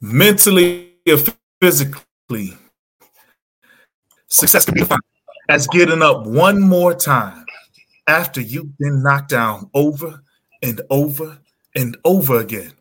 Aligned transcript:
mentally 0.00 0.92
or 1.08 1.18
physically, 1.60 2.56
success 4.28 4.64
can 4.64 4.74
be 4.74 4.80
defined 4.80 5.00
as 5.48 5.66
getting 5.68 6.02
up 6.02 6.26
one 6.26 6.60
more 6.60 6.94
time 6.94 7.44
after 8.06 8.40
you've 8.40 8.76
been 8.78 9.02
knocked 9.02 9.30
down 9.30 9.70
over 9.74 10.22
and 10.62 10.80
over 10.90 11.38
and 11.74 11.96
over 12.04 12.40
again. 12.40 12.72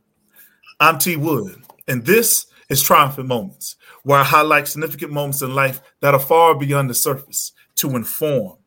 I'm 0.79 0.97
T 0.97 1.15
Wood, 1.15 1.63
and 1.87 2.05
this 2.05 2.47
is 2.69 2.81
Triumphant 2.81 3.27
Moments, 3.27 3.75
where 4.03 4.19
I 4.19 4.23
highlight 4.23 4.67
significant 4.67 5.11
moments 5.11 5.41
in 5.41 5.53
life 5.53 5.81
that 6.01 6.13
are 6.13 6.19
far 6.19 6.57
beyond 6.57 6.89
the 6.89 6.95
surface 6.95 7.51
to 7.75 7.95
inform, 7.95 8.57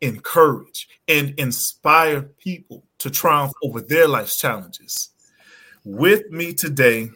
encourage, 0.00 0.88
and 1.08 1.34
inspire 1.38 2.22
people 2.22 2.84
to 2.98 3.10
triumph 3.10 3.52
over 3.62 3.80
their 3.80 4.06
life's 4.06 4.40
challenges. 4.40 5.10
With 5.84 6.30
me 6.30 6.52
today 6.52 7.10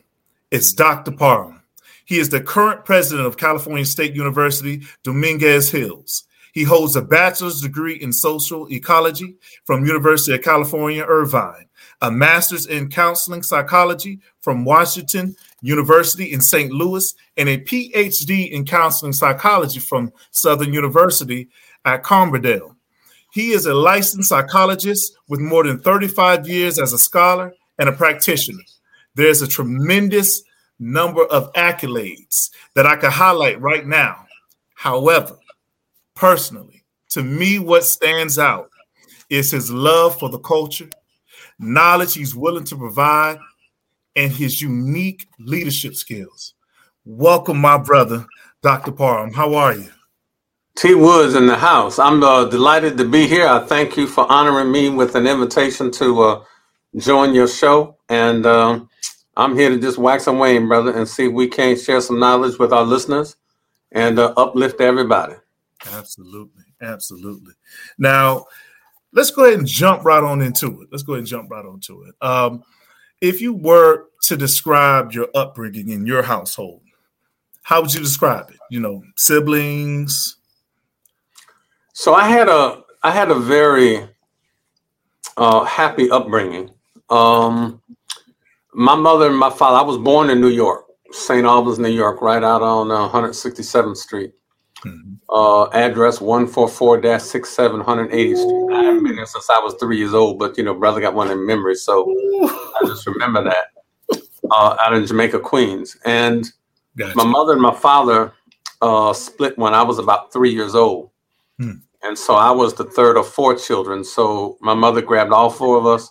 is 0.52 0.72
Dr. 0.74 1.12
Parham. 1.12 1.62
He 2.04 2.18
is 2.18 2.28
the 2.28 2.40
current 2.40 2.84
president 2.84 3.26
of 3.26 3.38
California 3.38 3.86
State 3.86 4.14
University, 4.14 4.82
Dominguez 5.02 5.70
Hills. 5.70 6.24
He 6.52 6.62
holds 6.62 6.94
a 6.94 7.00
bachelor's 7.00 7.62
degree 7.62 7.94
in 7.94 8.12
social 8.12 8.70
ecology 8.70 9.36
from 9.64 9.86
University 9.86 10.34
of 10.34 10.42
California, 10.42 11.04
Irvine, 11.04 11.66
a 12.02 12.10
master's 12.10 12.66
in 12.66 12.90
counseling 12.90 13.42
psychology 13.42 14.20
from 14.42 14.66
Washington 14.66 15.34
University 15.62 16.30
in 16.30 16.42
St. 16.42 16.70
Louis, 16.70 17.14
and 17.38 17.48
a 17.48 17.56
PhD 17.56 18.50
in 18.50 18.66
counseling 18.66 19.14
psychology 19.14 19.80
from 19.80 20.12
Southern 20.32 20.74
University 20.74 21.48
at 21.86 22.02
Carbondale. 22.02 22.76
He 23.32 23.52
is 23.52 23.64
a 23.64 23.72
licensed 23.72 24.28
psychologist 24.28 25.16
with 25.28 25.40
more 25.40 25.64
than 25.64 25.78
35 25.78 26.46
years 26.46 26.78
as 26.78 26.92
a 26.92 26.98
scholar 26.98 27.54
and 27.78 27.88
a 27.88 27.92
practitioner. 27.92 28.60
There's 29.14 29.42
a 29.42 29.48
tremendous 29.48 30.42
number 30.78 31.24
of 31.24 31.52
accolades 31.52 32.50
that 32.74 32.86
I 32.86 32.96
could 32.96 33.10
highlight 33.10 33.60
right 33.60 33.86
now. 33.86 34.26
However, 34.74 35.38
personally, 36.14 36.84
to 37.10 37.22
me, 37.22 37.58
what 37.58 37.84
stands 37.84 38.38
out 38.38 38.70
is 39.28 39.50
his 39.50 39.70
love 39.70 40.18
for 40.18 40.28
the 40.28 40.38
culture, 40.38 40.90
knowledge 41.58 42.14
he's 42.14 42.34
willing 42.34 42.64
to 42.64 42.76
provide, 42.76 43.38
and 44.16 44.32
his 44.32 44.60
unique 44.60 45.28
leadership 45.38 45.94
skills. 45.94 46.54
Welcome, 47.04 47.58
my 47.58 47.78
brother, 47.78 48.26
Dr. 48.62 48.92
Parham. 48.92 49.32
How 49.32 49.54
are 49.54 49.74
you? 49.74 49.90
T. 50.76 50.94
Woods 50.94 51.34
in 51.34 51.46
the 51.46 51.56
house. 51.56 51.98
I'm 51.98 52.22
uh, 52.22 52.46
delighted 52.46 52.96
to 52.98 53.04
be 53.04 53.26
here. 53.26 53.46
I 53.46 53.60
thank 53.60 53.96
you 53.96 54.06
for 54.06 54.30
honoring 54.30 54.72
me 54.72 54.88
with 54.88 55.14
an 55.14 55.26
invitation 55.26 55.90
to 55.92 56.22
uh, 56.22 56.44
join 56.96 57.34
your 57.34 57.48
show. 57.48 57.98
And 58.12 58.44
uh, 58.44 58.80
I'm 59.38 59.56
here 59.56 59.70
to 59.70 59.78
just 59.78 59.96
wax 59.96 60.26
and 60.26 60.38
wane, 60.38 60.68
brother, 60.68 60.94
and 60.94 61.08
see 61.08 61.26
if 61.26 61.32
we 61.32 61.48
can 61.48 61.78
share 61.78 62.02
some 62.02 62.20
knowledge 62.20 62.58
with 62.58 62.72
our 62.72 62.84
listeners 62.84 63.36
and 63.92 64.18
uh, 64.18 64.34
uplift 64.36 64.82
everybody. 64.82 65.34
Absolutely. 65.90 66.64
Absolutely. 66.82 67.54
Now, 67.96 68.44
let's 69.12 69.30
go 69.30 69.44
ahead 69.44 69.58
and 69.58 69.66
jump 69.66 70.04
right 70.04 70.22
on 70.22 70.42
into 70.42 70.82
it. 70.82 70.88
Let's 70.90 71.02
go 71.02 71.14
ahead 71.14 71.20
and 71.20 71.26
jump 71.26 71.50
right 71.50 71.64
onto 71.64 72.02
it. 72.02 72.14
Um, 72.20 72.64
if 73.22 73.40
you 73.40 73.54
were 73.54 74.08
to 74.24 74.36
describe 74.36 75.12
your 75.12 75.28
upbringing 75.34 75.88
in 75.88 76.04
your 76.04 76.22
household, 76.22 76.82
how 77.62 77.80
would 77.80 77.94
you 77.94 78.00
describe 78.00 78.50
it? 78.50 78.58
You 78.68 78.80
know, 78.80 79.02
siblings, 79.16 80.36
so 81.94 82.14
I 82.14 82.28
had 82.28 82.48
a 82.48 82.82
I 83.02 83.10
had 83.10 83.30
a 83.30 83.34
very 83.34 84.08
uh, 85.36 85.64
happy 85.64 86.10
upbringing. 86.10 86.70
Um, 87.10 87.81
my 88.74 88.94
mother 88.94 89.28
and 89.28 89.38
my 89.38 89.50
father. 89.50 89.78
I 89.78 89.82
was 89.82 89.98
born 89.98 90.30
in 90.30 90.40
New 90.40 90.48
York, 90.48 90.86
St. 91.10 91.44
Albans, 91.44 91.78
New 91.78 91.90
York, 91.90 92.22
right 92.22 92.42
out 92.42 92.62
on 92.62 92.90
uh, 92.90 93.08
167th 93.08 93.96
Street. 93.96 94.32
Mm-hmm. 94.84 95.14
Uh, 95.30 95.68
address 95.70 96.20
144 96.20 97.18
67 97.18 97.82
180th 97.82 98.36
Street. 98.36 98.76
I 98.76 98.82
haven't 98.82 99.04
been 99.04 99.16
there 99.16 99.26
since 99.26 99.48
I 99.48 99.58
was 99.60 99.74
three 99.78 99.98
years 99.98 100.12
old, 100.12 100.38
but 100.38 100.58
you 100.58 100.64
know, 100.64 100.74
brother 100.74 101.00
got 101.00 101.14
one 101.14 101.30
in 101.30 101.46
memory, 101.46 101.76
so 101.76 102.04
I 102.42 102.86
just 102.86 103.06
remember 103.06 103.44
that. 103.44 104.20
Uh, 104.50 104.76
out 104.82 104.92
in 104.92 105.06
Jamaica, 105.06 105.38
Queens, 105.38 105.96
and 106.04 106.50
gotcha. 106.96 107.16
my 107.16 107.24
mother 107.24 107.52
and 107.52 107.62
my 107.62 107.74
father 107.74 108.32
uh, 108.82 109.12
split 109.12 109.56
when 109.56 109.72
I 109.72 109.82
was 109.82 109.98
about 109.98 110.32
three 110.32 110.52
years 110.52 110.74
old. 110.74 111.10
Hmm. 111.58 111.74
And 112.02 112.18
so 112.18 112.34
I 112.34 112.50
was 112.50 112.74
the 112.74 112.84
third 112.84 113.16
of 113.16 113.28
four 113.28 113.54
children. 113.54 114.02
So 114.02 114.58
my 114.60 114.74
mother 114.74 115.00
grabbed 115.00 115.32
all 115.32 115.48
four 115.48 115.78
of 115.78 115.86
us. 115.86 116.10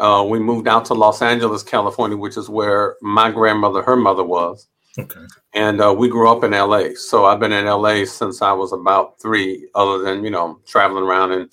Uh, 0.00 0.24
we 0.24 0.38
moved 0.38 0.66
out 0.66 0.84
to 0.86 0.94
Los 0.94 1.20
Angeles, 1.20 1.62
California, 1.62 2.16
which 2.16 2.36
is 2.36 2.48
where 2.48 2.96
my 3.02 3.30
grandmother, 3.30 3.82
her 3.82 3.96
mother 3.96 4.24
was. 4.24 4.66
Okay. 4.98 5.20
And 5.54 5.80
uh, 5.80 5.94
we 5.96 6.08
grew 6.08 6.30
up 6.30 6.42
in 6.42 6.52
LA. 6.52 6.94
So 6.96 7.26
I've 7.26 7.38
been 7.38 7.52
in 7.52 7.66
LA 7.66 8.04
since 8.04 8.42
I 8.42 8.52
was 8.52 8.72
about 8.72 9.20
three, 9.20 9.68
other 9.74 9.98
than, 9.98 10.24
you 10.24 10.30
know, 10.30 10.58
traveling 10.66 11.04
around 11.04 11.32
in, 11.32 11.50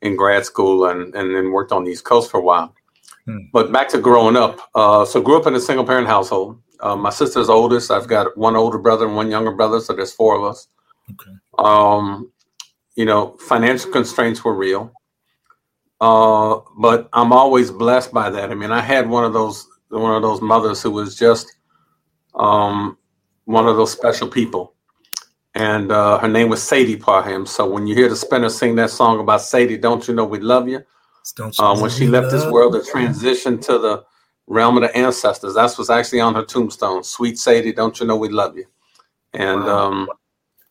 in 0.00 0.16
grad 0.16 0.44
school 0.44 0.86
and, 0.86 1.14
and 1.14 1.34
then 1.34 1.50
worked 1.50 1.72
on 1.72 1.84
the 1.84 1.90
East 1.90 2.04
Coast 2.04 2.30
for 2.30 2.38
a 2.38 2.42
while. 2.42 2.74
Hmm. 3.26 3.38
But 3.52 3.72
back 3.72 3.88
to 3.90 3.98
growing 3.98 4.36
up. 4.36 4.60
Uh, 4.74 5.04
so 5.04 5.20
grew 5.20 5.38
up 5.38 5.46
in 5.46 5.54
a 5.54 5.60
single 5.60 5.84
parent 5.84 6.06
household. 6.06 6.60
Uh, 6.80 6.96
my 6.96 7.10
sister's 7.10 7.48
oldest. 7.48 7.90
I've 7.90 8.08
got 8.08 8.36
one 8.36 8.56
older 8.56 8.78
brother 8.78 9.06
and 9.06 9.16
one 9.16 9.30
younger 9.30 9.52
brother. 9.52 9.80
So 9.80 9.92
there's 9.92 10.12
four 10.12 10.36
of 10.36 10.44
us. 10.44 10.68
Okay. 11.10 11.30
Um, 11.58 12.32
you 12.96 13.04
know, 13.04 13.36
financial 13.38 13.90
constraints 13.90 14.44
were 14.44 14.54
real. 14.54 14.92
Uh, 16.02 16.60
but 16.78 17.08
I'm 17.12 17.32
always 17.32 17.70
blessed 17.70 18.12
by 18.12 18.28
that. 18.28 18.50
I 18.50 18.54
mean, 18.54 18.72
I 18.72 18.80
had 18.80 19.08
one 19.08 19.22
of 19.22 19.32
those 19.32 19.68
one 19.88 20.16
of 20.16 20.22
those 20.22 20.40
mothers 20.40 20.82
who 20.82 20.90
was 20.90 21.16
just 21.16 21.54
um, 22.34 22.98
one 23.44 23.68
of 23.68 23.76
those 23.76 23.92
special 23.92 24.26
people, 24.26 24.74
and 25.54 25.92
uh, 25.92 26.18
her 26.18 26.26
name 26.26 26.48
was 26.48 26.60
Sadie 26.60 26.96
Parham. 26.96 27.46
So 27.46 27.70
when 27.70 27.86
you 27.86 27.94
hear 27.94 28.08
the 28.08 28.16
Spinner 28.16 28.48
sing 28.48 28.74
that 28.76 28.90
song 28.90 29.20
about 29.20 29.42
Sadie, 29.42 29.78
don't 29.78 30.08
you 30.08 30.12
know 30.12 30.24
we 30.24 30.40
love 30.40 30.66
you? 30.66 30.82
Don't 31.36 31.56
you 31.56 31.64
uh, 31.64 31.80
when 31.80 31.88
she 31.88 32.08
left 32.08 32.32
this 32.32 32.46
world 32.46 32.72
to 32.72 32.82
transition 32.82 33.60
to 33.60 33.78
the 33.78 34.04
realm 34.48 34.76
of 34.76 34.82
the 34.82 34.96
ancestors, 34.96 35.54
that's 35.54 35.78
what's 35.78 35.88
actually 35.88 36.18
on 36.18 36.34
her 36.34 36.44
tombstone. 36.44 37.04
Sweet 37.04 37.38
Sadie, 37.38 37.72
don't 37.72 38.00
you 38.00 38.08
know 38.08 38.16
we 38.16 38.28
love 38.28 38.56
you? 38.56 38.64
And 39.34 39.62
wow. 39.62 39.86
um, 39.86 40.08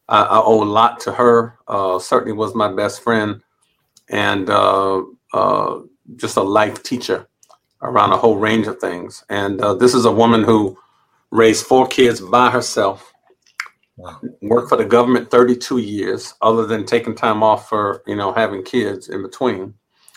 I, 0.10 0.24
I 0.24 0.42
owe 0.42 0.62
a 0.62 0.66
lot 0.66 1.00
to 1.02 1.14
her. 1.14 1.58
Uh, 1.70 2.00
certainly 2.00 2.34
was 2.34 2.54
my 2.54 2.70
best 2.70 3.02
friend 3.02 3.42
and 4.12 4.50
uh, 4.50 5.04
just 6.22 6.38
a 6.38 6.44
life 6.44 6.84
teacher 6.84 7.28
around 7.82 8.14
a 8.14 8.18
whole 8.18 8.38
range 8.38 8.68
of 8.68 8.80
things. 8.80 9.24
And 9.30 9.60
uh, 9.60 9.74
this 9.74 9.94
is 9.94 10.06
a 10.06 10.12
woman 10.12 10.44
who 10.44 10.78
raised 11.32 11.66
four 11.66 11.88
kids 11.88 12.22
by 12.22 12.50
herself. 12.52 13.12
Wow. 13.98 14.20
Worked 14.42 14.70
for 14.70 14.78
the 14.78 14.86
government 14.86 15.30
32 15.32 15.80
years, 15.80 16.34
other 16.42 16.66
than 16.66 16.86
taking 16.86 17.16
time 17.16 17.44
off 17.44 17.68
for 17.68 18.04
you 18.08 18.16
know 18.16 18.32
having 18.32 18.64
kids 18.64 19.10
in 19.10 19.22
between. 19.22 19.74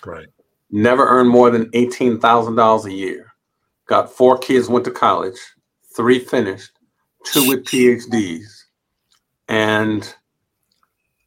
Right. 0.07 0.29
Never 0.71 1.07
earned 1.07 1.31
more 1.31 1.51
than 1.51 1.71
eighteen 1.73 2.21
thousand 2.21 2.55
dollars 2.55 2.87
a 2.87 2.93
year. 2.93 3.33
Got 3.87 4.11
four 4.11 4.39
kids, 4.39 4.69
went 4.69 4.85
to 4.87 4.91
college, 4.91 5.39
three 5.95 6.19
finished, 6.19 6.71
two 7.25 7.49
with 7.49 7.65
PhDs 7.65 8.65
and 9.49 10.15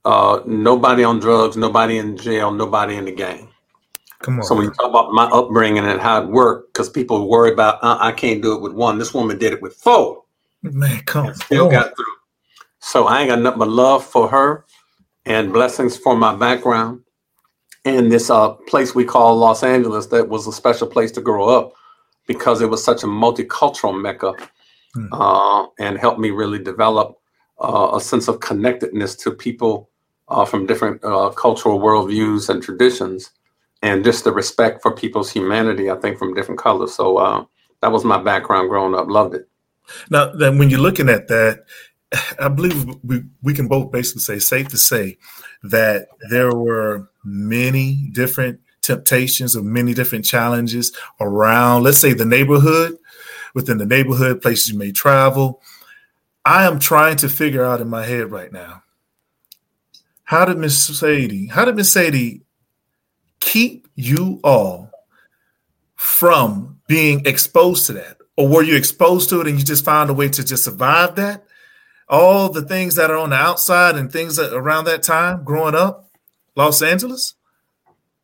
uh, 0.05 0.41
nobody 0.45 1.03
on 1.03 1.19
drugs, 1.19 1.57
nobody 1.57 1.97
in 1.97 2.17
jail, 2.17 2.51
nobody 2.51 2.95
in 2.95 3.05
the 3.05 3.11
gang. 3.11 3.49
Come 4.19 4.39
on. 4.39 4.43
So 4.43 4.55
when 4.55 4.65
you 4.65 4.71
talk 4.71 4.89
about 4.89 5.11
my 5.11 5.25
upbringing 5.25 5.85
and 5.85 6.01
how 6.01 6.23
it 6.23 6.29
worked, 6.29 6.73
because 6.73 6.89
people 6.89 7.29
worry 7.29 7.51
about 7.51 7.83
uh, 7.83 7.97
I 7.99 8.11
can't 8.11 8.41
do 8.41 8.55
it 8.55 8.61
with 8.61 8.73
one. 8.73 8.97
This 8.97 9.13
woman 9.13 9.37
did 9.37 9.53
it 9.53 9.61
with 9.61 9.75
four. 9.75 10.23
Man, 10.63 11.01
come 11.05 11.33
still 11.35 11.65
on. 11.65 11.71
got 11.71 11.95
through. 11.95 12.05
So 12.79 13.07
I 13.07 13.21
ain't 13.21 13.29
got 13.29 13.39
nothing 13.39 13.59
but 13.59 13.69
love 13.69 14.05
for 14.05 14.27
her 14.27 14.65
and 15.25 15.53
blessings 15.53 15.97
for 15.97 16.15
my 16.15 16.35
background. 16.35 17.01
And 17.85 18.11
this 18.11 18.29
uh, 18.29 18.49
place 18.67 18.95
we 18.95 19.05
call 19.05 19.37
Los 19.37 19.63
Angeles, 19.63 20.07
that 20.07 20.27
was 20.27 20.47
a 20.47 20.51
special 20.51 20.87
place 20.87 21.11
to 21.13 21.21
grow 21.21 21.47
up 21.47 21.73
because 22.27 22.61
it 22.61 22.69
was 22.69 22.83
such 22.83 23.03
a 23.03 23.07
multicultural 23.07 23.99
mecca 23.99 24.33
hmm. 24.93 25.13
uh, 25.13 25.67
and 25.79 25.97
helped 25.97 26.19
me 26.19 26.31
really 26.31 26.59
develop 26.59 27.17
uh, 27.59 27.91
a 27.93 28.01
sense 28.01 28.27
of 28.27 28.39
connectedness 28.39 29.15
to 29.15 29.31
people 29.31 29.89
uh, 30.29 30.45
from 30.45 30.65
different 30.65 31.03
uh, 31.03 31.29
cultural 31.29 31.79
worldviews 31.79 32.49
and 32.49 32.61
traditions, 32.61 33.31
and 33.81 34.03
just 34.03 34.23
the 34.23 34.31
respect 34.31 34.81
for 34.81 34.91
people's 34.91 35.31
humanity. 35.31 35.89
I 35.89 35.95
think 35.95 36.17
from 36.17 36.33
different 36.33 36.59
colors. 36.59 36.93
So 36.93 37.17
uh, 37.17 37.45
that 37.81 37.91
was 37.91 38.03
my 38.03 38.21
background 38.21 38.69
growing 38.69 38.95
up. 38.95 39.07
Loved 39.07 39.35
it. 39.35 39.47
Now, 40.09 40.31
then, 40.33 40.57
when 40.57 40.69
you're 40.69 40.79
looking 40.79 41.09
at 41.09 41.27
that, 41.27 41.65
I 42.39 42.49
believe 42.49 42.85
we, 43.03 43.23
we 43.41 43.53
can 43.53 43.67
both 43.67 43.91
basically 43.91 44.21
say, 44.21 44.39
safe 44.39 44.67
to 44.69 44.77
say, 44.77 45.17
that 45.63 46.07
there 46.29 46.53
were 46.53 47.09
many 47.23 48.09
different 48.11 48.59
temptations 48.81 49.55
or 49.55 49.63
many 49.63 49.93
different 49.93 50.25
challenges 50.25 50.95
around, 51.19 51.83
let's 51.83 51.97
say, 51.97 52.13
the 52.13 52.25
neighborhood, 52.25 52.97
within 53.53 53.77
the 53.77 53.85
neighborhood, 53.85 54.41
places 54.41 54.69
you 54.69 54.77
may 54.77 54.91
travel, 54.91 55.61
I 56.45 56.65
am 56.65 56.79
trying 56.79 57.17
to 57.17 57.29
figure 57.29 57.65
out 57.65 57.81
in 57.81 57.89
my 57.89 58.05
head 58.05 58.31
right 58.31 58.51
now 58.51 58.83
how 60.23 60.43
did 60.43 60.57
Miss 60.57 60.77
Sadie, 60.77 61.47
how 61.47 61.65
did 61.65 61.75
Miss 61.75 61.91
Sadie 61.91 62.41
keep 63.39 63.87
you 63.95 64.39
all 64.43 64.91
from 65.95 66.79
being 66.87 67.25
exposed 67.25 67.85
to 67.87 67.93
that? 67.93 68.17
Or 68.35 68.47
were 68.47 68.63
you 68.63 68.75
exposed 68.75 69.29
to 69.29 69.41
it 69.41 69.47
and 69.47 69.57
you 69.57 69.65
just 69.65 69.83
found 69.83 70.09
a 70.09 70.13
way 70.13 70.29
to 70.29 70.43
just 70.43 70.63
survive 70.63 71.15
that? 71.15 71.43
All 72.07 72.49
the 72.49 72.61
things 72.61 72.95
that 72.95 73.09
are 73.09 73.17
on 73.17 73.31
the 73.31 73.35
outside 73.35 73.95
and 73.95 74.11
things 74.11 74.37
that 74.37 74.55
around 74.55 74.85
that 74.85 75.03
time 75.03 75.43
growing 75.43 75.75
up, 75.75 76.09
Los 76.55 76.81
Angeles? 76.81 77.35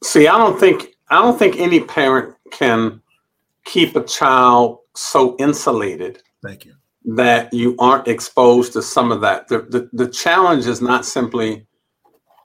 See, 0.03 0.27
I 0.27 0.37
don't 0.37 0.59
think 0.59 0.95
I 1.09 1.21
don't 1.21 1.37
think 1.37 1.57
any 1.57 1.79
parent 1.79 2.35
can 2.51 3.01
keep 3.65 3.95
a 3.95 4.03
child 4.03 4.79
so 4.95 5.35
insulated. 5.37 6.21
Thank 6.41 6.65
you. 6.65 6.75
That 7.05 7.53
you 7.53 7.75
aren't 7.79 8.07
exposed 8.07 8.73
to 8.73 8.81
some 8.81 9.11
of 9.11 9.21
that. 9.21 9.47
The, 9.47 9.59
the, 9.59 9.89
the 9.91 10.07
challenge 10.07 10.65
is 10.65 10.81
not 10.81 11.05
simply 11.05 11.65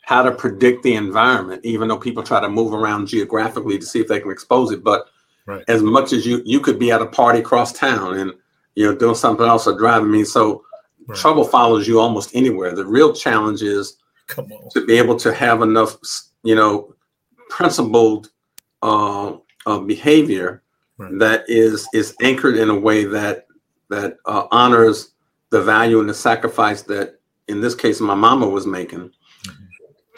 how 0.09 0.23
to 0.23 0.33
predict 0.33 0.83
the 0.83 0.95
environment, 0.95 1.61
even 1.67 1.87
though 1.87 1.99
people 1.99 2.23
try 2.23 2.41
to 2.41 2.49
move 2.49 2.73
around 2.73 3.07
geographically 3.07 3.79
to 3.79 3.85
see 3.85 4.01
if 4.01 4.09
they 4.09 4.19
can 4.19 4.31
expose 4.31 4.73
it. 4.73 4.83
But 4.83 5.05
right. 5.45 5.63
as 5.69 5.83
much 5.83 6.15
as 6.15 6.27
you 6.27 6.41
you 6.47 6.61
could 6.61 6.79
be 6.79 6.91
at 6.91 7.03
a 7.03 7.07
party 7.07 7.41
across 7.41 7.75
town 7.75 8.17
and 8.17 8.33
you 8.75 8.87
know 8.87 8.97
doing 8.97 9.15
something 9.15 9.45
else 9.45 9.67
or 9.67 9.77
driving 9.77 10.11
me, 10.11 10.25
so 10.25 10.65
right. 11.07 11.19
trouble 11.19 11.45
follows 11.45 11.87
you 11.87 12.01
almost 12.01 12.35
anywhere. 12.35 12.75
The 12.75 12.87
real 12.87 13.13
challenge 13.13 13.61
is 13.61 13.99
to 14.71 14.87
be 14.87 14.97
able 14.97 15.17
to 15.17 15.35
have 15.35 15.61
enough, 15.61 15.99
you 16.43 16.55
know, 16.55 16.95
principled 17.51 18.31
uh, 18.81 19.37
uh, 19.67 19.79
behavior 19.81 20.63
right. 20.97 21.19
that 21.19 21.45
is 21.49 21.87
is 21.93 22.17
anchored 22.23 22.57
in 22.57 22.71
a 22.71 22.79
way 22.79 23.05
that 23.05 23.47
that 23.91 24.17
uh, 24.25 24.47
honors 24.53 25.13
the 25.51 25.61
value 25.61 26.01
and 26.01 26.09
the 26.09 26.15
sacrifice 26.15 26.81
that, 26.85 27.21
in 27.49 27.61
this 27.61 27.75
case, 27.75 28.01
my 28.01 28.15
mama 28.15 28.49
was 28.49 28.67
making. 28.67 29.11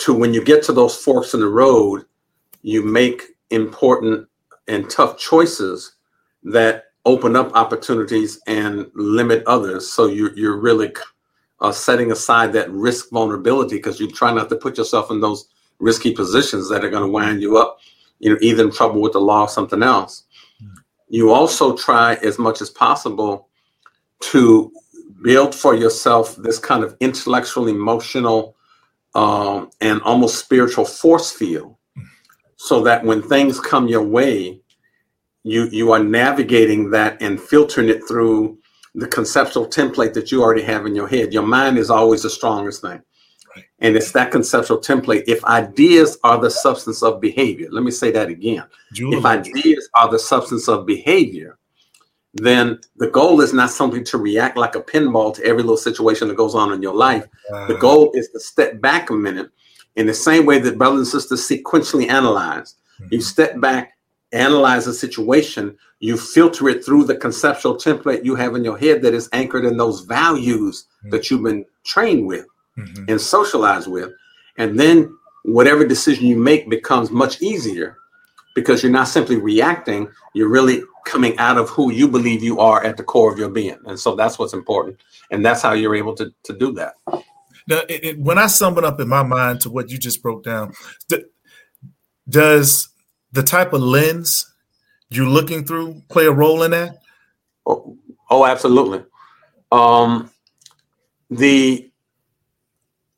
To 0.01 0.15
when 0.15 0.33
you 0.33 0.43
get 0.43 0.63
to 0.65 0.73
those 0.73 0.97
forks 0.97 1.35
in 1.35 1.41
the 1.41 1.49
road, 1.49 2.05
you 2.63 2.83
make 2.83 3.23
important 3.51 4.27
and 4.69 4.89
tough 4.89 5.19
choices 5.19 5.97
that 6.45 6.85
open 7.05 7.37
up 7.37 7.53
opportunities 7.55 8.41
and 8.47 8.91
limit 8.95 9.43
others. 9.47 9.91
So 9.91 10.07
you, 10.07 10.31
you're 10.35 10.59
really 10.59 10.93
uh, 11.61 11.73
setting 11.73 12.13
aside 12.13 12.53
that 12.53 12.71
risk 12.71 13.11
vulnerability 13.11 13.77
because 13.77 14.01
you 14.01 14.11
try 14.11 14.33
not 14.33 14.49
to 14.51 14.57
put 14.57 14.79
yourself 14.79 15.11
in 15.11 15.21
those 15.21 15.49
risky 15.79 16.13
positions 16.13 16.69
that 16.69 16.85
are 16.85 16.91
going 16.91 17.03
to 17.03 17.11
wind 17.11 17.43
you 17.43 17.59
up, 17.59 17.79
you 18.19 18.31
know, 18.31 18.39
either 18.41 18.65
in 18.65 18.71
trouble 18.71 19.01
with 19.01 19.13
the 19.13 19.21
law 19.21 19.43
or 19.43 19.49
something 19.49 19.83
else. 19.83 20.25
You 21.09 21.33
also 21.33 21.77
try 21.77 22.15
as 22.17 22.39
much 22.39 22.61
as 22.61 22.71
possible 22.71 23.49
to 24.21 24.73
build 25.23 25.55
for 25.55 25.75
yourself 25.75 26.37
this 26.37 26.59
kind 26.59 26.85
of 26.85 26.97
intellectual, 27.01 27.69
emotional, 27.69 28.55
um, 29.15 29.71
and 29.81 30.01
almost 30.03 30.39
spiritual 30.39 30.85
force 30.85 31.33
field 31.33 31.77
so 32.57 32.83
that 32.83 33.05
when 33.05 33.23
things 33.23 33.59
come 33.59 33.89
your 33.89 34.05
way, 34.05 34.61
you 35.43 35.69
you 35.73 35.93
are 35.93 36.03
navigating 36.03 36.91
that 36.91 37.21
and 37.23 37.41
filtering 37.41 37.89
it 37.89 38.07
through 38.07 38.59
the 38.95 39.09
conceptual 39.09 39.67
template 39.67 40.13
that 40.15 40.31
you 40.31 40.43
already 40.43 40.63
have 40.63 40.87
in 40.87 40.95
your 40.95 41.09
head. 41.09 41.33
Your 41.33 41.47
mind 41.47 41.79
is 41.79 41.91
always 41.91 42.23
the 42.23 42.31
strongest 42.31 42.83
thing. 42.83 43.01
And 43.81 43.97
it's 43.97 44.13
that 44.13 44.31
conceptual 44.31 44.79
template. 44.79 45.25
If 45.27 45.45
ideas 45.45 46.19
are 46.23 46.39
the 46.39 46.51
substance 46.51 47.03
of 47.03 47.21
behavior, 47.21 47.69
let 47.71 47.83
me 47.83 47.91
say 47.91 48.11
that 48.13 48.29
again. 48.29 48.65
Julie. 48.93 49.17
If 49.17 49.25
ideas 49.25 49.89
are 49.95 50.11
the 50.11 50.19
substance 50.19 50.69
of 50.69 50.87
behavior, 50.87 51.59
then 52.35 52.79
the 52.97 53.09
goal 53.09 53.41
is 53.41 53.53
not 53.53 53.71
simply 53.71 54.03
to 54.05 54.19
react 54.19 54.57
like 54.57 54.77
a 54.77 54.83
pinball 54.83 55.35
to 55.35 55.45
every 55.45 55.63
little 55.63 55.77
situation 55.77 56.29
that 56.29 56.37
goes 56.37 56.55
on 56.55 56.73
in 56.73 56.83
your 56.83 56.95
life. 56.95 57.27
Uh, 57.53 57.67
the 57.67 57.75
goal 57.75 58.13
is 58.15 58.29
to 58.31 58.41
step 58.41 58.81
back 58.81 59.11
a 59.11 59.15
minute 59.15 59.51
in 59.97 60.07
the 60.07 60.15
same 60.15 60.47
way 60.47 60.59
that 60.61 60.79
brothers 60.79 61.13
and 61.13 61.23
sisters 61.23 61.47
sequentially 61.47 62.09
analyze. 62.09 62.77
Mm-hmm. 63.01 63.15
You 63.15 63.21
step 63.21 63.61
back, 63.61 63.95
analyze 64.33 64.87
a 64.87 64.95
situation, 64.95 65.77
you 65.99 66.17
filter 66.17 66.69
it 66.69 66.85
through 66.85 67.05
the 67.05 67.17
conceptual 67.17 67.75
template 67.75 68.25
you 68.25 68.37
have 68.37 68.55
in 68.55 68.65
your 68.65 68.79
head 68.79 69.03
that 69.03 69.15
is 69.15 69.29
anchored 69.33 69.65
in 69.65 69.77
those 69.77 70.03
values 70.03 70.87
mm-hmm. 71.01 71.11
that 71.11 71.31
you've 71.31 71.43
been 71.43 71.65
trained 71.85 72.27
with 72.27 72.47
mm-hmm. 72.79 73.05
and 73.09 73.21
socialized 73.21 73.89
with. 73.89 74.11
And 74.57 74.79
then 74.79 75.17
whatever 75.45 75.85
decision 75.85 76.27
you 76.27 76.37
make 76.37 76.71
becomes 76.71 77.11
much 77.11 77.43
easier 77.43 77.97
because 78.55 78.83
you're 78.83 78.93
not 78.93 79.09
simply 79.09 79.37
reacting, 79.37 80.09
you're 80.35 80.49
really 80.49 80.83
coming 81.07 81.37
out 81.39 81.57
of 81.59 81.69
who 81.71 81.93
you 81.93 82.09
believe 82.09 82.43
you 82.43 82.61
are 82.61 82.85
at 82.85 82.97
the 82.97 83.03
core 83.03 83.33
of 83.33 83.39
your 83.39 83.49
being. 83.49 83.79
And 83.87 83.99
so 83.99 84.15
that's 84.15 84.39
what's 84.39 84.53
important. 84.53 85.01
And 85.31 85.45
that's 85.45 85.63
how 85.63 85.73
you're 85.73 85.95
able 85.95 86.15
to, 86.17 86.33
to 86.45 86.53
do 86.57 86.73
that. 86.73 86.95
Now, 87.67 87.83
it, 87.89 88.05
it, 88.05 88.19
when 88.19 88.39
I 88.39 88.47
sum 88.49 88.77
it 88.79 88.85
up 88.85 89.01
in 89.01 89.09
my 89.09 89.23
mind 89.23 89.61
to 89.63 89.71
what 89.71 89.91
you 89.91 89.99
just 89.99 90.23
broke 90.23 90.45
down, 90.45 90.73
th- 91.09 91.25
does 92.29 92.89
the 93.33 93.43
type 93.43 93.73
of 93.73 93.83
lens 93.83 94.53
you're 95.09 95.29
looking 95.29 95.65
through 95.65 96.03
play 96.09 96.27
a 96.27 96.33
role 96.33 96.63
in 96.63 96.73
that? 96.73 96.99
Oh, 97.67 97.97
oh 98.31 98.45
absolutely. 98.45 99.05
Um, 99.71 100.31
the 101.31 101.90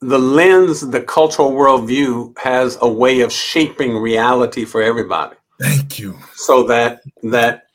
the 0.03 0.19
lens, 0.19 0.81
the 0.81 1.01
cultural 1.01 1.53
worldview 1.53 2.37
has 2.39 2.77
a 2.81 2.89
way 2.89 3.21
of 3.21 3.33
shaping 3.33 3.97
reality 3.97 4.65
for 4.65 4.83
everybody. 4.83 5.37
Thank 5.61 5.99
you. 5.99 6.19
So 6.35 6.65
that 6.65 7.03
that 7.23 7.69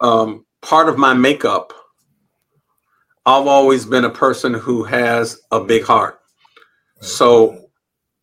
um, 0.00 0.44
part 0.60 0.90
of 0.90 0.98
my 0.98 1.14
makeup, 1.14 1.72
I've 3.24 3.46
always 3.46 3.86
been 3.86 4.04
a 4.04 4.10
person 4.10 4.52
who 4.52 4.84
has 4.84 5.40
a 5.50 5.60
big 5.60 5.84
heart. 5.84 6.20
So 7.00 7.70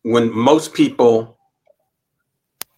when 0.02 0.32
most 0.32 0.72
people, 0.72 1.38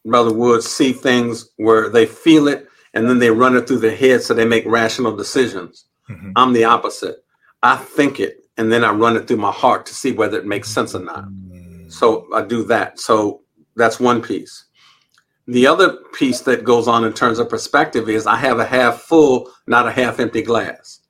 Brother 0.05 0.33
Wood, 0.33 0.63
see 0.63 0.93
things 0.93 1.51
where 1.57 1.91
they 1.91 2.07
feel 2.07 2.49
it 2.49 2.69
and 2.95 3.09
then 3.09 3.19
they 3.19 3.31
run 3.31 3.57
it 3.57 3.67
through 3.67 3.79
their 3.79 3.97
head 3.97 4.23
so 4.23 4.33
they 4.33 4.45
make 4.47 4.65
rational 4.67 5.15
decisions. 5.15 5.87
Mm-hmm. 6.09 6.33
I'm 6.37 6.53
the 6.53 6.65
opposite. 6.65 7.25
I 7.63 7.77
think 7.77 8.21
it 8.21 8.44
and 8.56 8.71
then 8.71 8.85
I 8.85 8.93
run 8.93 9.17
it 9.17 9.27
through 9.27 9.39
my 9.39 9.53
heart 9.53 9.87
to 9.87 9.95
see 9.95 10.12
whether 10.12 10.39
it 10.39 10.47
makes 10.47 10.71
sense 10.71 10.95
or 10.95 11.01
not. 11.01 11.25
So 11.89 12.27
I 12.35 12.43
do 12.43 12.65
that. 12.65 13.01
So 13.01 13.43
that's 13.77 14.01
one 14.01 14.23
piece. 14.23 14.65
The 15.47 15.67
other 15.67 15.99
piece 16.15 16.41
that 16.43 16.65
goes 16.65 16.89
on 16.89 17.05
in 17.05 17.12
terms 17.12 17.39
of 17.39 17.51
perspective 17.51 18.09
is 18.09 18.27
I 18.27 18.37
have 18.37 18.59
a 18.59 18.65
half 18.65 19.03
full, 19.03 19.51
not 19.67 19.87
a 19.87 19.93
half 19.93 20.19
empty 20.19 20.43
glass. 20.43 21.01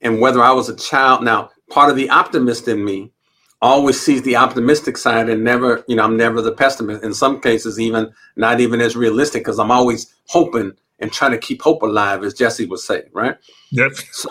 And 0.00 0.20
whether 0.20 0.42
I 0.42 0.52
was 0.52 0.68
a 0.68 0.76
child, 0.76 1.24
now 1.24 1.50
part 1.70 1.90
of 1.90 1.96
the 1.96 2.10
optimist 2.10 2.68
in 2.68 2.84
me 2.84 3.12
always 3.60 4.00
sees 4.00 4.22
the 4.22 4.36
optimistic 4.36 4.96
side 4.96 5.28
and 5.28 5.42
never, 5.42 5.84
you 5.88 5.96
know, 5.96 6.04
I'm 6.04 6.16
never 6.16 6.42
the 6.42 6.52
pessimist. 6.52 7.04
In 7.04 7.14
some 7.14 7.40
cases, 7.40 7.80
even 7.80 8.12
not 8.36 8.60
even 8.60 8.80
as 8.80 8.96
realistic 8.96 9.42
because 9.42 9.58
I'm 9.58 9.70
always 9.70 10.14
hoping 10.26 10.72
and 10.98 11.12
trying 11.12 11.32
to 11.32 11.38
keep 11.38 11.62
hope 11.62 11.82
alive, 11.82 12.22
as 12.22 12.34
Jesse 12.34 12.66
would 12.66 12.80
say, 12.80 13.04
right? 13.12 13.36
Yep. 13.70 13.92
So 14.12 14.28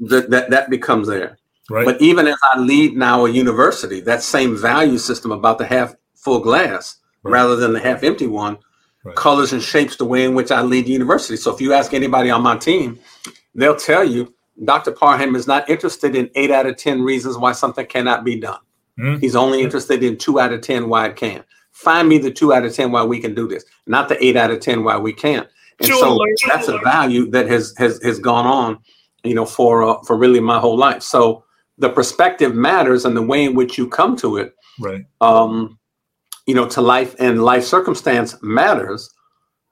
that 0.00 0.30
that, 0.30 0.50
that 0.50 0.70
becomes 0.70 1.08
there. 1.08 1.38
Right. 1.70 1.84
But 1.84 2.00
even 2.02 2.26
as 2.26 2.36
I 2.42 2.58
lead 2.58 2.96
now 2.96 3.24
a 3.24 3.30
university, 3.30 4.00
that 4.02 4.22
same 4.22 4.56
value 4.56 4.98
system 4.98 5.32
about 5.32 5.58
the 5.58 5.64
half 5.64 5.94
full 6.14 6.40
glass 6.40 6.98
right. 7.22 7.32
rather 7.32 7.56
than 7.56 7.72
the 7.72 7.80
half 7.80 8.02
empty 8.02 8.26
one 8.26 8.58
right. 9.02 9.16
colors 9.16 9.52
and 9.52 9.62
shapes 9.62 9.96
the 9.96 10.04
way 10.04 10.24
in 10.24 10.34
which 10.34 10.50
I 10.50 10.62
lead 10.62 10.86
the 10.86 10.92
university. 10.92 11.36
So 11.36 11.54
if 11.54 11.60
you 11.60 11.72
ask 11.72 11.94
anybody 11.94 12.30
on 12.30 12.42
my 12.42 12.56
team, 12.56 12.98
they'll 13.54 13.76
tell 13.76 14.04
you 14.04 14.34
Dr. 14.62 14.92
Parham 14.92 15.34
is 15.34 15.46
not 15.46 15.68
interested 15.68 16.14
in 16.14 16.30
eight 16.34 16.50
out 16.50 16.66
of 16.66 16.76
10 16.76 17.02
reasons 17.02 17.36
why 17.36 17.52
something 17.52 17.86
cannot 17.86 18.24
be 18.24 18.38
done. 18.38 18.60
Mm-hmm. 18.98 19.20
He's 19.20 19.34
only 19.34 19.62
interested 19.62 20.02
in 20.02 20.16
two 20.16 20.38
out 20.38 20.52
of 20.52 20.60
10 20.60 20.88
why 20.88 21.06
it 21.06 21.16
can. 21.16 21.42
Find 21.72 22.08
me 22.08 22.18
the 22.18 22.30
two 22.30 22.52
out 22.52 22.64
of 22.64 22.72
10 22.72 22.92
why 22.92 23.02
we 23.02 23.18
can 23.18 23.34
do 23.34 23.48
this, 23.48 23.64
not 23.86 24.08
the 24.08 24.22
eight 24.24 24.36
out 24.36 24.52
of 24.52 24.60
10 24.60 24.84
why 24.84 24.96
we 24.96 25.12
can't. 25.12 25.48
And 25.80 25.88
sure, 25.88 25.98
so 25.98 26.18
sure. 26.38 26.52
that's 26.54 26.68
a 26.68 26.78
value 26.78 27.28
that 27.30 27.48
has, 27.48 27.74
has, 27.78 28.00
has 28.04 28.20
gone 28.20 28.46
on, 28.46 28.78
you 29.24 29.34
know, 29.34 29.44
for, 29.44 29.82
uh, 29.82 30.02
for 30.04 30.16
really 30.16 30.38
my 30.38 30.60
whole 30.60 30.76
life. 30.76 31.02
So 31.02 31.44
the 31.78 31.88
perspective 31.88 32.54
matters 32.54 33.04
and 33.04 33.16
the 33.16 33.22
way 33.22 33.44
in 33.44 33.54
which 33.54 33.78
you 33.78 33.88
come 33.88 34.16
to 34.16 34.36
it 34.36 34.54
right. 34.80 35.04
um 35.20 35.78
you 36.46 36.54
know 36.54 36.68
to 36.68 36.80
life 36.80 37.14
and 37.18 37.42
life 37.42 37.64
circumstance 37.64 38.36
matters 38.42 39.10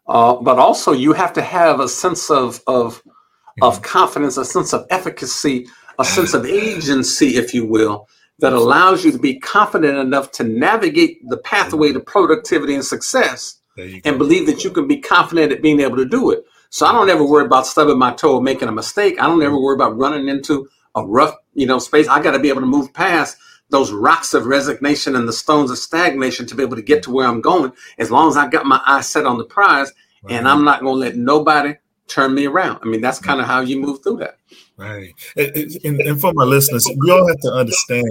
uh 0.08 0.34
but 0.34 0.58
also 0.58 0.92
you 0.92 1.12
have 1.12 1.32
to 1.32 1.42
have 1.42 1.80
a 1.80 1.88
sense 1.88 2.30
of 2.30 2.60
of 2.66 2.98
mm-hmm. 2.98 3.62
of 3.62 3.82
confidence 3.82 4.36
a 4.36 4.44
sense 4.44 4.72
of 4.72 4.86
efficacy 4.90 5.66
a 5.98 6.04
sense 6.04 6.34
of 6.34 6.46
agency 6.46 7.36
if 7.36 7.52
you 7.52 7.66
will 7.66 8.08
that 8.38 8.52
allows 8.52 9.04
you 9.04 9.12
to 9.12 9.18
be 9.18 9.38
confident 9.38 9.96
enough 9.96 10.32
to 10.32 10.44
navigate 10.44 11.26
the 11.28 11.36
pathway 11.38 11.92
to 11.92 12.00
productivity 12.00 12.74
and 12.74 12.84
success 12.84 13.60
and 14.04 14.18
believe 14.18 14.46
that 14.46 14.64
you 14.64 14.70
can 14.70 14.86
be 14.86 14.98
confident 14.98 15.52
at 15.52 15.62
being 15.62 15.80
able 15.80 15.96
to 15.96 16.04
do 16.04 16.30
it. 16.30 16.44
So 16.70 16.86
i 16.86 16.92
don't 16.92 17.10
ever 17.10 17.24
worry 17.24 17.44
about 17.44 17.66
stubbing 17.66 17.98
my 17.98 18.12
toe 18.12 18.36
or 18.36 18.42
making 18.42 18.68
a 18.68 18.72
mistake. 18.72 19.20
I 19.20 19.26
don't 19.26 19.42
ever 19.42 19.58
worry 19.58 19.74
about 19.74 19.96
running 19.96 20.28
into 20.28 20.68
a 20.94 21.06
rough, 21.06 21.34
you 21.54 21.66
know, 21.66 21.78
space. 21.78 22.08
I 22.08 22.22
got 22.22 22.32
to 22.32 22.38
be 22.38 22.48
able 22.48 22.60
to 22.60 22.66
move 22.66 22.92
past 22.92 23.36
those 23.70 23.90
rocks 23.90 24.34
of 24.34 24.46
resignation 24.46 25.16
and 25.16 25.26
the 25.26 25.32
stones 25.32 25.70
of 25.70 25.78
stagnation 25.78 26.46
to 26.46 26.54
be 26.54 26.62
able 26.62 26.76
to 26.76 26.82
get 26.82 27.02
to 27.04 27.10
where 27.10 27.26
I'm 27.26 27.40
going. 27.40 27.72
As 27.98 28.10
long 28.10 28.28
as 28.28 28.36
I 28.36 28.48
got 28.48 28.66
my 28.66 28.80
eyes 28.86 29.08
set 29.08 29.24
on 29.24 29.38
the 29.38 29.44
prize, 29.44 29.90
right. 30.22 30.34
and 30.34 30.46
I'm 30.46 30.64
not 30.64 30.80
going 30.80 30.94
to 30.94 30.98
let 30.98 31.16
nobody 31.16 31.74
turn 32.06 32.34
me 32.34 32.46
around. 32.46 32.78
I 32.82 32.86
mean, 32.86 33.00
that's 33.00 33.18
mm. 33.18 33.24
kind 33.24 33.40
of 33.40 33.46
how 33.46 33.60
you 33.60 33.80
move 33.80 34.02
through 34.02 34.18
that. 34.18 34.36
Right. 34.76 35.14
And, 35.36 36.00
and, 36.00 36.20
for 36.20 36.32
my 36.34 36.44
listeners, 36.44 36.88
we 36.98 37.10
all 37.10 37.26
have 37.28 37.40
to 37.40 37.52
understand 37.52 38.04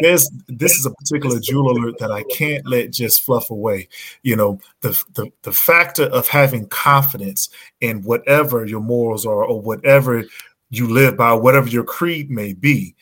there's 0.00 0.28
this 0.48 0.72
is 0.72 0.86
a 0.86 0.90
particular 0.90 1.38
jewel 1.38 1.70
alert 1.70 1.98
that 1.98 2.10
I 2.10 2.22
can't 2.30 2.66
let 2.66 2.90
just 2.90 3.20
fluff 3.22 3.50
away. 3.50 3.88
You 4.22 4.36
know, 4.36 4.60
the, 4.80 4.90
the 5.14 5.30
the 5.42 5.52
factor 5.52 6.04
of 6.04 6.28
having 6.28 6.66
confidence 6.68 7.50
in 7.80 8.02
whatever 8.02 8.64
your 8.64 8.80
morals 8.80 9.26
are 9.26 9.44
or 9.44 9.60
whatever 9.60 10.24
you 10.76 10.88
live 10.88 11.16
by, 11.16 11.32
whatever 11.32 11.68
your 11.68 11.84
creed 11.84 12.30
may 12.30 12.52
be, 12.52 12.94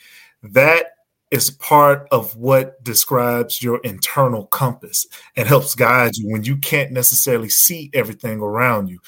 that 0.43 0.87
is 1.31 1.50
part 1.50 2.07
of 2.11 2.37
what 2.37 2.83
describes 2.85 3.62
your 3.62 3.81
internal 3.85 4.47
compass 4.47 5.07
and 5.35 5.49
helps 5.49 5.75
guide 5.75 6.14
you 6.17 6.31
when 6.31 6.45
you 6.45 6.59
can't 6.59 6.93
necessarily 6.93 7.49
see 7.49 7.91
everything 7.95 8.41
around 8.41 8.88
you. 8.88 8.99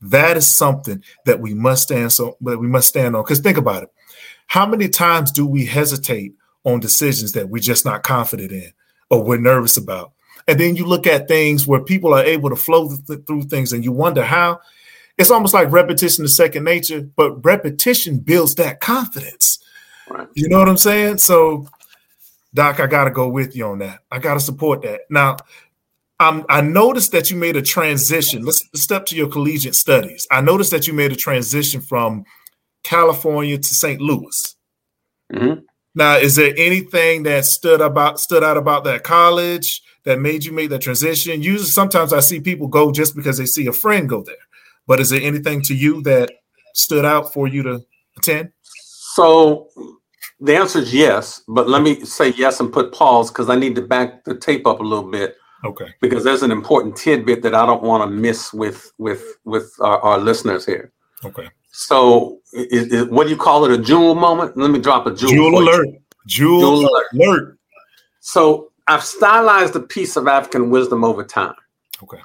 That 0.00 0.36
is 0.36 0.50
something 0.50 1.04
that 1.26 1.40
we 1.40 1.52
must 1.52 1.82
stand 1.82 2.12
so 2.12 2.36
that 2.40 2.58
we 2.58 2.66
must 2.66 2.88
stand 2.88 3.14
on. 3.14 3.22
Because 3.22 3.40
think 3.40 3.58
about 3.58 3.82
it. 3.82 3.92
How 4.46 4.66
many 4.66 4.88
times 4.88 5.30
do 5.30 5.46
we 5.46 5.66
hesitate 5.66 6.34
on 6.64 6.80
decisions 6.80 7.32
that 7.32 7.48
we're 7.50 7.58
just 7.58 7.84
not 7.84 8.02
confident 8.02 8.52
in 8.52 8.72
or 9.10 9.22
we're 9.22 9.38
nervous 9.38 9.76
about? 9.76 10.12
And 10.48 10.58
then 10.58 10.76
you 10.76 10.86
look 10.86 11.06
at 11.06 11.28
things 11.28 11.66
where 11.66 11.80
people 11.80 12.14
are 12.14 12.24
able 12.24 12.50
to 12.50 12.56
flow 12.56 12.88
th- 13.06 13.20
through 13.26 13.42
things 13.44 13.72
and 13.72 13.84
you 13.84 13.92
wonder 13.92 14.24
how. 14.24 14.60
It's 15.16 15.30
almost 15.30 15.54
like 15.54 15.70
repetition 15.70 16.24
is 16.24 16.36
second 16.36 16.64
nature, 16.64 17.00
but 17.00 17.44
repetition 17.44 18.18
builds 18.18 18.56
that 18.56 18.80
confidence. 18.80 19.58
Right. 20.08 20.28
You 20.34 20.48
know 20.48 20.58
what 20.58 20.68
I'm 20.68 20.76
saying? 20.76 21.18
So, 21.18 21.68
Doc, 22.52 22.80
I 22.80 22.86
got 22.86 23.04
to 23.04 23.10
go 23.10 23.28
with 23.28 23.54
you 23.54 23.66
on 23.66 23.78
that. 23.78 24.00
I 24.10 24.18
got 24.18 24.34
to 24.34 24.40
support 24.40 24.82
that. 24.82 25.02
Now, 25.10 25.36
um, 26.20 26.44
I 26.48 26.60
noticed 26.60 27.12
that 27.12 27.30
you 27.30 27.36
made 27.36 27.56
a 27.56 27.62
transition. 27.62 28.44
Let's 28.44 28.68
step 28.74 29.06
to 29.06 29.16
your 29.16 29.28
collegiate 29.28 29.74
studies. 29.74 30.26
I 30.30 30.40
noticed 30.40 30.70
that 30.70 30.86
you 30.86 30.94
made 30.94 31.12
a 31.12 31.16
transition 31.16 31.80
from 31.80 32.24
California 32.82 33.58
to 33.58 33.74
St. 33.74 34.00
Louis. 34.00 34.56
Mm-hmm. 35.32 35.60
Now, 35.96 36.16
is 36.16 36.36
there 36.36 36.52
anything 36.56 37.22
that 37.24 37.44
stood 37.44 37.80
about 37.80 38.18
stood 38.18 38.42
out 38.42 38.56
about 38.56 38.84
that 38.84 39.04
college 39.04 39.82
that 40.04 40.18
made 40.18 40.44
you 40.44 40.52
make 40.52 40.70
that 40.70 40.82
transition? 40.82 41.42
Usually, 41.42 41.68
sometimes 41.68 42.12
I 42.12 42.20
see 42.20 42.40
people 42.40 42.68
go 42.68 42.92
just 42.92 43.14
because 43.14 43.38
they 43.38 43.46
see 43.46 43.66
a 43.66 43.72
friend 43.72 44.08
go 44.08 44.22
there. 44.22 44.36
But 44.86 45.00
is 45.00 45.10
there 45.10 45.20
anything 45.20 45.62
to 45.62 45.74
you 45.74 46.02
that 46.02 46.30
stood 46.74 47.04
out 47.04 47.32
for 47.32 47.48
you 47.48 47.62
to 47.62 47.80
attend? 48.18 48.52
So 49.14 49.68
the 50.40 50.56
answer 50.56 50.80
is 50.80 50.92
yes, 50.92 51.42
but 51.48 51.68
let 51.68 51.82
me 51.82 52.04
say 52.04 52.30
yes 52.36 52.60
and 52.60 52.72
put 52.72 52.92
pause 52.92 53.30
because 53.30 53.48
I 53.48 53.56
need 53.56 53.74
to 53.76 53.82
back 53.82 54.24
the 54.24 54.34
tape 54.34 54.66
up 54.66 54.80
a 54.80 54.82
little 54.82 55.10
bit. 55.10 55.36
Okay. 55.64 55.94
Because 56.00 56.24
there's 56.24 56.42
an 56.42 56.50
important 56.50 56.96
tidbit 56.96 57.42
that 57.42 57.54
I 57.54 57.64
don't 57.64 57.82
want 57.82 58.02
to 58.02 58.10
miss 58.10 58.52
with 58.52 58.92
with 58.98 59.38
with 59.44 59.72
our, 59.80 59.98
our 60.00 60.18
listeners 60.18 60.66
here. 60.66 60.92
Okay. 61.24 61.48
So, 61.76 62.40
is, 62.52 62.92
is, 62.92 63.06
what 63.06 63.24
do 63.24 63.30
you 63.30 63.36
call 63.36 63.64
it? 63.64 63.72
A 63.72 63.82
jewel 63.82 64.14
moment? 64.14 64.56
Let 64.56 64.70
me 64.70 64.78
drop 64.78 65.06
a 65.06 65.14
jewel. 65.14 65.32
Jewel 65.32 65.58
alert. 65.58 65.88
Jewel, 66.26 66.60
jewel 66.60 66.80
alert. 66.80 67.06
alert. 67.14 67.58
So, 68.20 68.70
I've 68.86 69.02
stylized 69.02 69.74
a 69.74 69.80
piece 69.80 70.16
of 70.16 70.28
African 70.28 70.70
wisdom 70.70 71.02
over 71.02 71.24
time. 71.24 71.54
Okay. 72.00 72.20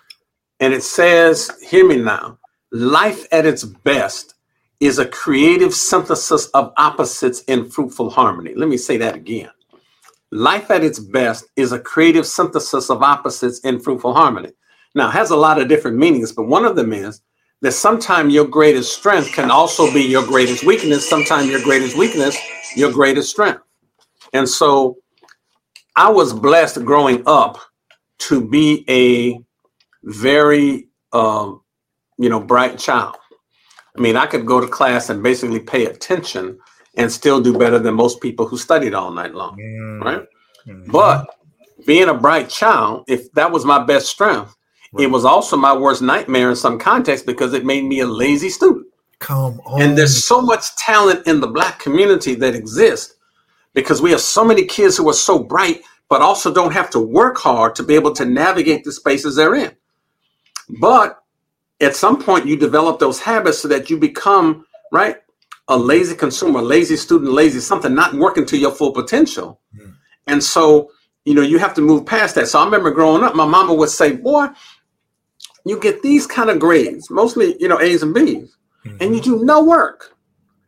And 0.59 0.71
it 0.71 0.83
says, 0.83 1.49
hear 1.67 1.87
me 1.87 1.95
now. 1.95 2.37
Life 2.71 3.25
at 3.31 3.45
its 3.45 3.63
best 3.63 4.35
is 4.79 4.99
a 4.99 5.05
creative 5.05 5.73
synthesis 5.73 6.47
of 6.47 6.71
opposites 6.77 7.41
in 7.41 7.69
fruitful 7.69 8.09
harmony. 8.09 8.53
Let 8.55 8.69
me 8.69 8.77
say 8.77 8.97
that 8.97 9.15
again. 9.15 9.49
Life 10.31 10.69
at 10.69 10.83
its 10.83 10.99
best 10.99 11.45
is 11.55 11.71
a 11.71 11.79
creative 11.79 12.25
synthesis 12.27 12.89
of 12.89 13.01
opposites 13.01 13.59
in 13.59 13.79
fruitful 13.79 14.13
harmony. 14.13 14.51
Now, 14.93 15.09
it 15.09 15.13
has 15.13 15.31
a 15.31 15.35
lot 15.35 15.59
of 15.59 15.67
different 15.67 15.97
meanings, 15.97 16.31
but 16.31 16.47
one 16.47 16.65
of 16.65 16.75
them 16.75 16.93
is 16.93 17.21
that 17.61 17.73
sometimes 17.73 18.33
your 18.33 18.45
greatest 18.45 18.95
strength 18.95 19.33
can 19.33 19.51
also 19.51 19.91
be 19.91 20.03
your 20.03 20.25
greatest 20.25 20.63
weakness. 20.63 21.09
Sometimes 21.09 21.49
your 21.49 21.61
greatest 21.61 21.97
weakness, 21.97 22.37
your 22.75 22.91
greatest 22.91 23.29
strength. 23.31 23.61
And 24.33 24.47
so 24.47 24.97
I 25.95 26.09
was 26.09 26.31
blessed 26.31 26.85
growing 26.85 27.23
up 27.25 27.57
to 28.19 28.47
be 28.47 28.85
a 28.87 29.43
very, 30.03 30.87
uh, 31.11 31.53
you 32.19 32.29
know, 32.29 32.39
bright 32.39 32.77
child. 32.77 33.15
I 33.97 34.01
mean, 34.01 34.15
I 34.15 34.27
could 34.27 34.45
go 34.45 34.59
to 34.59 34.67
class 34.67 35.09
and 35.09 35.23
basically 35.23 35.59
pay 35.59 35.85
attention 35.85 36.59
and 36.95 37.11
still 37.11 37.41
do 37.41 37.57
better 37.57 37.79
than 37.79 37.95
most 37.95 38.21
people 38.21 38.47
who 38.47 38.57
studied 38.57 38.93
all 38.93 39.11
night 39.11 39.33
long, 39.33 39.57
mm. 39.57 40.01
right? 40.03 40.25
Mm-hmm. 40.67 40.91
But 40.91 41.27
being 41.85 42.09
a 42.09 42.13
bright 42.13 42.49
child, 42.49 43.05
if 43.07 43.31
that 43.33 43.51
was 43.51 43.65
my 43.65 43.83
best 43.83 44.07
strength, 44.07 44.55
right. 44.93 45.03
it 45.03 45.07
was 45.07 45.25
also 45.25 45.55
my 45.55 45.75
worst 45.75 46.01
nightmare 46.01 46.49
in 46.49 46.55
some 46.55 46.77
context 46.77 47.25
because 47.25 47.53
it 47.53 47.65
made 47.65 47.85
me 47.85 48.01
a 48.01 48.05
lazy 48.05 48.49
student. 48.49 48.85
Come 49.19 49.59
on. 49.65 49.81
And 49.81 49.97
there's 49.97 50.25
so 50.25 50.41
much 50.41 50.75
talent 50.75 51.25
in 51.25 51.39
the 51.39 51.47
black 51.47 51.79
community 51.79 52.35
that 52.35 52.55
exists 52.55 53.15
because 53.73 54.01
we 54.01 54.11
have 54.11 54.21
so 54.21 54.43
many 54.43 54.65
kids 54.65 54.97
who 54.97 55.09
are 55.09 55.13
so 55.13 55.39
bright, 55.39 55.81
but 56.09 56.21
also 56.21 56.53
don't 56.53 56.73
have 56.73 56.89
to 56.91 56.99
work 56.99 57.37
hard 57.37 57.75
to 57.75 57.83
be 57.83 57.95
able 57.95 58.13
to 58.13 58.25
navigate 58.25 58.83
the 58.83 58.91
spaces 58.91 59.35
they're 59.35 59.55
in. 59.55 59.71
But 60.79 61.18
at 61.81 61.95
some 61.95 62.21
point, 62.21 62.45
you 62.45 62.57
develop 62.57 62.99
those 62.99 63.19
habits 63.19 63.59
so 63.59 63.67
that 63.69 63.89
you 63.89 63.97
become, 63.97 64.65
right? 64.91 65.17
a 65.69 65.77
lazy 65.77 66.15
consumer, 66.15 66.61
lazy 66.61 66.97
student, 66.97 67.31
lazy 67.31 67.59
something, 67.59 67.93
not 67.93 68.15
working 68.15 68.45
to 68.47 68.57
your 68.57 68.71
full 68.71 68.91
potential. 68.91 69.61
Mm. 69.79 69.93
And 70.27 70.43
so, 70.43 70.91
you 71.25 71.35
know, 71.35 71.43
you 71.43 71.59
have 71.59 71.75
to 71.75 71.81
move 71.81 72.05
past 72.05 72.35
that. 72.35 72.47
So 72.47 72.59
I 72.59 72.65
remember 72.65 72.91
growing 72.91 73.23
up, 73.23 73.35
my 73.35 73.45
mama 73.45 73.73
would 73.75 73.89
say, 73.89 74.15
Boy, 74.15 74.47
you 75.65 75.79
get 75.79 76.01
these 76.01 76.25
kind 76.25 76.49
of 76.49 76.59
grades, 76.59 77.09
mostly, 77.11 77.55
you 77.59 77.67
know, 77.67 77.79
A's 77.79 78.01
and 78.01 78.13
B's, 78.13 78.57
mm-hmm. 78.83 78.97
and 78.99 79.15
you 79.15 79.21
do 79.21 79.45
no 79.45 79.63
work. 79.63 80.15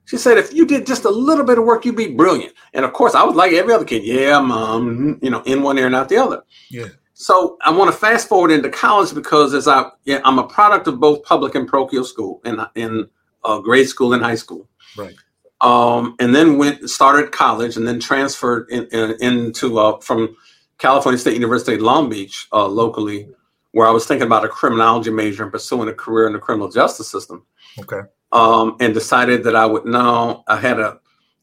She 0.06 0.18
said, 0.18 0.38
if 0.38 0.53
you 0.53 0.65
did 0.65 0.86
just 0.86 1.06
a 1.06 1.10
little 1.10 1.46
bit 1.46 1.58
of 1.58 1.63
work, 1.63 1.86
you'd 1.86 1.96
be 1.96 2.13
brilliant. 2.13 2.53
And 2.74 2.84
of 2.84 2.91
course, 2.91 3.15
I 3.15 3.24
was 3.24 3.36
like 3.36 3.53
every 3.53 3.74
other 3.74 3.86
kid. 3.86 4.03
Yeah, 4.03 4.41
mom, 4.41 5.20
you 5.22 5.30
know, 5.30 5.41
in 5.44 5.63
one 5.63 5.77
ear 5.77 5.86
and 5.86 5.96
out 5.96 6.10
the 6.10 6.18
other. 6.18 6.44
Yeah. 6.70 6.88
So 7.21 7.55
I 7.61 7.69
want 7.69 7.91
to 7.91 7.95
fast 7.95 8.27
forward 8.27 8.49
into 8.49 8.67
college 8.67 9.13
because 9.13 9.53
as 9.53 9.67
I, 9.67 9.91
yeah, 10.05 10.21
I'm 10.25 10.39
a 10.39 10.47
product 10.47 10.87
of 10.87 10.99
both 10.99 11.21
public 11.21 11.53
and 11.53 11.67
parochial 11.67 12.03
school 12.03 12.41
and 12.45 12.61
in 12.73 13.07
uh, 13.45 13.59
grade 13.59 13.87
school 13.87 14.13
and 14.13 14.23
high 14.23 14.33
school. 14.33 14.67
Right. 14.97 15.13
Um, 15.61 16.15
and 16.19 16.33
then 16.33 16.57
went 16.57 16.89
started 16.89 17.31
college 17.31 17.77
and 17.77 17.87
then 17.87 17.99
transferred 17.99 18.71
in, 18.71 18.87
in, 18.87 19.17
into 19.21 19.77
uh, 19.77 19.99
from 19.99 20.35
California 20.79 21.19
State 21.19 21.35
University 21.35 21.77
Long 21.77 22.09
Beach 22.09 22.47
uh, 22.51 22.65
locally, 22.65 23.29
where 23.69 23.87
I 23.87 23.91
was 23.91 24.07
thinking 24.07 24.25
about 24.25 24.43
a 24.43 24.49
criminology 24.49 25.11
major 25.11 25.43
and 25.43 25.51
pursuing 25.51 25.89
a 25.89 25.93
career 25.93 26.25
in 26.25 26.33
the 26.33 26.39
criminal 26.39 26.71
justice 26.71 27.07
system. 27.07 27.45
Okay. 27.77 28.01
Um, 28.31 28.77
and 28.79 28.95
decided 28.95 29.43
that 29.43 29.55
I 29.55 29.67
would 29.67 29.85
now 29.85 30.43
I 30.47 30.57
had 30.57 30.79
a 30.79 30.99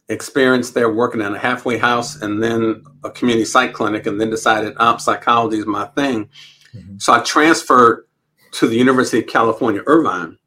experience 0.09 0.71
there 0.71 0.93
working 0.93 1.21
in 1.21 1.35
a 1.35 1.39
halfway 1.39 1.79
house 1.79 2.23
and 2.23 2.43
then 2.43 2.83
a 3.05 3.11
community 3.11 3.45
psych 3.45 3.73
clinic, 3.73 4.07
and 4.07 4.21
then 4.21 4.31
decided 4.31 4.75
oh, 4.79 4.97
psychology 4.97 5.59
is 5.59 5.67
my 5.67 5.87
thing. 5.89 6.29
Mm-hmm. 6.75 6.99
So 6.99 7.13
I 7.13 7.21
transferred 7.21 8.07
to 8.53 8.67
the 8.67 8.77
University 8.77 9.19
of 9.19 9.27
California, 9.27 9.83
Irvine 9.87 10.39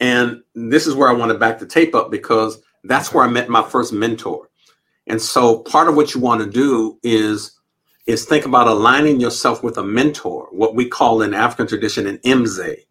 and 0.00 0.42
this 0.54 0.86
is 0.86 0.94
where 0.94 1.08
I 1.08 1.12
want 1.12 1.32
to 1.32 1.38
back 1.38 1.58
the 1.58 1.66
tape 1.66 1.94
up 1.94 2.10
because 2.10 2.60
that's 2.84 3.12
where 3.12 3.24
I 3.24 3.28
met 3.28 3.48
my 3.48 3.62
first 3.62 3.92
mentor. 3.92 4.48
And 5.06 5.20
so 5.20 5.60
part 5.60 5.88
of 5.88 5.96
what 5.96 6.14
you 6.14 6.20
want 6.20 6.42
to 6.42 6.50
do 6.50 6.98
is 7.02 7.54
is 8.06 8.24
think 8.24 8.46
about 8.46 8.66
aligning 8.66 9.20
yourself 9.20 9.62
with 9.62 9.76
a 9.76 9.84
mentor, 9.84 10.48
what 10.50 10.74
we 10.74 10.88
call 10.88 11.20
in 11.20 11.34
African 11.34 11.66
tradition 11.66 12.06
an 12.06 12.16
Mzee, 12.18 12.86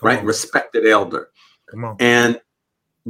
right? 0.00 0.22
Respected 0.22 0.86
elder. 0.86 1.30
Come 1.68 1.84
on. 1.84 1.96
And 1.98 2.40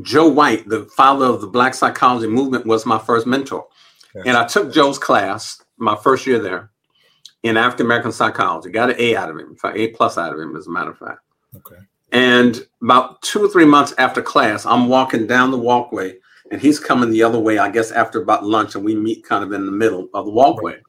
Joe 0.02 0.28
White, 0.28 0.68
the 0.68 0.84
father 0.84 1.26
of 1.26 1.40
the 1.40 1.46
Black 1.46 1.74
psychology 1.74 2.26
movement, 2.26 2.66
was 2.66 2.86
my 2.86 2.98
first 2.98 3.26
mentor. 3.26 3.66
And 4.14 4.36
I 4.36 4.46
took 4.46 4.72
Joe's 4.72 4.98
class 4.98 5.62
my 5.78 5.96
first 5.96 6.26
year 6.26 6.38
there 6.38 6.70
in 7.42 7.56
African 7.56 7.86
American 7.86 8.12
psychology. 8.12 8.70
Got 8.70 8.90
an 8.90 8.96
A 8.98 9.16
out 9.16 9.30
of 9.30 9.36
him, 9.36 9.50
in 9.50 9.56
fact, 9.56 9.76
A 9.76 9.88
plus 9.88 10.18
out 10.18 10.32
of 10.32 10.38
him, 10.38 10.56
as 10.56 10.66
a 10.66 10.70
matter 10.70 10.90
of 10.90 10.98
fact. 10.98 11.20
Okay. 11.56 11.80
And 12.12 12.66
about 12.82 13.22
two 13.22 13.44
or 13.44 13.48
three 13.48 13.64
months 13.64 13.94
after 13.98 14.20
class, 14.20 14.66
I'm 14.66 14.88
walking 14.88 15.26
down 15.26 15.50
the 15.50 15.58
walkway 15.58 16.16
and 16.50 16.60
he's 16.60 16.80
coming 16.80 17.10
the 17.10 17.22
other 17.22 17.38
way, 17.38 17.58
I 17.58 17.70
guess 17.70 17.92
after 17.92 18.20
about 18.20 18.44
lunch, 18.44 18.74
and 18.74 18.84
we 18.84 18.96
meet 18.96 19.24
kind 19.24 19.44
of 19.44 19.52
in 19.52 19.66
the 19.66 19.72
middle 19.72 20.08
of 20.12 20.26
the 20.26 20.32
walkway. 20.32 20.72
Right. 20.72 20.82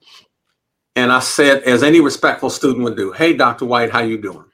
And 0.96 1.12
I 1.12 1.20
said, 1.20 1.62
as 1.64 1.84
any 1.84 2.02
respectful 2.02 2.50
student 2.50 2.84
would 2.84 2.98
do, 2.98 3.12
hey, 3.12 3.34
Dr. 3.34 3.66
White, 3.66 3.92
how 3.92 4.00
you 4.00 4.18
doing? 4.18 4.46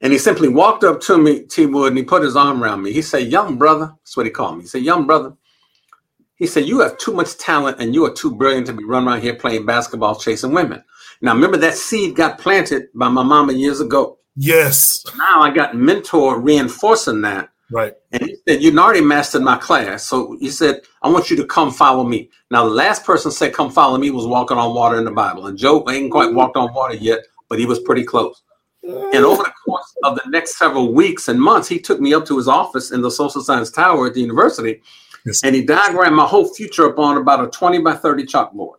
And 0.00 0.12
he 0.12 0.18
simply 0.18 0.48
walked 0.48 0.82
up 0.82 1.00
to 1.02 1.18
me, 1.18 1.40
T 1.40 1.66
Wood, 1.66 1.88
and 1.88 1.98
he 1.98 2.04
put 2.04 2.22
his 2.22 2.36
arm 2.36 2.62
around 2.62 2.82
me. 2.82 2.92
He 2.92 3.02
said, 3.02 3.28
young 3.28 3.58
brother, 3.58 3.92
that's 3.98 4.16
what 4.16 4.26
he 4.26 4.32
called 4.32 4.56
me. 4.56 4.62
He 4.62 4.68
said, 4.68 4.82
young 4.82 5.06
brother, 5.06 5.34
he 6.36 6.46
said, 6.46 6.66
you 6.66 6.80
have 6.80 6.96
too 6.96 7.12
much 7.12 7.36
talent 7.36 7.80
and 7.80 7.94
you 7.94 8.06
are 8.06 8.14
too 8.14 8.34
brilliant 8.34 8.66
to 8.68 8.72
be 8.72 8.84
running 8.84 9.08
around 9.08 9.20
here 9.20 9.34
playing 9.34 9.66
basketball, 9.66 10.14
chasing 10.14 10.52
women. 10.52 10.82
Now, 11.20 11.34
remember 11.34 11.58
that 11.58 11.74
seed 11.74 12.16
got 12.16 12.38
planted 12.38 12.88
by 12.94 13.08
my 13.08 13.22
mama 13.22 13.52
years 13.52 13.80
ago. 13.80 14.18
Yes. 14.36 15.04
Now 15.18 15.42
I 15.42 15.50
got 15.50 15.76
mentor 15.76 16.40
reinforcing 16.40 17.20
that. 17.22 17.50
Right. 17.70 17.92
And 18.12 18.22
he 18.22 18.36
said, 18.48 18.62
You've 18.62 18.76
already 18.78 19.02
mastered 19.02 19.42
my 19.42 19.56
class. 19.56 20.04
So 20.04 20.36
he 20.40 20.50
said, 20.50 20.80
I 21.02 21.10
want 21.10 21.30
you 21.30 21.36
to 21.36 21.44
come 21.44 21.70
follow 21.70 22.04
me. 22.04 22.30
Now, 22.50 22.64
the 22.64 22.70
last 22.74 23.04
person 23.04 23.30
said, 23.30 23.52
Come 23.52 23.70
follow 23.70 23.98
me 23.98 24.10
was 24.10 24.26
walking 24.26 24.56
on 24.56 24.74
water 24.74 24.98
in 24.98 25.04
the 25.04 25.10
Bible. 25.10 25.46
And 25.46 25.58
Joe 25.58 25.88
ain't 25.88 26.10
quite 26.10 26.32
walked 26.32 26.56
on 26.56 26.72
water 26.72 26.94
yet, 26.94 27.20
but 27.48 27.58
he 27.58 27.66
was 27.66 27.80
pretty 27.80 28.02
close. 28.02 28.42
And 28.82 29.24
over 29.24 29.42
the 29.42 29.52
course 29.64 29.94
of 30.04 30.16
the 30.16 30.30
next 30.30 30.58
several 30.58 30.92
weeks 30.92 31.28
and 31.28 31.40
months, 31.40 31.68
he 31.68 31.78
took 31.78 32.00
me 32.00 32.14
up 32.14 32.24
to 32.26 32.36
his 32.36 32.48
office 32.48 32.90
in 32.90 33.02
the 33.02 33.10
social 33.10 33.42
science 33.42 33.70
tower 33.70 34.06
at 34.06 34.14
the 34.14 34.20
university, 34.20 34.82
yes. 35.26 35.42
and 35.44 35.54
he 35.54 35.62
diagrammed 35.62 36.16
my 36.16 36.26
whole 36.26 36.48
future 36.54 36.88
up 36.90 36.98
on 36.98 37.18
about 37.18 37.44
a 37.44 37.48
20 37.48 37.80
by 37.80 37.94
30 37.94 38.24
chalkboard. 38.24 38.76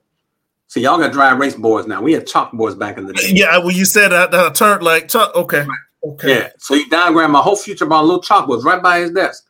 So 0.67 0.79
y'all 0.79 0.97
got 0.97 1.11
dry 1.11 1.33
erase 1.33 1.55
boards 1.55 1.87
now. 1.87 2.01
We 2.01 2.13
had 2.13 2.25
chalkboards 2.25 2.79
back 2.79 2.97
in 2.97 3.05
the 3.05 3.13
day. 3.13 3.27
Yeah, 3.27 3.57
well, 3.57 3.71
you 3.71 3.85
said 3.85 4.09
that 4.09 4.33
uh, 4.33 4.51
turned 4.51 4.81
like 4.81 5.09
chalk. 5.09 5.35
Okay. 5.35 5.65
Okay. 6.03 6.29
Yeah. 6.29 6.49
So 6.57 6.75
he 6.75 6.87
diagrammed 6.89 7.31
my 7.31 7.41
whole 7.41 7.57
future 7.57 7.85
on 7.85 7.91
a 7.91 8.01
little 8.01 8.21
chalkboard 8.21 8.63
right 8.63 8.81
by 8.81 8.99
his 8.99 9.11
desk. 9.11 9.45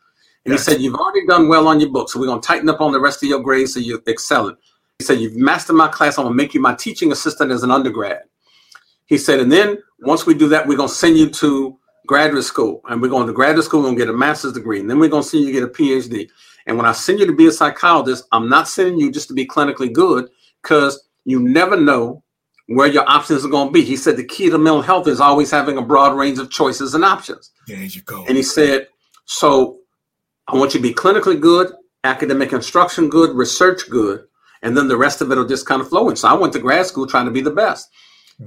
And 0.46 0.54
he 0.54 0.58
said, 0.58 0.82
You've 0.82 0.96
already 0.96 1.26
done 1.28 1.48
well 1.48 1.68
on 1.68 1.80
your 1.80 1.90
book. 1.90 2.10
So 2.10 2.20
we're 2.20 2.26
going 2.26 2.42
to 2.42 2.48
tighten 2.48 2.68
up 2.70 2.82
on 2.82 2.92
the 2.92 3.00
rest 3.00 3.22
of 3.24 3.30
your 3.30 3.40
grades 3.40 3.74
so 3.74 3.80
you're 3.80 4.02
excelling. 4.08 4.58
He 4.98 5.06
said, 5.06 5.20
You've 5.20 5.36
mastered 5.36 5.76
my 5.76 5.88
class. 5.88 6.18
I'm 6.18 6.26
going 6.26 6.34
to 6.34 6.44
make 6.44 6.54
you 6.54 6.60
my 6.60 6.74
teaching 6.74 7.12
assistant 7.12 7.52
as 7.52 7.64
an 7.64 7.72
undergrad. 7.72 8.24
He 9.12 9.18
said, 9.18 9.42
And 9.42 9.52
then 9.52 9.78
once 10.00 10.26
we 10.26 10.34
do 10.34 10.48
that, 10.48 10.66
we're 10.66 10.78
going 10.78 10.88
to 10.88 10.96
send 10.96 11.18
you 11.18 11.30
to 11.32 11.78
graduate 12.08 12.46
school. 12.46 12.80
And 12.88 13.02
we're 13.02 13.10
going 13.10 13.28
to 13.28 13.34
graduate 13.34 13.66
school 13.66 13.86
and 13.88 13.98
get 13.98 14.08
a 14.08 14.14
master's 14.14 14.54
degree. 14.54 14.80
And 14.80 14.90
then 14.90 15.00
we're 15.00 15.10
going 15.10 15.22
to 15.22 15.28
send 15.28 15.44
you 15.44 15.52
to 15.52 15.60
get 15.60 15.64
a 15.64 15.68
PhD. 15.68 16.30
And 16.66 16.78
when 16.78 16.86
I 16.86 16.94
send 16.94 17.20
you 17.20 17.26
to 17.26 17.36
be 17.36 17.48
a 17.48 17.52
psychologist, 17.52 18.24
I'm 18.32 18.48
not 18.48 18.70
sending 18.70 18.98
you 18.98 19.12
just 19.12 19.28
to 19.28 19.34
be 19.34 19.46
clinically 19.46 19.92
good 19.92 20.30
because 20.64 21.10
you 21.26 21.42
never 21.42 21.76
know 21.76 22.24
where 22.68 22.88
your 22.88 23.04
options 23.06 23.44
are 23.44 23.50
going 23.50 23.68
to 23.68 23.74
be. 23.74 23.82
He 23.82 23.98
said 23.98 24.16
the 24.16 24.24
key 24.24 24.50
to 24.50 24.58
mental 24.58 24.82
health 24.82 25.10
is 25.10 25.20
always 25.20 25.52
having 25.52 25.78
a 25.78 25.82
broad 25.82 26.16
range 26.16 26.40
of 26.40 26.50
choices 26.50 26.94
and 26.94 27.04
options. 27.04 27.52
There 27.68 27.84
you 27.84 28.02
go. 28.04 28.24
And 28.30 28.38
he 28.38 28.44
said, 28.44 28.88
so 29.26 29.80
I 30.48 30.56
want 30.56 30.74
you 30.74 30.80
to 30.80 30.88
be 30.88 30.94
clinically 30.94 31.38
good, 31.38 31.74
academic 32.06 32.54
instruction 32.54 33.10
good, 33.10 33.36
research 33.36 33.90
good, 33.90 34.24
and 34.62 34.78
then 34.78 34.88
the 34.88 34.96
rest 34.96 35.20
of 35.20 35.30
it 35.34 35.38
will 35.38 35.46
just 35.46 35.66
kind 35.66 35.82
of 35.82 35.90
flow 35.90 36.10
in. 36.10 36.16
So 36.16 36.30
I 36.30 36.34
went 36.34 36.54
to 36.54 36.60
grad 36.60 36.86
school 36.86 37.08
trying 37.08 37.26
to 37.26 37.32
be 37.32 37.42
the 37.42 37.52
best. 37.52 37.90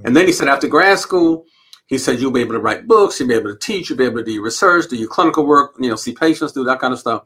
And 0.03 0.15
then 0.15 0.27
he 0.27 0.33
said, 0.33 0.47
after 0.47 0.67
grad 0.67 0.99
school, 0.99 1.45
he 1.87 1.97
said, 1.97 2.19
you'll 2.19 2.31
be 2.31 2.41
able 2.41 2.53
to 2.53 2.59
write 2.59 2.87
books, 2.87 3.19
you'll 3.19 3.29
be 3.29 3.35
able 3.35 3.53
to 3.53 3.59
teach, 3.59 3.89
you'll 3.89 3.97
be 3.97 4.05
able 4.05 4.17
to 4.17 4.23
do 4.23 4.41
research, 4.41 4.89
do 4.89 4.95
your 4.95 5.07
clinical 5.07 5.45
work, 5.45 5.75
you 5.79 5.89
know, 5.89 5.95
see 5.95 6.13
patients, 6.13 6.51
do 6.51 6.63
that 6.63 6.79
kind 6.79 6.93
of 6.93 6.99
stuff. 6.99 7.23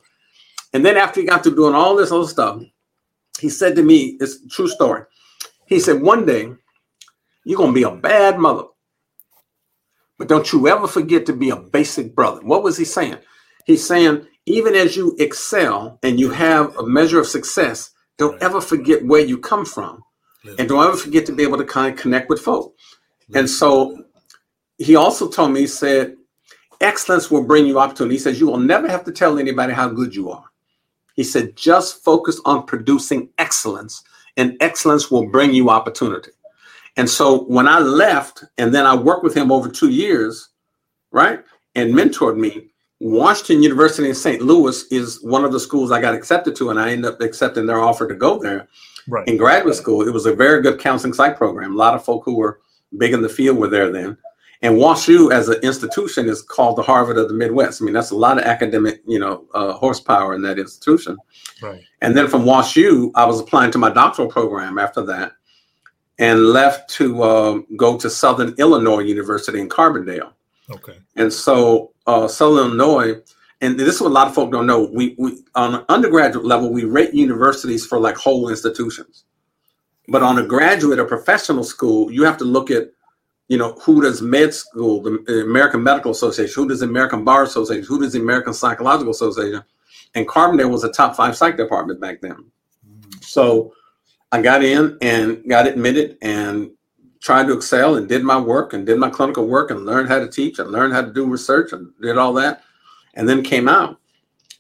And 0.74 0.86
then 0.86 0.98
after 0.98 1.22
he 1.22 1.26
got 1.26 1.44
to 1.46 1.56
doing 1.56 1.74
all 1.74 1.96
this 1.96 2.12
other 2.12 2.28
stuff, 2.28 2.62
he 3.40 3.50
said 3.50 3.76
to 3.78 3.84
me, 3.84 4.18
it's 4.20 4.44
a 4.44 4.50
true 4.50 4.68
story. 4.68 5.04
He 5.66 5.80
said, 5.80 6.02
one 6.02 6.26
day 6.26 6.52
you're 7.46 7.58
going 7.58 7.74
to 7.74 7.76
be 7.76 7.84
a 7.84 7.92
bad 7.92 8.38
mother. 8.38 8.66
But 10.18 10.28
don't 10.28 10.52
you 10.52 10.68
ever 10.68 10.88
forget 10.88 11.26
to 11.28 11.34
be 11.34 11.50
a 11.50 11.56
basic 11.56 12.14
brother. 12.14 12.42
What 12.42 12.64
was 12.64 12.78
he 12.78 12.84
saying? 12.84 13.20
He's 13.66 13.88
saying, 13.88 14.28
even 14.46 14.76
as 14.76 14.98
you 14.98 15.16
excel 15.20 16.00
and 16.04 16.20
you 16.20 16.32
have 16.32 16.76
a 16.78 16.86
measure 16.86 17.20
of 17.20 17.28
success, 17.28 17.92
don't 18.18 18.42
ever 18.44 18.60
forget 18.60 19.06
where 19.06 19.24
you 19.24 19.38
come 19.38 19.66
from. 19.66 20.04
And 20.44 20.70
don't 20.70 20.88
ever 20.88 20.98
forget 20.98 21.26
to 21.26 21.34
be 21.34 21.44
able 21.44 21.58
to 21.58 21.66
kind 21.66 21.94
of 21.94 22.00
connect 22.00 22.30
with 22.30 22.42
folk. 22.42 22.76
And 23.36 23.50
so 23.50 24.04
he 24.78 24.96
also 24.96 25.28
told 25.30 25.52
me, 25.52 25.62
he 25.62 25.68
said, 25.68 26.16
excellence 26.82 27.30
will 27.30 27.44
bring 27.44 27.66
you 27.66 27.80
opportunity. 27.80 28.16
He 28.16 28.20
says, 28.20 28.40
you 28.40 28.48
will 28.48 28.58
never 28.58 28.88
have 28.88 29.04
to 29.04 29.12
tell 29.12 29.38
anybody 29.38 29.74
how 29.74 29.90
good 29.90 30.16
you 30.16 30.32
are. 30.32 30.46
He 31.16 31.24
said, 31.24 31.58
just 31.58 32.04
focus 32.04 32.40
on 32.46 32.66
producing 32.66 33.30
excellence, 33.38 34.04
and 34.38 34.56
excellence 34.62 35.12
will 35.12 35.28
bring 35.28 35.54
you 35.54 35.70
opportunity. 35.70 36.32
And 36.96 37.10
so 37.10 37.44
when 37.44 37.68
I 37.68 37.80
left, 37.80 38.46
and 38.58 38.74
then 38.74 38.86
I 38.86 38.96
worked 38.96 39.24
with 39.24 39.36
him 39.36 39.52
over 39.52 39.68
two 39.68 39.90
years, 39.90 40.50
right, 41.12 41.44
and 41.76 41.94
mentored 41.94 42.38
me, 42.38 42.70
Washington 43.02 43.64
University 43.64 44.08
in 44.08 44.16
St. 44.16 44.42
Louis 44.42 44.84
is 44.92 45.22
one 45.22 45.44
of 45.46 45.52
the 45.52 45.60
schools 45.60 45.92
I 45.92 46.02
got 46.02 46.14
accepted 46.14 46.56
to, 46.58 46.70
and 46.70 46.80
I 46.80 46.92
ended 46.92 47.14
up 47.14 47.22
accepting 47.22 47.66
their 47.66 47.82
offer 47.82 48.08
to 48.08 48.16
go 48.16 48.40
there. 48.40 48.68
Right. 49.10 49.28
In 49.28 49.38
graduate 49.38 49.76
school, 49.76 50.08
it 50.08 50.12
was 50.12 50.26
a 50.26 50.34
very 50.34 50.62
good 50.62 50.80
counseling 50.80 51.14
psych 51.14 51.36
program. 51.36 51.74
A 51.74 51.78
lot 51.78 51.96
of 51.96 52.06
folk 52.06 52.24
who 52.24 52.36
were 52.36 52.62
big 52.98 53.14
in 53.14 53.22
the 53.22 53.30
field 53.30 53.58
were 53.58 53.68
there 53.68 53.92
then. 53.92 54.18
And 54.62 54.76
WashU 54.76 55.32
as 55.32 55.48
an 55.48 55.62
institution 55.64 56.28
is 56.28 56.42
called 56.42 56.76
the 56.76 56.82
Harvard 56.82 57.18
of 57.18 57.30
the 57.30 57.34
Midwest. 57.34 57.82
I 57.82 57.86
mean, 57.86 57.94
that's 57.94 58.12
a 58.12 58.16
lot 58.16 58.38
of 58.38 58.44
academic, 58.44 59.02
you 59.08 59.18
know, 59.18 59.46
uh, 59.54 59.74
horsepower 59.74 60.36
in 60.36 60.42
that 60.42 60.60
institution. 60.60 61.18
Right. 61.62 61.82
And 62.02 62.16
then 62.16 62.28
from 62.28 62.44
WashU, 62.44 63.12
I 63.16 63.26
was 63.26 63.40
applying 63.40 63.72
to 63.72 63.78
my 63.78 63.90
doctoral 63.90 64.28
program 64.28 64.78
after 64.78 65.02
that 65.04 65.32
and 66.20 66.48
left 66.48 66.90
to 66.92 67.24
uh, 67.24 67.60
go 67.78 67.98
to 67.98 68.10
Southern 68.10 68.54
Illinois 68.58 69.00
University 69.00 69.62
in 69.62 69.70
Carbondale. 69.70 70.34
Okay. 70.70 70.98
And 71.16 71.32
so 71.32 71.94
uh, 72.06 72.28
Southern 72.28 72.80
Illinois, 72.80 73.22
and 73.62 73.80
this 73.80 73.96
is 73.96 74.02
what 74.02 74.10
a 74.10 74.14
lot 74.14 74.28
of 74.28 74.34
folk 74.34 74.52
don't 74.52 74.68
know. 74.68 74.90
We, 74.94 75.16
we 75.18 75.40
on 75.56 75.76
an 75.76 75.86
undergraduate 75.90 76.46
level, 76.46 76.72
we 76.72 76.86
rate 76.86 77.14
universities 77.14 77.86
for 77.86 78.00
like 78.00 78.16
whole 78.16 78.50
institutions, 78.50 79.26
but 80.08 80.24
on 80.24 80.38
a 80.40 80.46
graduate 80.46 81.00
or 81.00 81.06
professional 81.06 81.64
school, 81.64 82.12
you 82.12 82.24
have 82.24 82.38
to 82.38 82.46
look 82.46 82.72
at, 82.72 82.90
you 83.50 83.58
know, 83.58 83.74
who 83.82 84.02
does 84.02 84.22
med 84.22 84.54
school, 84.54 85.02
the 85.02 85.44
American 85.44 85.84
Medical 85.84 86.12
Association, 86.12 86.54
who 86.56 86.70
does 86.70 86.80
the 86.80 86.86
American 86.86 87.24
Bar 87.24 87.44
Association, 87.44 87.86
who 87.86 88.00
does 88.00 88.14
the 88.14 88.22
American 88.22 88.54
Psychological 88.54 89.12
Association, 89.12 89.64
and 90.16 90.28
Carbondale 90.28 90.72
was 90.72 90.84
a 90.84 90.92
top 90.92 91.16
five 91.16 91.36
psych 91.36 91.58
department 91.58 92.00
back 92.00 92.22
then. 92.22 92.46
Mm. 92.88 93.24
So 93.24 93.74
I 94.32 94.42
got 94.42 94.64
in 94.64 94.98
and 95.02 95.44
got 95.50 95.68
admitted 95.68 96.18
and 96.22 96.72
tried 97.22 97.48
to 97.48 97.54
excel 97.54 97.96
and 97.96 98.08
did 98.08 98.24
my 98.24 98.40
work 98.40 98.72
and 98.72 98.86
did 98.86 98.98
my 98.98 99.10
clinical 99.10 99.46
work 99.46 99.72
and 99.72 99.86
learned 99.86 100.08
how 100.08 100.20
to 100.20 100.30
teach 100.30 100.60
and 100.60 100.72
learned 100.72 100.94
how 100.94 101.02
to 101.02 101.12
do 101.12 101.26
research 101.26 101.74
and 101.74 101.92
did 102.02 102.18
all 102.18 102.32
that 102.34 102.64
and 103.20 103.28
then 103.28 103.44
came 103.44 103.68
out 103.68 104.00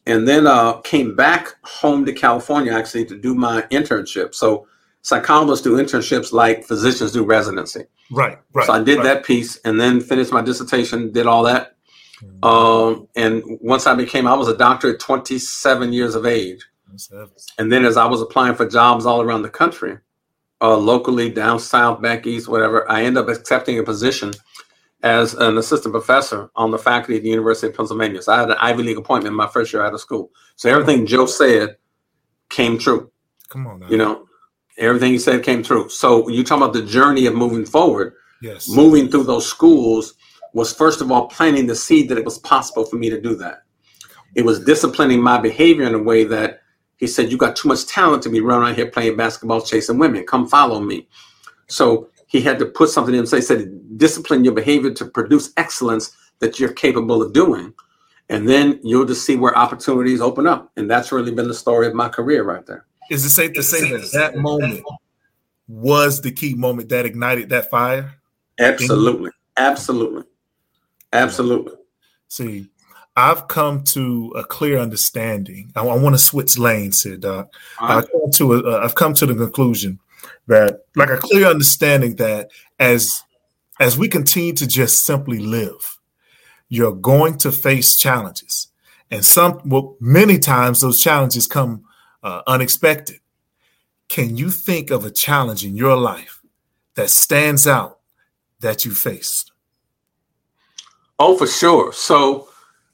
and 0.05 0.27
then 0.27 0.45
uh, 0.45 0.73
came 0.81 1.15
back 1.15 1.55
home 1.63 2.05
to 2.05 2.11
California 2.11 2.73
actually 2.73 3.05
to 3.05 3.17
do 3.17 3.33
my 3.33 3.61
internship. 3.71 4.35
So 4.35 4.67
psychologists 5.01 5.63
do 5.63 5.77
internships 5.77 6.33
like 6.33 6.65
physicians 6.65 7.13
do 7.13 7.23
residency. 7.23 7.85
Right, 8.11 8.37
right. 8.53 8.67
So 8.67 8.73
I 8.73 8.83
did 8.83 8.97
right. 8.97 9.03
that 9.05 9.23
piece 9.23 9.55
and 9.63 9.79
then 9.79 10.01
finished 10.01 10.33
my 10.33 10.41
dissertation, 10.41 11.13
did 11.13 11.25
all 11.25 11.43
that. 11.43 11.77
Mm-hmm. 12.21 12.43
Um, 12.43 13.07
and 13.15 13.41
once 13.61 13.87
I 13.87 13.95
became, 13.95 14.27
I 14.27 14.33
was 14.33 14.49
a 14.49 14.57
doctor 14.57 14.93
at 14.93 14.99
27 14.99 15.93
years 15.93 16.15
of 16.15 16.25
age. 16.25 16.65
And 17.57 17.71
then 17.71 17.85
as 17.85 17.95
I 17.95 18.07
was 18.07 18.21
applying 18.21 18.55
for 18.55 18.67
jobs 18.67 19.05
all 19.05 19.21
around 19.21 19.43
the 19.43 19.49
country, 19.49 19.99
uh, 20.59 20.75
locally, 20.75 21.29
down 21.29 21.59
south, 21.59 22.01
back 22.01 22.27
east, 22.27 22.49
whatever, 22.49 22.91
I 22.91 23.03
ended 23.03 23.23
up 23.23 23.29
accepting 23.29 23.79
a 23.79 23.83
position 23.83 24.33
as 25.03 25.33
an 25.33 25.57
assistant 25.57 25.93
professor 25.93 26.49
on 26.55 26.71
the 26.71 26.77
faculty 26.77 27.17
at 27.17 27.23
the 27.23 27.29
University 27.29 27.67
of 27.67 27.75
Pennsylvania. 27.75 28.21
So 28.21 28.33
I 28.33 28.39
had 28.39 28.51
an 28.51 28.57
Ivy 28.59 28.83
League 28.83 28.97
appointment 28.97 29.35
my 29.35 29.47
first 29.47 29.71
year 29.71 29.83
out 29.83 29.93
of 29.93 30.01
school. 30.01 30.31
So 30.55 30.69
everything 30.69 31.05
Joe 31.05 31.25
said 31.25 31.77
came 32.49 32.77
true. 32.77 33.11
Come 33.49 33.67
on, 33.67 33.79
now. 33.79 33.89
you 33.89 33.97
know, 33.97 34.27
everything 34.77 35.11
he 35.11 35.19
said 35.19 35.43
came 35.43 35.63
true. 35.63 35.89
So 35.89 36.27
you 36.29 36.43
talk 36.43 36.57
about 36.57 36.73
the 36.73 36.83
journey 36.83 37.25
of 37.25 37.35
moving 37.35 37.65
forward. 37.65 38.13
Yes, 38.41 38.69
moving 38.69 39.09
through 39.09 39.23
those 39.23 39.47
schools 39.47 40.15
was 40.53 40.73
first 40.73 41.01
of 41.01 41.11
all 41.11 41.27
planting 41.27 41.67
the 41.67 41.75
seed 41.75 42.09
that 42.09 42.17
it 42.17 42.25
was 42.25 42.39
possible 42.39 42.85
for 42.85 42.95
me 42.95 43.09
to 43.09 43.19
do 43.19 43.35
that. 43.35 43.63
It 44.35 44.45
was 44.45 44.63
disciplining 44.63 45.21
my 45.21 45.37
behavior 45.37 45.85
in 45.85 45.95
a 45.95 46.01
way 46.01 46.23
that 46.25 46.61
he 46.97 47.07
said, 47.07 47.31
You 47.31 47.37
got 47.37 47.55
too 47.55 47.67
much 47.67 47.85
talent 47.85 48.23
to 48.23 48.29
be 48.29 48.41
running 48.41 48.63
around 48.63 48.75
here 48.75 48.91
playing 48.91 49.17
basketball, 49.17 49.61
chasing 49.61 49.97
women. 49.97 50.25
Come 50.25 50.47
follow 50.47 50.79
me. 50.79 51.07
So 51.67 52.09
he 52.29 52.41
had 52.41 52.59
to 52.59 52.65
put 52.65 52.89
something 52.89 53.15
in. 53.15 53.25
So 53.25 53.35
he 53.35 53.41
said, 53.41 53.97
Discipline 53.97 54.45
your 54.45 54.53
behavior 54.53 54.91
to 54.91 55.05
produce 55.05 55.51
excellence 55.57 56.15
that 56.39 56.59
you're 56.59 56.71
capable 56.71 57.21
of 57.21 57.33
doing. 57.33 57.73
And 58.29 58.47
then 58.47 58.79
you'll 58.83 59.05
just 59.05 59.25
see 59.25 59.35
where 59.35 59.57
opportunities 59.57 60.21
open 60.21 60.45
up. 60.45 60.71
And 60.77 60.89
that's 60.89 61.11
really 61.11 61.31
been 61.31 61.47
the 61.47 61.53
story 61.53 61.87
of 61.87 61.95
my 61.95 62.07
career 62.07 62.43
right 62.43 62.65
there. 62.65 62.85
Is 63.09 63.25
it 63.25 63.31
safe 63.31 63.53
to 63.53 63.63
say 63.63 63.91
that 63.91 64.11
that 64.13 64.37
moment 64.37 64.83
was 65.67 66.21
the 66.21 66.31
key 66.31 66.53
moment 66.53 66.89
that 66.89 67.07
ignited 67.07 67.49
that 67.49 67.71
fire? 67.71 68.13
Absolutely. 68.59 69.31
Absolutely. 69.57 70.23
Absolutely. 71.11 71.73
See, 72.27 72.67
I've 73.15 73.47
come 73.47 73.83
to 73.85 74.31
a 74.35 74.43
clear 74.43 74.77
understanding. 74.77 75.71
I, 75.75 75.81
I 75.81 75.97
want 75.97 76.13
to 76.13 76.19
switch 76.19 76.59
lanes 76.59 77.01
here, 77.01 77.17
Doc. 77.17 77.51
Right. 77.81 77.97
I've 77.97 78.11
come 78.11 78.31
to 78.33 78.53
a, 78.53 78.79
I've 78.83 78.95
come 78.95 79.15
to 79.15 79.25
the 79.25 79.33
conclusion 79.33 79.99
that, 80.49 80.81
like 80.95 81.09
a 81.09 81.17
clear 81.17 81.47
understanding 81.47 82.15
that 82.17 82.49
as 82.79 83.23
as 83.79 83.97
we 83.97 84.09
continue 84.09 84.51
to 84.53 84.67
just 84.67 85.05
simply 85.05 85.39
live, 85.39 85.97
you're 86.67 86.93
going 86.93 87.37
to 87.37 87.51
face 87.51 87.95
challenges, 87.95 88.67
and 89.09 89.23
some 89.23 89.61
well, 89.65 89.95
many 90.01 90.37
times 90.37 90.81
those 90.81 90.99
challenges 90.99 91.47
come 91.47 91.83
uh, 92.21 92.41
unexpected. 92.45 93.21
Can 94.09 94.35
you 94.35 94.49
think 94.49 94.91
of 94.91 95.05
a 95.05 95.11
challenge 95.11 95.63
in 95.63 95.75
your 95.75 95.95
life 95.95 96.41
that 96.95 97.09
stands 97.09 97.65
out 97.65 97.99
that 98.59 98.83
you 98.83 98.91
faced? 98.91 99.53
Oh, 101.17 101.37
for 101.37 101.47
sure. 101.47 101.93
So 101.93 102.49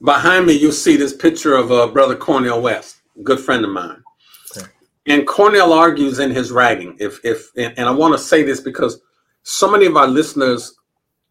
Behind 0.05 0.45
me, 0.45 0.53
you'll 0.53 0.71
see 0.71 0.97
this 0.97 1.15
picture 1.15 1.55
of 1.55 1.71
uh, 1.71 1.87
Brother 1.87 2.15
Cornel 2.15 2.61
West, 2.61 2.97
good 3.23 3.39
friend 3.39 3.63
of 3.63 3.71
mine. 3.71 4.03
And 5.07 5.27
Cornel 5.27 5.71
argues 5.71 6.19
in 6.19 6.31
his 6.31 6.51
writing. 6.51 6.95
If 6.99 7.23
if 7.23 7.51
and, 7.55 7.73
and 7.77 7.87
I 7.87 7.91
want 7.91 8.13
to 8.13 8.17
say 8.17 8.43
this 8.43 8.59
because 8.59 8.99
so 9.43 9.69
many 9.69 9.85
of 9.85 9.95
our 9.95 10.07
listeners 10.07 10.75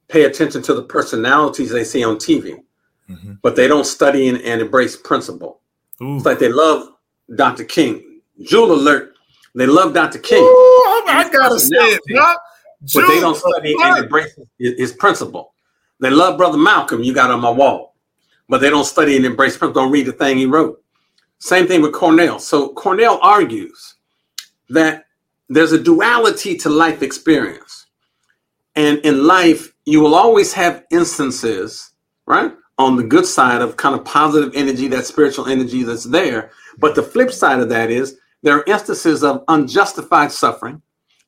pay 0.08 0.24
attention 0.24 0.62
to 0.62 0.74
the 0.74 0.82
personalities 0.82 1.70
they 1.70 1.84
see 1.84 2.04
on 2.04 2.16
TV, 2.16 2.62
mm-hmm. 3.08 3.32
but 3.42 3.56
they 3.56 3.66
don't 3.66 3.87
study 3.87 4.28
and, 4.28 4.40
and 4.42 4.60
embrace 4.60 4.96
principle. 4.96 5.60
Ooh. 6.00 6.16
It's 6.16 6.24
like 6.24 6.38
they 6.38 6.52
love 6.52 6.88
Dr. 7.34 7.64
King. 7.64 8.20
Jewel 8.42 8.72
alert. 8.72 9.14
They 9.54 9.66
love 9.66 9.94
Dr. 9.94 10.18
King. 10.18 10.42
Ooh, 10.42 11.04
I 11.06 11.28
gotta 11.32 11.58
say 11.58 11.76
it, 11.76 12.00
but 12.92 13.06
they 13.06 13.20
don't 13.20 13.37
study 13.37 13.74
and 13.80 14.04
embrace 14.04 14.37
his, 14.58 14.74
his 14.78 14.92
principle. 14.92 15.54
They 16.00 16.10
love 16.10 16.37
Brother 16.37 16.58
Malcolm, 16.58 17.02
you 17.02 17.14
got 17.14 17.30
on 17.30 17.40
my 17.40 17.50
wall, 17.50 17.94
but 18.48 18.60
they 18.60 18.68
don't 18.68 18.84
study 18.84 19.16
and 19.16 19.24
embrace 19.24 19.56
principles, 19.56 19.84
don't 19.84 19.92
read 19.92 20.06
the 20.06 20.12
thing 20.12 20.38
he 20.38 20.46
wrote. 20.46 20.82
Same 21.38 21.66
thing 21.66 21.83
with 21.83 21.92
Cornel. 21.92 22.38
So 22.38 22.70
Cornel 22.70 23.18
argues 23.23 23.97
that 24.70 25.07
there's 25.49 25.73
a 25.73 25.83
duality 25.83 26.57
to 26.59 26.70
life 26.70 27.03
experience. 27.03 27.87
And 28.77 28.99
in 29.01 29.27
life, 29.27 29.73
you 29.85 30.01
will 30.01 30.14
always 30.14 30.53
have 30.55 30.85
instances, 30.90 31.92
right, 32.27 32.53
on 32.79 32.97
the 32.97 33.05
good 33.05 33.27
side 33.27 33.62
of 33.62 33.77
kind 33.77 33.94
of 33.94 34.05
positive 34.05 34.53
energy, 34.55 34.88
that 34.88 35.07
spiritual 35.07 35.47
energy 35.47 35.83
that's 35.85 36.05
there. 36.05 36.51
But 36.79 36.94
the 36.94 37.03
flip 37.03 37.31
side 37.31 37.61
of 37.61 37.68
that 37.68 37.90
is 37.90 38.18
there 38.42 38.57
are 38.57 38.64
instances 38.66 39.23
of 39.23 39.44
unjustified 39.49 40.33
suffering, 40.33 40.83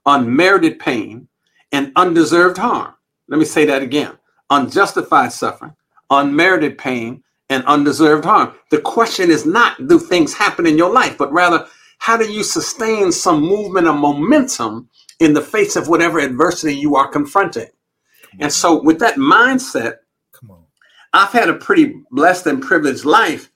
unmerited 0.06 0.78
pain, 0.78 1.28
and 1.72 1.92
undeserved 1.96 2.58
harm. 2.58 2.94
Let 3.28 3.38
me 3.38 3.44
say 3.44 3.64
that 3.66 3.82
again 3.82 4.18
unjustified 4.50 5.32
suffering, 5.32 5.74
unmerited 6.10 6.78
pain, 6.78 7.22
and 7.48 7.64
undeserved 7.64 8.24
harm. 8.24 8.54
The 8.70 8.80
question 8.80 9.30
is 9.30 9.46
not 9.46 9.86
do 9.88 9.98
things 9.98 10.34
happen 10.34 10.66
in 10.66 10.78
your 10.78 10.92
life, 10.92 11.16
but 11.18 11.32
rather 11.32 11.66
how 11.98 12.16
do 12.16 12.30
you 12.30 12.42
sustain 12.42 13.12
some 13.12 13.40
movement 13.40 13.86
or 13.86 13.94
momentum 13.94 14.88
in 15.20 15.32
the 15.32 15.40
face 15.40 15.76
of 15.76 15.88
whatever 15.88 16.18
adversity 16.18 16.74
you 16.74 16.96
are 16.96 17.08
confronting? 17.08 17.68
And 18.40 18.52
so, 18.52 18.82
with 18.82 18.98
that 19.00 19.16
mindset, 19.16 19.96
Come 20.32 20.50
on. 20.50 20.64
I've 21.12 21.32
had 21.32 21.48
a 21.48 21.54
pretty 21.54 21.94
blessed 22.10 22.46
and 22.46 22.62
privileged 22.62 23.04
life. 23.04 23.50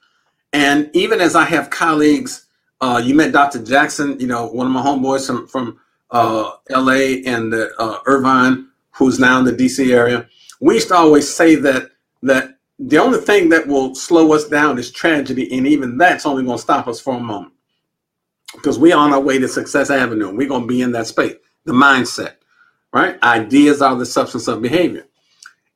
And 0.53 0.89
even 0.93 1.21
as 1.21 1.35
I 1.35 1.45
have 1.45 1.69
colleagues, 1.69 2.47
uh, 2.81 3.01
you 3.03 3.13
met 3.13 3.31
Dr. 3.31 3.63
Jackson, 3.63 4.19
you 4.19 4.27
know, 4.27 4.47
one 4.47 4.65
of 4.65 4.73
my 4.73 4.81
homeboys 4.81 5.27
from, 5.27 5.47
from 5.47 5.79
uh, 6.09 6.51
LA 6.69 7.21
and 7.25 7.53
the, 7.53 7.71
uh, 7.77 7.99
Irvine, 8.05 8.67
who's 8.91 9.19
now 9.19 9.37
in 9.39 9.45
the 9.45 9.53
DC 9.53 9.93
area. 9.93 10.27
We 10.59 10.75
used 10.75 10.89
to 10.89 10.95
always 10.95 11.33
say 11.33 11.55
that 11.55 11.91
that 12.23 12.57
the 12.87 12.97
only 12.97 13.19
thing 13.19 13.49
that 13.49 13.67
will 13.67 13.95
slow 13.95 14.33
us 14.33 14.47
down 14.47 14.79
is 14.79 14.91
tragedy, 14.91 15.55
and 15.57 15.67
even 15.67 15.97
that's 15.97 16.25
only 16.25 16.43
going 16.43 16.57
to 16.57 16.61
stop 16.61 16.87
us 16.87 16.99
for 16.99 17.15
a 17.15 17.19
moment 17.19 17.53
because 18.53 18.79
we're 18.79 18.97
on 18.97 19.13
our 19.13 19.21
way 19.21 19.39
to 19.39 19.47
Success 19.47 19.89
Avenue. 19.89 20.29
And 20.29 20.37
we're 20.37 20.47
going 20.47 20.63
to 20.63 20.67
be 20.67 20.81
in 20.81 20.91
that 20.93 21.07
space, 21.07 21.35
the 21.65 21.73
mindset, 21.73 22.35
right? 22.91 23.21
Ideas 23.23 23.81
are 23.81 23.95
the 23.95 24.05
substance 24.05 24.47
of 24.47 24.61
behavior, 24.61 25.05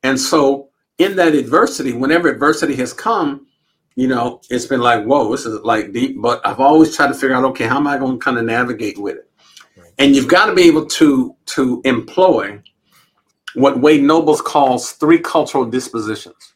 and 0.02 0.18
so 0.18 0.70
in 0.98 1.16
that 1.16 1.34
adversity, 1.34 1.92
whenever 1.92 2.28
adversity 2.28 2.74
has 2.76 2.92
come, 2.92 3.46
you 3.94 4.08
know, 4.08 4.40
it's 4.50 4.66
been 4.66 4.80
like, 4.80 5.04
whoa, 5.04 5.30
this 5.30 5.46
is 5.46 5.60
like 5.60 5.92
deep. 5.92 6.20
But 6.20 6.46
I've 6.46 6.60
always 6.60 6.94
tried 6.94 7.08
to 7.08 7.14
figure 7.14 7.34
out, 7.34 7.44
okay, 7.44 7.66
how 7.66 7.76
am 7.78 7.86
I 7.86 7.98
going 7.98 8.18
to 8.18 8.24
kind 8.24 8.38
of 8.38 8.44
navigate 8.44 8.98
with 8.98 9.16
it? 9.16 9.30
And 9.98 10.14
you've 10.14 10.28
got 10.28 10.46
to 10.46 10.54
be 10.54 10.62
able 10.64 10.86
to 10.86 11.34
to 11.46 11.80
employ 11.84 12.60
what 13.54 13.80
Wade 13.80 14.02
Nobles 14.02 14.42
calls 14.42 14.92
three 14.92 15.18
cultural 15.18 15.64
dispositions. 15.64 16.54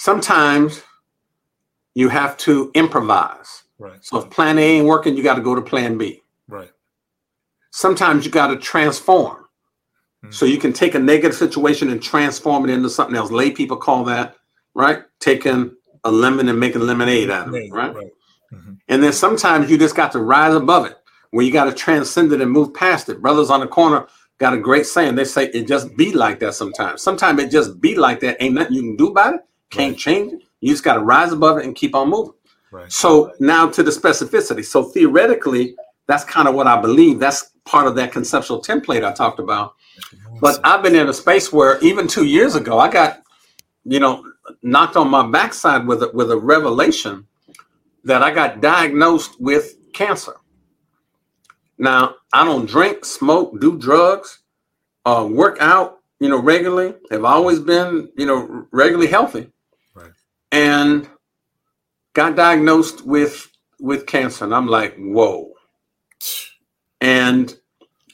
Sometimes 0.00 0.82
you 1.92 2.08
have 2.08 2.38
to 2.38 2.70
improvise. 2.72 3.64
Right. 3.78 4.02
So 4.02 4.16
if 4.16 4.30
plan 4.30 4.56
A 4.56 4.62
ain't 4.62 4.86
working, 4.86 5.14
you 5.14 5.22
got 5.22 5.34
to 5.34 5.42
go 5.42 5.54
to 5.54 5.60
plan 5.60 5.98
B. 5.98 6.22
Right. 6.48 6.70
Sometimes 7.70 8.24
you 8.24 8.30
got 8.30 8.46
to 8.46 8.56
transform. 8.56 9.44
Mm-hmm. 10.24 10.30
So 10.30 10.46
you 10.46 10.56
can 10.56 10.72
take 10.72 10.94
a 10.94 10.98
negative 10.98 11.36
situation 11.36 11.90
and 11.90 12.02
transform 12.02 12.64
it 12.64 12.72
into 12.72 12.88
something 12.88 13.14
else. 13.14 13.30
Lay 13.30 13.50
people 13.50 13.76
call 13.76 14.02
that, 14.04 14.36
right? 14.72 15.02
Taking 15.18 15.76
a 16.04 16.10
lemon 16.10 16.48
and 16.48 16.58
making 16.58 16.80
lemonade 16.80 17.28
out 17.28 17.48
of 17.48 17.54
it, 17.54 17.70
right? 17.70 17.94
right. 17.94 18.10
Mm-hmm. 18.54 18.72
And 18.88 19.02
then 19.02 19.12
sometimes 19.12 19.70
you 19.70 19.76
just 19.76 19.96
got 19.96 20.12
to 20.12 20.20
rise 20.20 20.54
above 20.54 20.86
it 20.86 20.96
where 21.32 21.44
you 21.44 21.52
got 21.52 21.66
to 21.66 21.74
transcend 21.74 22.32
it 22.32 22.40
and 22.40 22.50
move 22.50 22.72
past 22.72 23.10
it. 23.10 23.20
Brothers 23.20 23.50
on 23.50 23.60
the 23.60 23.66
corner 23.66 24.06
got 24.38 24.54
a 24.54 24.58
great 24.58 24.86
saying. 24.86 25.16
They 25.16 25.24
say 25.24 25.48
it 25.48 25.68
just 25.68 25.94
be 25.94 26.14
like 26.14 26.38
that 26.38 26.54
sometimes. 26.54 27.02
Sometimes 27.02 27.42
it 27.42 27.50
just 27.50 27.82
be 27.82 27.96
like 27.96 28.20
that. 28.20 28.42
Ain't 28.42 28.54
nothing 28.54 28.72
you 28.72 28.80
can 28.80 28.96
do 28.96 29.08
about 29.08 29.34
it. 29.34 29.40
Can't 29.70 29.92
right. 29.92 29.98
change 29.98 30.32
it. 30.34 30.42
You 30.60 30.72
just 30.72 30.84
got 30.84 30.94
to 30.94 31.00
rise 31.00 31.32
above 31.32 31.58
it 31.58 31.64
and 31.64 31.74
keep 31.74 31.94
on 31.94 32.10
moving. 32.10 32.34
Right. 32.70 32.90
So 32.92 33.32
now 33.40 33.68
to 33.68 33.82
the 33.82 33.90
specificity. 33.90 34.64
So 34.64 34.84
theoretically, 34.84 35.74
that's 36.06 36.24
kind 36.24 36.48
of 36.48 36.54
what 36.54 36.66
I 36.66 36.80
believe. 36.80 37.18
That's 37.18 37.52
part 37.64 37.86
of 37.86 37.94
that 37.96 38.12
conceptual 38.12 38.62
template 38.62 39.04
I 39.04 39.12
talked 39.12 39.38
about. 39.38 39.74
But 40.40 40.60
I've 40.64 40.82
been 40.82 40.94
in 40.94 41.08
a 41.08 41.12
space 41.12 41.52
where 41.52 41.78
even 41.80 42.08
two 42.08 42.24
years 42.24 42.54
ago, 42.54 42.78
I 42.78 42.90
got, 42.90 43.22
you 43.84 44.00
know, 44.00 44.24
knocked 44.62 44.96
on 44.96 45.08
my 45.08 45.26
backside 45.26 45.86
with 45.86 46.02
a, 46.02 46.10
with 46.12 46.30
a 46.30 46.36
revelation 46.36 47.26
that 48.04 48.22
I 48.22 48.32
got 48.32 48.60
diagnosed 48.60 49.40
with 49.40 49.76
cancer. 49.92 50.34
Now, 51.78 52.16
I 52.32 52.44
don't 52.44 52.66
drink, 52.66 53.04
smoke, 53.04 53.60
do 53.60 53.78
drugs, 53.78 54.40
uh, 55.04 55.26
work 55.30 55.58
out, 55.60 55.98
you 56.18 56.28
know, 56.28 56.40
regularly. 56.40 56.94
Have 57.10 57.24
always 57.24 57.58
been, 57.60 58.10
you 58.16 58.26
know, 58.26 58.66
regularly 58.70 59.06
healthy. 59.06 59.50
And 60.52 61.08
got 62.12 62.36
diagnosed 62.36 63.06
with 63.06 63.50
with 63.78 64.06
cancer, 64.06 64.44
and 64.44 64.54
I'm 64.54 64.66
like, 64.66 64.96
whoa. 64.98 65.52
And 67.00 67.56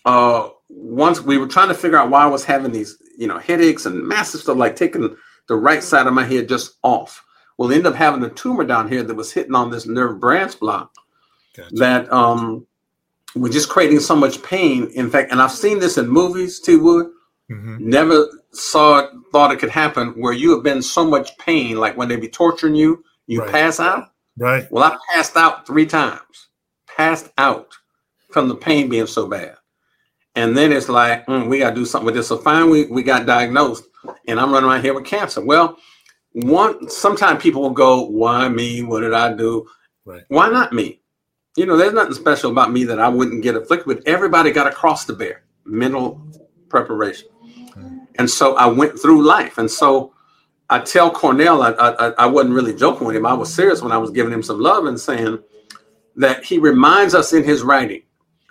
uh, 0.05 0.51
once 0.69 1.21
we 1.21 1.39
were 1.39 1.49
trying 1.49 1.69
to 1.69 1.75
figure 1.75 1.99
out 1.99 2.11
why 2.11 2.23
I 2.23 2.27
was 2.27 2.45
having 2.45 2.73
these, 2.73 2.97
you 3.19 3.27
know, 3.27 3.39
headaches 3.39 3.87
and 3.87 4.07
massive 4.07 4.43
stuff, 4.43 4.57
like 4.57 4.77
taking 4.77 5.17
the 5.49 5.57
right 5.57 5.83
side 5.83 6.07
of 6.07 6.13
my 6.13 6.25
head 6.25 6.49
just 6.49 6.77
off. 6.83 7.25
Well, 7.59 7.73
end 7.73 7.87
up 7.87 7.95
having 7.95 8.23
a 8.23 8.31
tumor 8.31 8.65
down 8.65 8.89
here 8.89 9.03
that 9.03 9.15
was 9.15 9.33
hitting 9.33 9.55
on 9.55 9.71
this 9.71 9.87
nerve 9.87 10.21
branch 10.21 10.61
block 10.61 10.93
gotcha. 11.57 11.75
that 11.75 12.13
um 12.13 12.67
we're 13.35 13.53
just 13.53 13.69
creating 13.69 14.01
so 14.01 14.17
much 14.17 14.43
pain. 14.43 14.91
In 14.95 15.11
fact, 15.11 15.31
and 15.31 15.43
I've 15.43 15.53
seen 15.53 15.79
this 15.79 15.99
in 15.99 16.09
movies, 16.09 16.61
too, 16.61 16.83
Wood. 16.83 17.11
Mm-hmm. 17.51 17.89
Never 17.89 18.29
saw 18.53 19.01
it, 19.01 19.11
thought 19.33 19.53
it 19.53 19.59
could 19.59 19.71
happen 19.71 20.11
where 20.21 20.33
you 20.33 20.51
have 20.53 20.63
been 20.63 20.83
so 20.83 21.05
much 21.05 21.37
pain, 21.39 21.77
like 21.77 21.97
when 21.97 22.09
they 22.09 22.17
be 22.17 22.29
torturing 22.29 22.75
you, 22.75 23.05
you 23.27 23.41
right. 23.41 23.51
pass 23.51 23.81
out. 23.81 24.13
Right. 24.37 24.71
Well, 24.71 24.85
I 24.85 24.97
passed 25.13 25.37
out 25.37 25.67
three 25.67 25.87
times, 25.87 26.49
passed 26.87 27.31
out 27.39 27.75
from 28.31 28.49
the 28.49 28.55
pain 28.55 28.89
being 28.89 29.07
so 29.07 29.27
bad. 29.27 29.57
And 30.35 30.57
then 30.57 30.73
it's 30.73 30.89
like, 30.89 31.27
mm, 31.27 31.49
we 31.49 31.61
got 31.61 31.71
to 31.71 31.77
do 31.77 31.87
something 31.87 32.07
with 32.07 32.15
this. 32.15 32.29
So 32.29 32.37
finally, 32.37 32.85
we, 32.85 32.93
we 32.93 33.03
got 33.03 33.27
diagnosed, 33.27 33.85
and 34.29 34.39
I'm 34.39 34.53
running 34.53 34.69
around 34.69 34.83
here 34.83 34.93
with 34.93 35.07
cancer. 35.07 35.43
Well, 35.43 35.79
one 36.33 36.91
sometimes 36.91 37.43
people 37.43 37.63
will 37.63 37.71
go, 37.71 38.03
"Why 38.03 38.47
me? 38.49 38.83
What 38.83 39.01
did 39.01 39.15
I 39.15 39.33
do? 39.33 39.67
Right. 40.05 40.25
Why 40.29 40.51
not 40.51 40.75
me?" 40.75 41.01
you 41.57 41.65
know, 41.65 41.77
there's 41.77 41.95
nothing 41.95 42.15
special 42.15 42.51
about 42.51 42.71
me 42.71 42.85
that 42.85 43.01
I 43.01 43.09
wouldn't 43.09 43.43
get 43.43 43.57
afflicted 43.57 43.87
with. 43.87 44.07
Everybody 44.07 44.53
got 44.53 44.67
a 44.67 44.71
cross 44.71 45.07
to 45.07 45.15
bear, 45.15 45.43
mental 45.65 46.21
preparation. 46.69 47.29
And 48.19 48.31
so 48.31 48.57
I 48.57 48.67
went 48.67 49.01
through 49.01 49.23
life. 49.23 49.59
And 49.59 49.71
so 49.71 50.13
I 50.69 50.81
tell 50.81 51.11
Cornel, 51.11 51.63
I, 51.63 51.71
I, 51.73 52.09
I 52.19 52.27
wasn't 52.27 52.55
really 52.55 52.75
joking 52.75 53.07
with 53.07 53.17
him. 53.17 53.27
I 53.27 53.35
was 53.35 53.53
serious 53.53 53.83
when 53.83 53.93
I 53.93 53.99
was 53.99 54.11
giving 54.11 54.33
him 54.33 54.43
some 54.43 54.61
love 54.61 54.87
and 54.87 54.99
saying 54.99 55.39
that 56.17 56.45
he 56.45 56.59
reminds 56.59 57.15
us 57.15 57.33
in 57.33 57.45
his 57.45 57.63
writing 57.63 58.03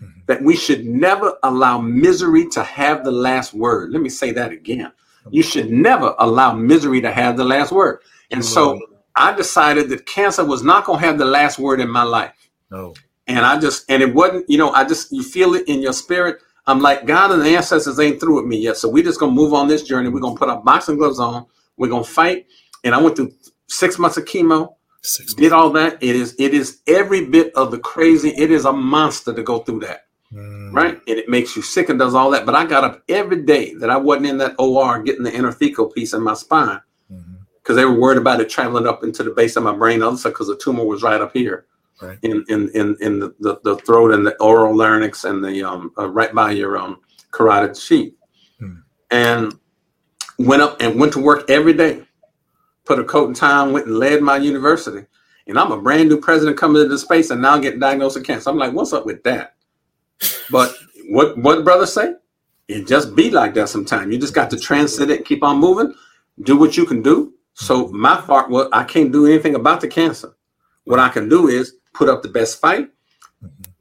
mm-hmm. 0.01 0.19
that 0.27 0.41
we 0.41 0.55
should 0.55 0.85
never 0.85 1.37
allow 1.43 1.79
misery 1.79 2.47
to 2.49 2.63
have 2.63 3.03
the 3.03 3.11
last 3.11 3.53
word. 3.53 3.91
Let 3.91 4.01
me 4.01 4.09
say 4.09 4.31
that 4.31 4.51
again. 4.51 4.91
You 5.31 5.41
should 5.41 5.71
never 5.71 6.13
allow 6.19 6.53
misery 6.53 7.01
to 7.01 7.11
have 7.11 7.35
the 7.35 7.43
last 7.43 7.71
word. 7.71 8.01
And 8.29 8.45
so 8.45 8.79
I 9.15 9.33
decided 9.35 9.89
that 9.89 10.05
cancer 10.05 10.45
was 10.45 10.63
not 10.63 10.85
going 10.85 10.99
to 10.99 11.05
have 11.05 11.17
the 11.17 11.25
last 11.25 11.57
word 11.57 11.79
in 11.79 11.89
my 11.89 12.03
life. 12.03 12.49
No. 12.69 12.93
And 13.27 13.39
I 13.39 13.59
just, 13.59 13.89
and 13.89 14.03
it 14.03 14.13
wasn't, 14.13 14.47
you 14.49 14.57
know, 14.57 14.71
I 14.71 14.83
just, 14.83 15.11
you 15.11 15.23
feel 15.23 15.55
it 15.55 15.67
in 15.67 15.81
your 15.81 15.93
spirit. 15.93 16.41
I'm 16.67 16.79
like, 16.79 17.05
God 17.05 17.31
and 17.31 17.41
the 17.41 17.55
ancestors 17.55 17.99
ain't 17.99 18.19
through 18.19 18.37
with 18.37 18.45
me 18.45 18.57
yet. 18.57 18.77
So 18.77 18.89
we're 18.89 19.03
just 19.03 19.19
going 19.19 19.31
to 19.31 19.35
move 19.35 19.53
on 19.53 19.67
this 19.67 19.83
journey. 19.83 20.09
We're 20.09 20.19
going 20.19 20.35
to 20.35 20.39
put 20.39 20.49
our 20.49 20.61
boxing 20.61 20.97
gloves 20.97 21.19
on. 21.19 21.45
We're 21.77 21.89
going 21.89 22.03
to 22.03 22.09
fight. 22.09 22.47
And 22.83 22.95
I 22.95 23.01
went 23.01 23.15
through 23.15 23.33
six 23.67 23.99
months 23.99 24.17
of 24.17 24.25
chemo, 24.25 24.73
six 25.01 25.33
did 25.33 25.53
all 25.53 25.69
that. 25.71 26.01
It 26.01 26.15
is, 26.15 26.35
it 26.39 26.53
is 26.53 26.81
every 26.87 27.25
bit 27.25 27.53
of 27.55 27.71
the 27.71 27.79
crazy. 27.79 28.29
It 28.29 28.51
is 28.51 28.65
a 28.65 28.73
monster 28.73 29.33
to 29.33 29.43
go 29.43 29.59
through 29.59 29.81
that. 29.81 30.01
Mm. 30.33 30.73
Right. 30.73 30.99
And 31.07 31.19
it 31.19 31.29
makes 31.29 31.55
you 31.55 31.61
sick 31.61 31.89
and 31.89 31.99
does 31.99 32.15
all 32.15 32.31
that. 32.31 32.45
But 32.45 32.55
I 32.55 32.65
got 32.65 32.83
up 32.83 33.03
every 33.07 33.43
day 33.43 33.75
that 33.75 33.89
I 33.89 33.97
wasn't 33.97 34.27
in 34.27 34.37
that 34.39 34.55
OR 34.57 35.01
getting 35.03 35.23
the 35.23 35.31
intrathecal 35.31 35.93
piece 35.93 36.13
in 36.13 36.23
my 36.23 36.33
spine 36.33 36.81
because 37.07 37.21
mm-hmm. 37.67 37.75
they 37.75 37.85
were 37.85 37.99
worried 37.99 38.17
about 38.17 38.41
it 38.41 38.49
traveling 38.49 38.87
up 38.87 39.03
into 39.03 39.23
the 39.23 39.29
base 39.29 39.55
of 39.55 39.63
my 39.63 39.75
brain 39.75 40.01
also 40.01 40.29
because 40.29 40.47
the 40.47 40.57
tumor 40.57 40.83
was 40.83 41.03
right 41.03 41.21
up 41.21 41.31
here 41.31 41.67
right. 42.01 42.17
in, 42.21 42.43
in, 42.49 42.69
in, 42.73 42.97
in 43.01 43.19
the, 43.19 43.35
the, 43.39 43.59
the, 43.63 43.77
throat 43.77 44.13
and 44.13 44.25
the 44.25 44.35
oral 44.41 44.75
larynx 44.75 45.23
and 45.23 45.43
the 45.43 45.63
um, 45.63 45.91
uh, 45.97 46.09
right 46.09 46.33
by 46.33 46.51
your 46.51 46.77
um, 46.77 46.99
carotid 47.31 47.77
sheath. 47.77 48.13
Hmm. 48.59 48.75
And 49.11 49.59
went 50.37 50.61
up 50.61 50.81
and 50.81 50.99
went 50.99 51.13
to 51.13 51.19
work 51.19 51.49
every 51.49 51.73
day, 51.73 52.03
put 52.85 52.99
a 52.99 53.03
coat 53.03 53.27
and 53.27 53.35
tie 53.35 53.57
on, 53.57 53.73
went 53.73 53.87
and 53.87 53.97
led 53.97 54.21
my 54.21 54.37
university. 54.37 55.05
And 55.47 55.59
I'm 55.59 55.71
a 55.71 55.81
brand 55.81 56.09
new 56.09 56.19
president 56.19 56.57
coming 56.57 56.81
into 56.81 56.97
space 56.97 57.29
and 57.29 57.41
now 57.41 57.57
getting 57.57 57.79
diagnosed 57.79 58.15
with 58.15 58.25
cancer. 58.25 58.49
I'm 58.49 58.57
like, 58.57 58.73
what's 58.73 58.93
up 58.93 59.05
with 59.05 59.23
that? 59.23 59.55
But 60.49 60.73
what 61.09 61.37
what 61.37 61.63
brother 61.63 61.85
say? 61.85 62.15
It 62.67 62.87
just 62.87 63.15
be 63.15 63.29
like 63.29 63.53
that 63.53 63.69
sometimes. 63.69 64.11
You 64.11 64.19
just 64.19 64.33
got 64.33 64.49
to 64.49 64.59
transcend 64.59 65.11
it, 65.11 65.25
keep 65.25 65.43
on 65.43 65.59
moving, 65.59 65.93
do 66.41 66.57
what 66.57 66.77
you 66.77 66.85
can 66.85 67.03
do. 67.03 67.33
So 67.53 67.87
hmm. 67.87 67.99
my 67.99 68.19
part 68.21 68.49
well, 68.49 68.69
I 68.71 68.83
can't 68.83 69.11
do 69.11 69.27
anything 69.27 69.55
about 69.55 69.81
the 69.81 69.87
cancer. 69.87 70.35
What 70.85 70.99
I 70.99 71.09
can 71.09 71.29
do 71.29 71.47
is 71.47 71.75
put 71.95 72.09
up 72.09 72.21
the 72.21 72.29
best 72.29 72.59
fight, 72.59 72.89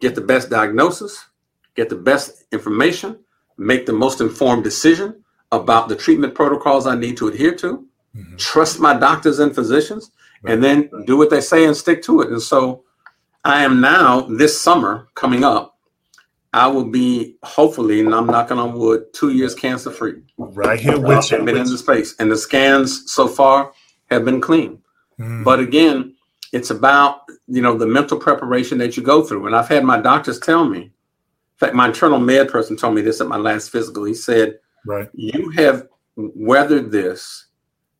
get 0.00 0.14
the 0.14 0.20
best 0.20 0.48
diagnosis, 0.48 1.26
get 1.74 1.88
the 1.88 1.96
best 1.96 2.44
information, 2.52 3.18
make 3.58 3.84
the 3.84 3.92
most 3.92 4.20
informed 4.20 4.64
decision, 4.64 5.22
about 5.52 5.88
the 5.88 5.96
treatment 5.96 6.34
protocols 6.34 6.86
I 6.86 6.96
need 6.96 7.16
to 7.18 7.28
adhere 7.28 7.54
to, 7.56 7.86
mm-hmm. 8.16 8.36
trust 8.36 8.80
my 8.80 8.94
doctors 8.98 9.38
and 9.38 9.54
physicians, 9.54 10.10
right. 10.42 10.54
and 10.54 10.64
then 10.64 10.90
do 11.06 11.16
what 11.16 11.30
they 11.30 11.40
say 11.40 11.64
and 11.64 11.76
stick 11.76 12.02
to 12.04 12.22
it. 12.22 12.30
And 12.30 12.42
so 12.42 12.84
I 13.44 13.62
am 13.62 13.80
now 13.80 14.22
this 14.22 14.60
summer 14.60 15.08
coming 15.14 15.44
up. 15.44 15.78
I 16.52 16.68
will 16.68 16.84
be 16.84 17.36
hopefully, 17.42 18.00
and 18.00 18.14
I'm 18.14 18.26
knocking 18.26 18.58
on 18.58 18.78
wood, 18.78 19.12
two 19.12 19.30
years 19.30 19.56
cancer 19.56 19.90
free. 19.90 20.22
Right 20.38 20.78
here 20.78 20.98
with 20.98 21.30
you. 21.30 21.42
Been 21.42 21.56
in 21.56 21.64
the 21.64 21.78
space, 21.78 22.14
and 22.20 22.30
the 22.30 22.36
scans 22.36 23.12
so 23.12 23.26
far 23.26 23.72
have 24.10 24.24
been 24.24 24.40
clean. 24.40 24.80
Mm. 25.18 25.42
But 25.42 25.58
again, 25.58 26.14
it's 26.54 26.70
about 26.70 27.22
you 27.48 27.60
know 27.60 27.76
the 27.76 27.86
mental 27.86 28.18
preparation 28.18 28.78
that 28.78 28.96
you 28.96 29.02
go 29.02 29.22
through. 29.22 29.46
And 29.46 29.56
I've 29.56 29.68
had 29.68 29.84
my 29.84 30.00
doctors 30.00 30.38
tell 30.38 30.64
me. 30.64 30.82
In 30.82 31.58
fact, 31.58 31.74
my 31.74 31.88
internal 31.88 32.20
med 32.20 32.48
person 32.48 32.76
told 32.76 32.94
me 32.94 33.02
this 33.02 33.20
at 33.20 33.26
my 33.26 33.36
last 33.36 33.70
physical. 33.70 34.04
He 34.04 34.14
said, 34.14 34.58
"Right, 34.86 35.08
you 35.14 35.50
have 35.50 35.88
weathered 36.16 36.92
this 36.92 37.46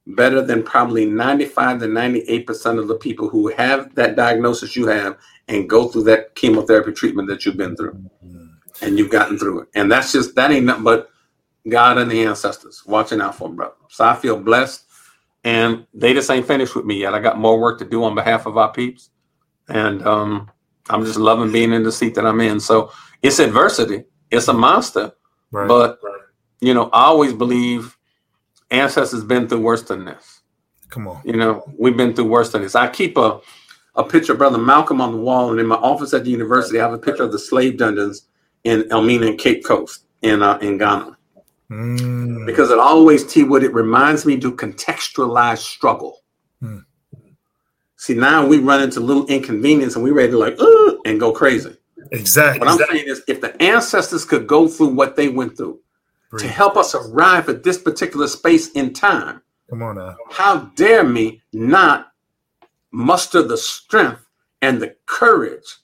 better 0.07 0.43
than 0.43 0.63
probably 0.63 1.07
95 1.07 1.81
to 1.81 1.89
98 1.89 2.47
percent 2.47 2.79
of 2.79 2.89
the 2.89 2.95
people 2.95 3.29
who 3.29 3.49
have 3.49 3.95
that 3.97 4.17
diagnosis 4.17 4.77
you 4.77 4.87
have 4.87 5.19
and 5.49 5.69
go 5.69 5.89
through 5.89 6.05
that 6.05 6.35
chemotherapy 6.37 6.93
treatment 6.93 7.29
that 7.29 7.45
you've 7.45 7.57
been 7.57 7.77
through, 7.77 7.95
mm-hmm. 7.95 8.47
and 8.83 8.99
you've 8.99 9.11
gotten 9.11 9.37
through 9.37 9.63
it. 9.63 9.69
And 9.75 9.91
that's 9.91 10.13
just 10.13 10.37
that 10.37 10.53
ain't 10.53 10.67
nothing 10.67 10.85
but 10.85 11.11
God 11.69 11.99
and 11.99 12.11
the 12.11 12.25
ancestors 12.25 12.85
watching 12.87 13.21
out 13.21 13.35
for 13.35 13.49
brother. 13.49 13.75
So 13.89 14.05
I 14.05 14.15
feel 14.15 14.39
blessed, 14.39 14.84
and 15.45 15.87
they 15.93 16.15
just 16.15 16.31
ain't 16.31 16.47
finished 16.47 16.75
with 16.75 16.87
me 16.87 16.97
yet. 17.01 17.15
I 17.15 17.21
got 17.21 17.39
more 17.39 17.61
work 17.61 17.79
to 17.79 17.85
do 17.85 18.03
on 18.03 18.15
behalf 18.15 18.47
of 18.47 18.57
our 18.57 18.73
peeps, 18.73 19.11
and 19.69 20.05
um, 20.07 20.51
I'm 20.89 21.05
just 21.05 21.19
loving 21.19 21.53
being 21.53 21.73
in 21.73 21.83
the 21.83 21.93
seat 21.93 22.15
that 22.15 22.27
I'm 22.27 22.41
in. 22.41 22.59
So 22.59 22.91
it's 23.23 23.39
adversity, 23.39 24.05
it's 24.31 24.49
a 24.49 24.55
monster, 24.55 25.13
right. 25.53 25.69
but 25.69 25.99
you 26.61 26.75
know 26.75 26.89
I 26.93 27.05
always 27.05 27.33
believe 27.33 27.97
ancestors 28.71 29.23
been 29.23 29.49
through 29.49 29.61
worse 29.61 29.83
than 29.83 30.05
this. 30.05 30.41
Come 30.89 31.07
on, 31.07 31.21
you 31.25 31.37
know 31.37 31.65
we've 31.79 31.97
been 31.97 32.15
through 32.15 32.29
worse 32.29 32.51
than 32.53 32.63
this. 32.63 32.75
I 32.75 32.89
keep 32.89 33.17
a 33.17 33.41
a 33.97 34.03
picture 34.03 34.33
of 34.33 34.39
Brother 34.39 34.59
Malcolm 34.59 35.01
on 35.01 35.13
the 35.13 35.19
wall, 35.19 35.51
and 35.51 35.61
in 35.61 35.67
my 35.67 35.77
office 35.77 36.15
at 36.15 36.25
the 36.25 36.31
university, 36.31 36.81
I 36.81 36.85
have 36.85 36.93
a 36.93 36.99
picture 36.99 37.23
of 37.23 37.33
the 37.33 37.39
slave 37.39 37.79
dungeons 37.79 38.27
in 38.65 38.91
Elmina 38.91 39.27
and 39.27 39.39
Cape 39.39 39.65
Coast 39.65 40.05
in 40.23 40.43
uh, 40.43 40.59
in 40.59 40.79
Ghana. 40.79 41.14
Mm. 41.71 42.47
Because 42.47 42.71
it 42.71 42.79
always, 42.79 43.25
T 43.25 43.43
Wood, 43.43 43.65
it 43.65 43.73
reminds 43.73 44.27
me 44.27 44.39
to 44.41 44.53
contextualize 44.53 45.59
struggle. 45.59 46.23
Mm. 46.63 46.85
See, 47.97 48.15
now 48.15 48.47
we 48.47 48.59
run 48.59 48.83
into 48.83 49.01
little 49.01 49.27
inconvenience 49.27 49.95
and 49.95 50.05
we 50.05 50.11
ready 50.11 50.33
to 50.33 50.39
like, 50.39 50.59
and 51.07 51.19
go 51.19 51.33
crazy. 51.33 51.77
Exactly. 52.13 52.61
What 52.61 52.69
I'm 52.69 52.75
exactly. 52.75 52.99
saying 52.99 53.11
is, 53.11 53.23
if 53.29 53.41
the 53.41 53.61
ancestors 53.63 54.25
could 54.25 54.47
go 54.47 54.69
through 54.69 54.89
what 54.89 55.17
they 55.17 55.29
went 55.29 55.57
through 55.57 55.81
Breathe. 56.31 56.43
to 56.43 56.49
help 56.49 56.77
us 56.77 56.95
arrive 56.95 57.49
at 57.49 57.63
this 57.63 57.79
particular 57.79 58.29
space 58.29 58.71
in 58.73 58.93
time, 58.93 59.41
come 59.71 59.83
on 59.83 59.97
now. 59.97 60.17
How 60.31 60.71
dare 60.77 61.05
me 61.05 61.43
not 61.53 62.13
muster 62.91 63.43
the 63.43 63.57
strength 63.57 64.25
and 64.61 64.81
the 64.81 64.97
courage 65.07 65.79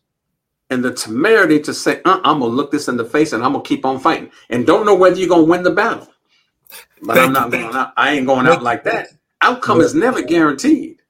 and 0.70 0.85
the 0.85 0.92
temerity 0.92 1.61
to 1.61 1.74
say, 1.74 2.00
uh, 2.04 2.20
I'm 2.24 2.40
gonna 2.40 2.46
look 2.46 2.70
this 2.70 2.88
in 2.88 2.96
the 2.96 3.04
face 3.04 3.33
and 3.33 3.44
I'm 3.44 3.52
gonna 3.52 3.64
keep 3.64 3.85
on 3.85 3.98
fighting, 3.98 4.30
and 4.48 4.66
don't 4.66 4.87
know 4.87 4.94
whether 4.94 5.16
you're 5.16 5.28
gonna 5.28 5.44
win 5.44 5.62
the 5.62 5.70
battle. 5.70 6.09
But 7.02 7.16
Thank 7.16 7.26
I'm 7.28 7.33
not 7.33 7.50
going 7.50 7.74
out. 7.74 7.92
I 7.96 8.12
ain't 8.12 8.26
going 8.26 8.46
out 8.46 8.62
like 8.62 8.85
that. 8.85 9.09
Outcome 9.42 9.80
is 9.80 9.94
never 9.94 10.22
guaranteed. 10.22 11.02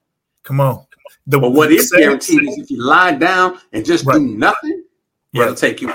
Come 0.43 0.61
on. 0.61 0.87
The, 1.27 1.39
but 1.39 1.51
what 1.51 1.71
is 1.71 1.91
guaranteed 1.91 2.49
is 2.49 2.59
if 2.59 2.71
you 2.71 2.83
lie 2.83 3.13
down 3.13 3.59
and 3.73 3.85
just 3.85 4.07
right. 4.07 4.15
do 4.15 4.27
nothing, 4.27 4.85
yeah. 5.33 5.43
it'll 5.43 5.55
take 5.55 5.81
you. 5.81 5.93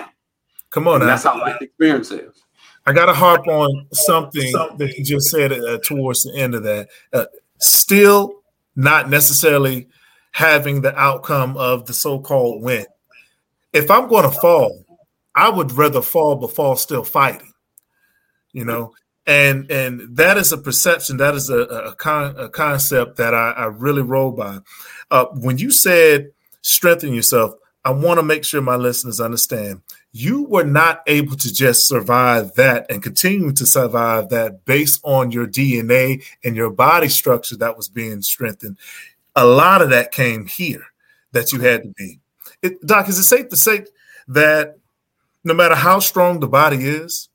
Come 0.69 0.87
on, 0.87 0.99
that's 0.99 1.23
how 1.23 1.39
life 1.39 1.61
experience 1.61 2.11
is. 2.11 2.43
I 2.85 2.93
got 2.93 3.07
to 3.07 3.13
harp 3.13 3.47
on 3.47 3.87
something, 3.91 4.51
something, 4.51 4.77
that 4.77 4.97
you 4.97 5.03
just 5.03 5.29
said 5.29 5.51
uh, 5.51 5.79
towards 5.79 6.23
the 6.23 6.35
end 6.35 6.53
of 6.53 6.63
that. 6.63 6.89
Uh, 7.11 7.25
still 7.57 8.43
not 8.75 9.09
necessarily 9.09 9.87
having 10.31 10.81
the 10.81 10.95
outcome 10.99 11.57
of 11.57 11.85
the 11.85 11.93
so-called 11.93 12.61
win. 12.61 12.85
If 13.75 13.91
I'm 13.91 14.07
going 14.07 14.23
to 14.23 14.31
fall, 14.31 14.85
I 15.35 15.49
would 15.49 15.73
rather 15.73 16.01
fall 16.01 16.37
but 16.37 16.55
fall 16.55 16.77
still 16.77 17.03
fighting. 17.03 17.51
You 18.53 18.63
know, 18.63 18.93
and 19.27 19.69
and 19.69 20.15
that 20.15 20.37
is 20.37 20.53
a 20.53 20.57
perception, 20.57 21.17
that 21.17 21.35
is 21.35 21.49
a, 21.49 21.59
a, 21.59 21.95
con, 21.95 22.35
a 22.37 22.47
concept 22.47 23.17
that 23.17 23.33
I, 23.33 23.51
I, 23.51 23.65
really 23.65 24.01
roll 24.01 24.31
by. 24.31 24.59
Uh, 25.11 25.25
when 25.33 25.57
you 25.57 25.71
said 25.71 26.31
strengthen 26.61 27.13
yourself, 27.13 27.53
I 27.83 27.91
want 27.91 28.17
to 28.17 28.23
make 28.23 28.45
sure 28.45 28.61
my 28.61 28.77
listeners 28.77 29.19
understand 29.19 29.81
you 30.13 30.45
were 30.45 30.63
not 30.63 31.01
able 31.07 31.35
to 31.35 31.53
just 31.53 31.85
survive 31.85 32.53
that 32.55 32.85
and 32.89 33.03
continue 33.03 33.51
to 33.51 33.65
survive 33.65 34.29
that 34.29 34.63
based 34.63 35.01
on 35.03 35.29
your 35.29 35.45
DNA 35.45 36.23
and 36.41 36.55
your 36.55 36.71
body 36.71 37.09
structure 37.09 37.57
that 37.57 37.75
was 37.75 37.89
being 37.89 38.21
strengthened. 38.21 38.77
A 39.35 39.45
lot 39.45 39.81
of 39.81 39.89
that 39.89 40.13
came 40.13 40.45
here 40.45 40.85
that 41.33 41.51
you 41.51 41.59
had 41.59 41.83
to 41.83 41.89
be. 41.89 42.21
It, 42.65 42.85
Doc, 42.85 43.07
is 43.09 43.19
it 43.19 43.23
safe 43.23 43.49
to 43.49 43.55
say 43.55 43.85
that 44.27 44.77
no 45.43 45.53
matter 45.53 45.75
how 45.75 45.99
strong 45.99 46.39
the 46.39 46.47
body 46.47 46.77
is, 46.77 47.29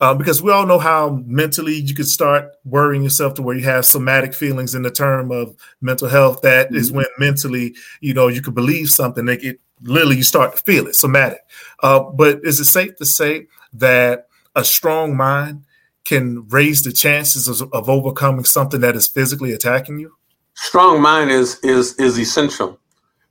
uh, 0.00 0.14
because 0.14 0.40
we 0.40 0.52
all 0.52 0.66
know 0.66 0.78
how 0.78 1.20
mentally 1.26 1.74
you 1.74 1.94
could 1.94 2.06
start 2.06 2.52
worrying 2.64 3.02
yourself 3.02 3.34
to 3.34 3.42
where 3.42 3.56
you 3.56 3.64
have 3.64 3.84
somatic 3.84 4.32
feelings 4.32 4.74
in 4.74 4.82
the 4.82 4.90
term 4.90 5.30
of 5.30 5.54
mental 5.80 6.08
health. 6.08 6.40
That 6.42 6.68
mm-hmm. 6.68 6.76
is 6.76 6.92
when 6.92 7.06
mentally, 7.18 7.74
you 8.00 8.14
know, 8.14 8.28
you 8.28 8.40
could 8.40 8.54
believe 8.54 8.88
something, 8.88 9.26
like 9.26 9.42
it 9.42 9.60
literally 9.82 10.18
you 10.18 10.22
start 10.22 10.56
to 10.56 10.62
feel 10.62 10.86
it, 10.86 10.94
somatic. 10.94 11.40
Uh, 11.82 12.00
but 12.00 12.40
is 12.44 12.60
it 12.60 12.66
safe 12.66 12.96
to 12.96 13.04
say 13.04 13.48
that 13.74 14.28
a 14.54 14.64
strong 14.64 15.16
mind 15.16 15.64
can 16.04 16.48
raise 16.48 16.82
the 16.82 16.92
chances 16.92 17.48
of, 17.48 17.70
of 17.72 17.90
overcoming 17.90 18.44
something 18.44 18.80
that 18.80 18.96
is 18.96 19.06
physically 19.06 19.52
attacking 19.52 19.98
you? 19.98 20.14
Strong 20.54 21.02
mind 21.02 21.30
is 21.30 21.58
is 21.62 21.94
is 21.98 22.18
essential 22.18 22.79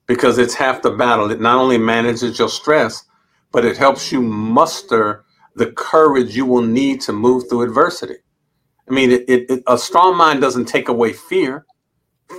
because 0.10 0.40
it's 0.40 0.56
half 0.56 0.82
the 0.82 0.92
battle. 0.92 1.32
It 1.32 1.40
not 1.40 1.58
only 1.58 1.80
manages 1.80 2.38
your 2.38 2.50
stress, 2.50 3.06
but 3.54 3.66
it 3.66 3.78
helps 3.78 4.12
you 4.12 4.22
muster 4.22 5.24
the 5.56 5.72
courage 5.72 6.36
you 6.36 6.46
will 6.46 6.64
need 6.64 7.02
to 7.04 7.14
move 7.14 7.50
through 7.50 7.64
adversity. 7.64 8.18
I 8.90 8.94
mean, 8.94 9.12
it, 9.12 9.26
it, 9.30 9.52
it, 9.52 9.64
a 9.68 9.78
strong 9.78 10.18
mind 10.18 10.42
doesn't 10.42 10.66
take 10.66 10.90
away 10.90 11.14
fear 11.14 11.66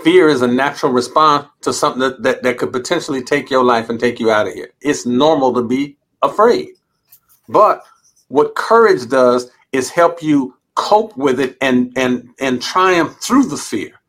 fear 0.04 0.28
is 0.28 0.42
a 0.42 0.46
natural 0.46 0.92
response 0.92 1.46
to 1.62 1.72
something 1.72 2.00
that, 2.00 2.22
that, 2.22 2.42
that 2.42 2.58
could 2.58 2.72
potentially 2.72 3.22
take 3.22 3.50
your 3.50 3.64
life 3.64 3.90
and 3.90 3.98
take 4.00 4.20
you 4.20 4.30
out 4.30 4.46
of 4.46 4.54
here. 4.54 4.70
It's 4.80 5.06
normal 5.06 5.52
to 5.54 5.62
be 5.62 5.96
afraid. 6.22 6.70
But 7.48 7.82
what 8.28 8.54
courage 8.54 9.08
does 9.08 9.50
is 9.72 9.90
help 9.90 10.22
you 10.22 10.56
cope 10.76 11.16
with 11.16 11.40
it 11.40 11.56
and 11.60 11.92
and 11.96 12.30
and 12.40 12.62
triumph 12.62 13.16
through 13.20 13.44
the 13.44 13.56
fear 13.56 13.99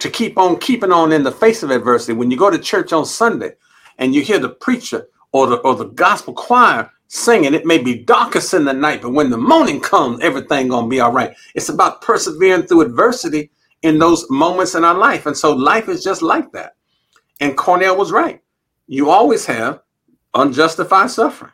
to 0.00 0.10
keep 0.10 0.38
on 0.38 0.58
keeping 0.58 0.92
on 0.92 1.12
in 1.12 1.22
the 1.22 1.32
face 1.32 1.62
of 1.62 1.70
adversity. 1.70 2.12
When 2.12 2.30
you 2.30 2.36
go 2.36 2.50
to 2.50 2.58
church 2.58 2.92
on 2.92 3.06
Sunday 3.06 3.52
and 3.98 4.14
you 4.14 4.22
hear 4.22 4.38
the 4.38 4.50
preacher 4.50 5.06
or 5.32 5.46
the 5.46 5.56
or 5.56 5.74
the 5.74 5.86
gospel 5.86 6.34
choir 6.34 6.90
singing, 7.08 7.54
it 7.54 7.66
may 7.66 7.78
be 7.78 8.02
darkest 8.02 8.54
in 8.54 8.64
the 8.64 8.72
night, 8.72 9.02
but 9.02 9.12
when 9.12 9.30
the 9.30 9.38
morning 9.38 9.80
comes, 9.80 10.20
everything 10.22 10.68
gonna 10.68 10.88
be 10.88 11.00
all 11.00 11.12
right. 11.12 11.34
It's 11.54 11.68
about 11.68 12.02
persevering 12.02 12.64
through 12.64 12.82
adversity 12.82 13.50
in 13.82 13.98
those 13.98 14.28
moments 14.30 14.74
in 14.74 14.84
our 14.84 14.94
life. 14.96 15.26
And 15.26 15.36
so 15.36 15.52
life 15.54 15.88
is 15.88 16.02
just 16.02 16.22
like 16.22 16.50
that. 16.52 16.74
And 17.40 17.56
Cornel 17.56 17.96
was 17.96 18.12
right. 18.12 18.40
You 18.86 19.10
always 19.10 19.46
have 19.46 19.80
unjustified 20.34 21.10
suffering, 21.10 21.52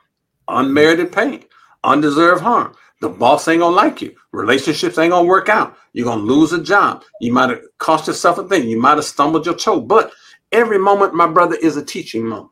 unmerited 0.49 1.13
pain, 1.13 1.45
undeserved 1.85 2.43
harm. 2.43 2.75
The 3.01 3.09
boss 3.09 3.49
ain't 3.49 3.61
gonna 3.61 3.75
like 3.75 4.03
you. 4.03 4.15
Relationships 4.33 4.99
ain't 4.99 5.11
gonna 5.11 5.27
work 5.27 5.49
out. 5.49 5.77
You're 5.93 6.07
gonna 6.07 6.23
lose 6.23 6.53
a 6.53 6.63
job. 6.63 7.05
You 7.21 7.33
might 7.33 7.51
have 7.51 7.63
cost 7.79 8.07
yourself 8.07 8.39
a 8.39 8.47
thing. 8.47 8.69
You 8.69 8.81
might 8.81 8.97
have 8.97 9.05
stumbled 9.05 9.47
your 9.47 9.55
toe. 9.55 9.81
But 9.81 10.13
every 10.53 10.79
moment, 10.79 11.15
my 11.15 11.27
brother, 11.27 11.57
is 11.57 11.77
a 11.77 11.85
teaching 11.85 12.27
moment. 12.27 12.51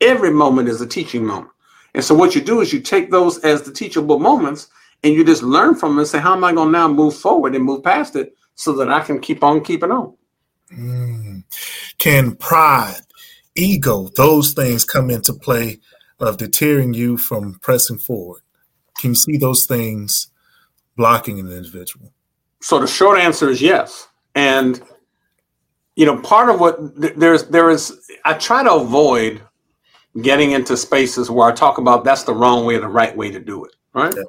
Every 0.00 0.30
moment 0.30 0.68
is 0.68 0.80
a 0.80 0.86
teaching 0.86 1.24
moment. 1.24 1.52
And 1.94 2.04
so 2.04 2.14
what 2.14 2.34
you 2.34 2.40
do 2.40 2.60
is 2.60 2.72
you 2.72 2.80
take 2.80 3.10
those 3.10 3.38
as 3.44 3.62
the 3.62 3.72
teachable 3.72 4.18
moments 4.18 4.68
and 5.04 5.14
you 5.14 5.24
just 5.24 5.42
learn 5.42 5.74
from 5.74 5.90
them 5.90 5.98
and 6.00 6.08
say, 6.08 6.18
how 6.18 6.34
am 6.34 6.44
I 6.44 6.52
gonna 6.52 6.70
now 6.70 6.88
move 6.88 7.16
forward 7.16 7.54
and 7.54 7.64
move 7.64 7.84
past 7.84 8.16
it 8.16 8.34
so 8.54 8.72
that 8.74 8.90
I 8.90 9.00
can 9.00 9.20
keep 9.20 9.42
on 9.42 9.62
keeping 9.62 9.90
on. 9.90 10.14
Mm. 10.72 11.44
Can 11.98 12.36
pride, 12.36 13.00
ego, 13.54 14.08
those 14.16 14.52
things 14.54 14.84
come 14.84 15.10
into 15.10 15.32
play 15.32 15.80
of 16.18 16.36
deterring 16.36 16.94
you 16.94 17.16
from 17.16 17.58
pressing 17.60 17.98
forward? 17.98 18.42
Can 19.02 19.10
you 19.10 19.16
see 19.16 19.36
those 19.36 19.66
things 19.66 20.28
blocking 20.96 21.40
an 21.40 21.50
individual? 21.50 22.12
So 22.60 22.78
the 22.78 22.86
short 22.86 23.18
answer 23.18 23.50
is 23.50 23.60
yes. 23.60 24.06
And 24.36 24.80
you 25.96 26.06
know, 26.06 26.18
part 26.20 26.48
of 26.48 26.60
what 26.60 26.78
there's 27.18 27.48
there 27.48 27.68
is 27.68 28.00
I 28.24 28.34
try 28.34 28.62
to 28.62 28.72
avoid 28.72 29.42
getting 30.22 30.52
into 30.52 30.76
spaces 30.76 31.32
where 31.32 31.48
I 31.48 31.52
talk 31.52 31.78
about 31.78 32.04
that's 32.04 32.22
the 32.22 32.32
wrong 32.32 32.64
way 32.64 32.78
the 32.78 32.86
right 32.86 33.14
way 33.16 33.32
to 33.32 33.40
do 33.40 33.64
it. 33.64 33.74
Right. 33.92 34.14
Yeah. 34.16 34.22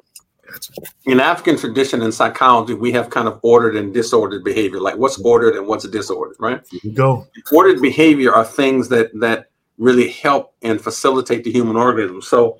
In 1.06 1.20
African 1.20 1.56
tradition 1.56 2.02
and 2.02 2.12
psychology, 2.12 2.74
we 2.74 2.90
have 2.92 3.10
kind 3.10 3.28
of 3.28 3.38
ordered 3.42 3.76
and 3.76 3.94
disordered 3.94 4.42
behavior. 4.42 4.80
Like 4.80 4.96
what's 4.96 5.20
ordered 5.20 5.54
and 5.54 5.68
what's 5.68 5.86
disordered, 5.86 6.36
right? 6.40 6.60
Go. 6.94 7.28
Ordered 7.52 7.80
behavior 7.80 8.34
are 8.34 8.44
things 8.44 8.88
that 8.88 9.12
that 9.20 9.50
really 9.78 10.08
help 10.10 10.54
and 10.62 10.80
facilitate 10.80 11.44
the 11.44 11.52
human 11.52 11.76
organism. 11.76 12.22
So 12.22 12.58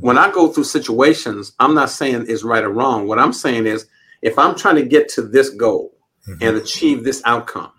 when 0.00 0.18
I 0.18 0.30
go 0.30 0.48
through 0.48 0.64
situations, 0.64 1.52
I'm 1.58 1.74
not 1.74 1.90
saying 1.90 2.26
it's 2.28 2.44
right 2.44 2.64
or 2.64 2.70
wrong. 2.70 3.06
What 3.06 3.18
I'm 3.18 3.32
saying 3.32 3.66
is, 3.66 3.86
if 4.22 4.38
I'm 4.38 4.54
trying 4.54 4.76
to 4.76 4.84
get 4.84 5.08
to 5.10 5.22
this 5.22 5.50
goal 5.50 5.96
mm-hmm. 6.28 6.42
and 6.42 6.56
achieve 6.56 7.04
this 7.04 7.22
outcome, 7.24 7.72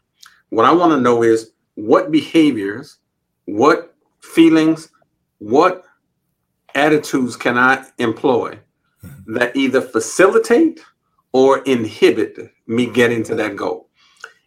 what 0.49 0.65
I 0.65 0.71
want 0.71 0.91
to 0.93 1.01
know 1.01 1.23
is 1.23 1.51
what 1.75 2.11
behaviors, 2.11 2.97
what 3.45 3.95
feelings, 4.21 4.89
what 5.39 5.83
attitudes 6.75 7.35
can 7.35 7.57
I 7.57 7.85
employ 7.97 8.59
mm-hmm. 9.03 9.33
that 9.33 9.55
either 9.55 9.81
facilitate 9.81 10.79
or 11.33 11.59
inhibit 11.59 12.37
me 12.67 12.85
getting 12.87 13.23
to 13.23 13.35
that 13.35 13.55
goal. 13.55 13.89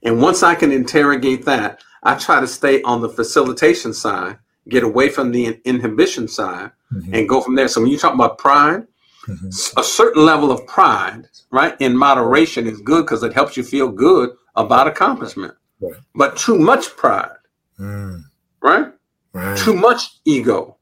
And 0.03 0.23
once 0.23 0.43
I 0.43 0.55
can 0.55 0.73
interrogate 0.73 1.45
that, 1.45 1.83
I 2.03 2.15
try 2.15 2.41
to 2.41 2.47
stay 2.47 2.83
on 2.83 3.03
the 3.03 3.09
facilitation 3.09 3.93
side, 3.93 4.39
get 4.69 4.83
away 4.83 5.11
from 5.11 5.31
the 5.31 5.61
inhibition 5.65 6.27
side, 6.27 6.71
mm-hmm. 6.93 7.15
and 7.15 7.29
go 7.29 7.41
from 7.41 7.55
there. 7.55 7.69
So 7.69 7.81
when 7.81 7.91
you 7.91 7.99
talk 7.99 8.15
about 8.15 8.39
pride, 8.39 8.87
mm-hmm. 9.27 9.49
a 9.79 9.85
certain 9.85 10.25
level 10.25 10.51
of 10.51 10.67
pride, 10.67 11.29
right, 11.51 11.77
in 11.81 11.97
moderation 11.97 12.67
is 12.67 12.81
good 12.81 13.05
because 13.05 13.23
it 13.23 13.33
helps 13.33 13.57
you 13.57 13.63
feel 13.63 13.89
good 13.89 14.31
about 14.57 14.87
accomplishment. 14.87 15.55
Right. 15.81 15.95
But 16.15 16.37
too 16.37 16.59
much 16.59 16.97
pride, 16.97 17.37
mm. 17.79 18.23
right? 18.63 18.93
right? 19.33 19.59
Too 19.59 19.75
much 19.75 20.21
ego, 20.25 20.77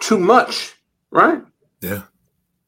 too 0.00 0.18
much, 0.18 0.74
right? 1.10 1.42
Yeah. 1.80 2.02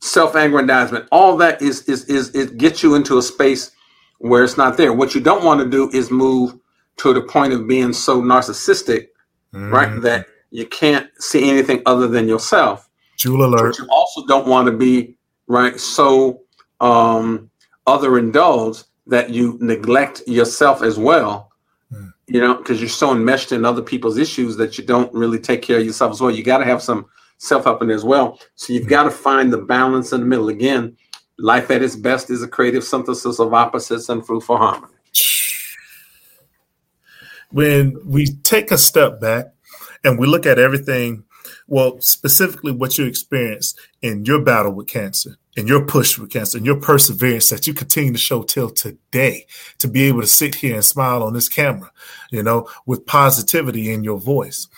Self-aggrandizement, 0.01 1.07
all 1.13 1.37
that 1.37 1.63
is 1.63 1.89
is 1.89 2.07
is 2.07 2.35
it 2.35 2.59
gets 2.59 2.83
you 2.83 2.97
into 2.97 3.19
a 3.19 3.23
space 3.23 3.71
where 4.19 4.43
it's 4.43 4.57
not 4.57 4.77
there. 4.77 4.93
What 4.93 5.15
you 5.15 5.21
don't 5.21 5.45
want 5.45 5.61
to 5.61 5.71
do 5.71 5.91
is 5.97 6.11
move 6.11 6.59
to 6.97 7.15
the 7.15 7.23
point 7.23 7.53
of 7.53 7.69
being 7.69 7.93
so 7.93 8.21
narcissistic, 8.21 9.09
mm. 9.55 9.71
right? 9.71 10.01
That 10.03 10.27
you 10.53 10.67
can't 10.67 11.11
see 11.19 11.49
anything 11.51 11.83
other 11.87 12.07
than 12.07 12.29
yourself. 12.29 12.89
Jewel 13.17 13.47
alert. 13.47 13.77
But 13.77 13.79
you 13.79 13.91
also 13.91 14.25
don't 14.27 14.47
want 14.47 14.67
to 14.67 14.73
be 14.73 15.17
right 15.47 15.81
so 15.81 16.43
um, 16.81 17.51
other 17.87 18.19
indulged 18.19 18.85
that 19.07 19.31
you 19.31 19.59
neglect 19.61 20.23
yourself 20.27 20.83
as 20.83 20.99
well. 20.99 21.51
Mm. 21.91 22.13
You 22.27 22.41
know, 22.41 22.55
because 22.55 22.81
you're 22.81 22.91
so 22.91 23.13
enmeshed 23.13 23.53
in 23.53 23.65
other 23.65 23.83
people's 23.83 24.19
issues 24.19 24.57
that 24.59 24.77
you 24.77 24.85
don't 24.85 25.13
really 25.15 25.39
take 25.39 25.63
care 25.63 25.79
of 25.79 25.87
yourself 25.87 26.13
as 26.13 26.21
well. 26.21 26.31
You 26.31 26.45
got 26.45 26.59
to 26.59 26.67
have 26.67 26.83
some 26.83 27.07
self 27.39 27.65
help 27.65 27.83
in 27.83 27.91
as 27.91 28.05
well. 28.05 28.39
So 28.55 28.75
you've 28.75 28.87
mm. 28.87 28.91
got 28.91 29.05
to 29.05 29.11
find 29.11 29.51
the 29.51 29.59
balance 29.59 30.13
in 30.13 30.21
the 30.21 30.27
middle. 30.27 30.51
Again, 30.51 30.95
life 31.39 31.71
at 31.71 31.83
its 31.83 31.97
best 31.97 32.29
is 32.29 32.43
a 32.43 32.49
creative 32.49 32.85
synthesis 32.85 33.41
of 33.41 33.55
opposites 33.55 34.11
and 34.11 34.25
fruitful 34.25 34.59
harmony. 34.59 34.93
When 37.51 37.99
we 38.05 38.27
take 38.27 38.71
a 38.71 38.79
step 38.79 39.21
back 39.21 39.53
and 40.05 40.19
we 40.19 40.27
look 40.27 40.47
at 40.47 40.59
everything, 40.59 41.25
well, 41.67 42.01
specifically 42.01 42.73
what 42.73 42.99
you 42.99 43.07
experienced 43.07 43.79
in 44.03 44.25
your 44.25 44.41
battle 44.43 44.73
with 44.73 44.89
cancer, 44.89 45.37
in 45.57 45.67
your 45.67 45.85
push 45.85 46.19
with 46.19 46.31
cancer, 46.31 46.59
and 46.59 46.67
your 46.67 46.81
perseverance 46.81 47.51
that 47.51 47.67
you 47.67 47.75
continue 47.75 48.13
to 48.13 48.19
show 48.19 48.43
till 48.43 48.71
today, 48.71 49.47
to 49.79 49.89
be 49.89 50.03
able 50.05 50.21
to 50.21 50.27
sit 50.27 50.55
here 50.55 50.75
and 50.75 50.85
smile 50.85 51.23
on 51.23 51.33
this 51.33 51.49
camera, 51.49 51.91
you 52.31 52.43
know, 52.43 52.69
with 52.87 53.07
positivity 53.07 53.93
in 53.93 54.05
your 54.05 54.19
voice. 54.19 54.69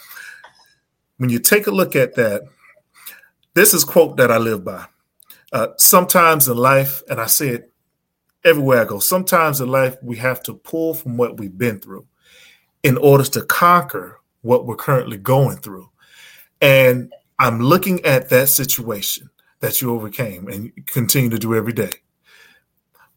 When 1.19 1.31
you 1.31 1.39
take 1.39 1.67
a 1.67 1.71
look 1.71 1.97
at 1.97 2.15
that, 2.17 2.43
this 3.55 3.73
is 3.73 3.85
quote 3.85 4.17
that 4.17 4.31
I 4.31 4.39
live 4.39 4.65
by. 4.65 4.87
Uh, 5.53 5.69
sometimes 5.77 6.49
in 6.49 6.57
life, 6.57 7.03
and 7.09 7.21
I 7.21 7.27
say 7.27 7.49
it 7.51 7.73
everywhere 8.45 8.83
I 8.83 8.85
go, 8.85 8.99
sometimes 8.99 9.61
in 9.61 9.69
life 9.69 9.97
we 10.03 10.17
have 10.17 10.43
to 10.45 10.55
pull 10.55 10.95
from 10.95 11.17
what 11.17 11.39
we've 11.39 11.57
been 11.57 11.79
through 11.79 12.07
in 12.83 12.99
order 12.99 13.25
to 13.25 13.43
conquer 13.43 14.21
what 14.45 14.67
we're 14.67 14.77
currently 14.77 15.17
going 15.17 15.57
through. 15.57 15.89
And 16.61 17.13
I'm 17.39 17.61
looking 17.61 18.05
at 18.05 18.29
that 18.29 18.49
situation 18.49 19.31
that 19.61 19.81
you 19.81 19.93
overcame 19.93 20.47
and 20.49 20.73
continue 20.87 21.31
to 21.31 21.39
do 21.39 21.55
every 21.55 21.73
day. 21.73 21.93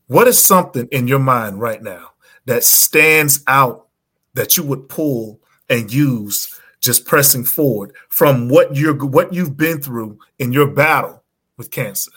What 0.08 0.28
is 0.28 0.40
something 0.40 0.88
in 0.92 1.08
your 1.08 1.20
mind 1.20 1.60
right 1.60 1.84
now 1.84 2.12
that 2.46 2.63
stands 2.63 3.44
out 3.46 3.88
that 4.34 4.56
you 4.56 4.63
would 4.63 4.88
pull 4.88 5.42
and 5.70 5.92
use 5.92 6.60
just 6.80 7.06
pressing 7.06 7.44
forward 7.44 7.94
from 8.08 8.48
what 8.48 8.76
you're 8.76 8.96
what 8.96 9.34
you've 9.34 9.58
been 9.58 9.82
through 9.82 10.18
in 10.40 10.54
your 10.54 10.68
battle 10.68 11.24
with 11.58 11.72
cancer? 11.72 12.12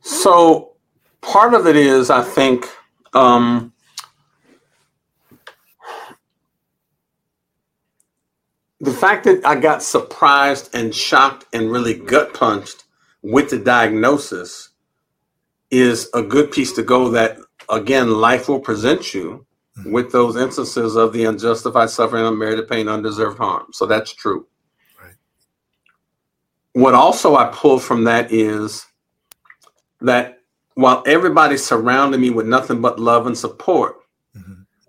So 0.00 0.72
part 1.20 1.52
of 1.52 1.66
it 1.66 1.76
is 1.76 2.08
I 2.08 2.22
think 2.22 2.66
um, 3.12 3.74
the 8.80 8.92
fact 8.92 9.24
that 9.24 9.44
I 9.44 9.56
got 9.56 9.82
surprised 9.82 10.74
and 10.74 10.94
shocked 10.94 11.46
and 11.52 11.70
really 11.70 11.94
gut 11.94 12.32
punched 12.32 12.84
with 13.22 13.50
the 13.50 13.58
diagnosis 13.58 14.70
is 15.70 16.08
a 16.14 16.22
good 16.22 16.50
piece 16.50 16.72
to 16.72 16.82
go 16.82 17.10
that 17.10 17.38
again 17.68 18.10
life 18.10 18.48
will 18.48 18.60
present 18.60 19.14
you 19.14 19.46
mm-hmm. 19.78 19.92
with 19.92 20.10
those 20.10 20.36
instances 20.36 20.96
of 20.96 21.12
the 21.12 21.24
unjustified 21.24 21.90
suffering 21.90 22.24
unmerited 22.24 22.66
pain 22.68 22.88
undeserved 22.88 23.38
harm 23.38 23.66
so 23.72 23.86
that's 23.86 24.12
true 24.12 24.46
right. 25.00 25.14
what 26.72 26.94
also 26.94 27.36
i 27.36 27.48
pull 27.52 27.78
from 27.78 28.04
that 28.04 28.32
is 28.32 28.86
that 30.00 30.40
while 30.74 31.02
everybody 31.06 31.56
surrounded 31.56 32.18
me 32.18 32.30
with 32.30 32.46
nothing 32.46 32.80
but 32.80 32.98
love 32.98 33.26
and 33.26 33.36
support 33.36 33.99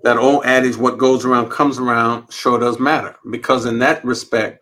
that 0.03 0.17
old 0.17 0.45
adage, 0.45 0.77
what 0.77 0.97
goes 0.97 1.25
around 1.25 1.49
comes 1.49 1.79
around, 1.79 2.31
sure 2.31 2.59
does 2.59 2.79
matter. 2.79 3.15
Because 3.29 3.65
in 3.65 3.79
that 3.79 4.03
respect, 4.03 4.59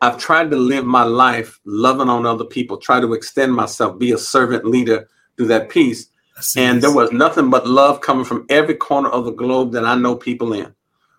I've 0.00 0.18
tried 0.18 0.50
to 0.50 0.56
live 0.56 0.84
my 0.84 1.02
life 1.02 1.58
loving 1.64 2.08
on 2.08 2.26
other 2.26 2.44
people, 2.44 2.76
try 2.76 3.00
to 3.00 3.14
extend 3.14 3.54
myself, 3.54 3.98
be 3.98 4.12
a 4.12 4.18
servant 4.18 4.64
leader, 4.64 5.08
do 5.36 5.46
that 5.46 5.70
piece. 5.70 6.08
And 6.56 6.82
there 6.82 6.94
was 6.94 7.12
nothing 7.12 7.48
but 7.48 7.66
love 7.66 8.02
coming 8.02 8.24
from 8.24 8.44
every 8.50 8.74
corner 8.74 9.08
of 9.08 9.24
the 9.24 9.32
globe 9.32 9.72
that 9.72 9.86
I 9.86 9.94
know 9.94 10.14
people 10.14 10.52
in 10.52 10.74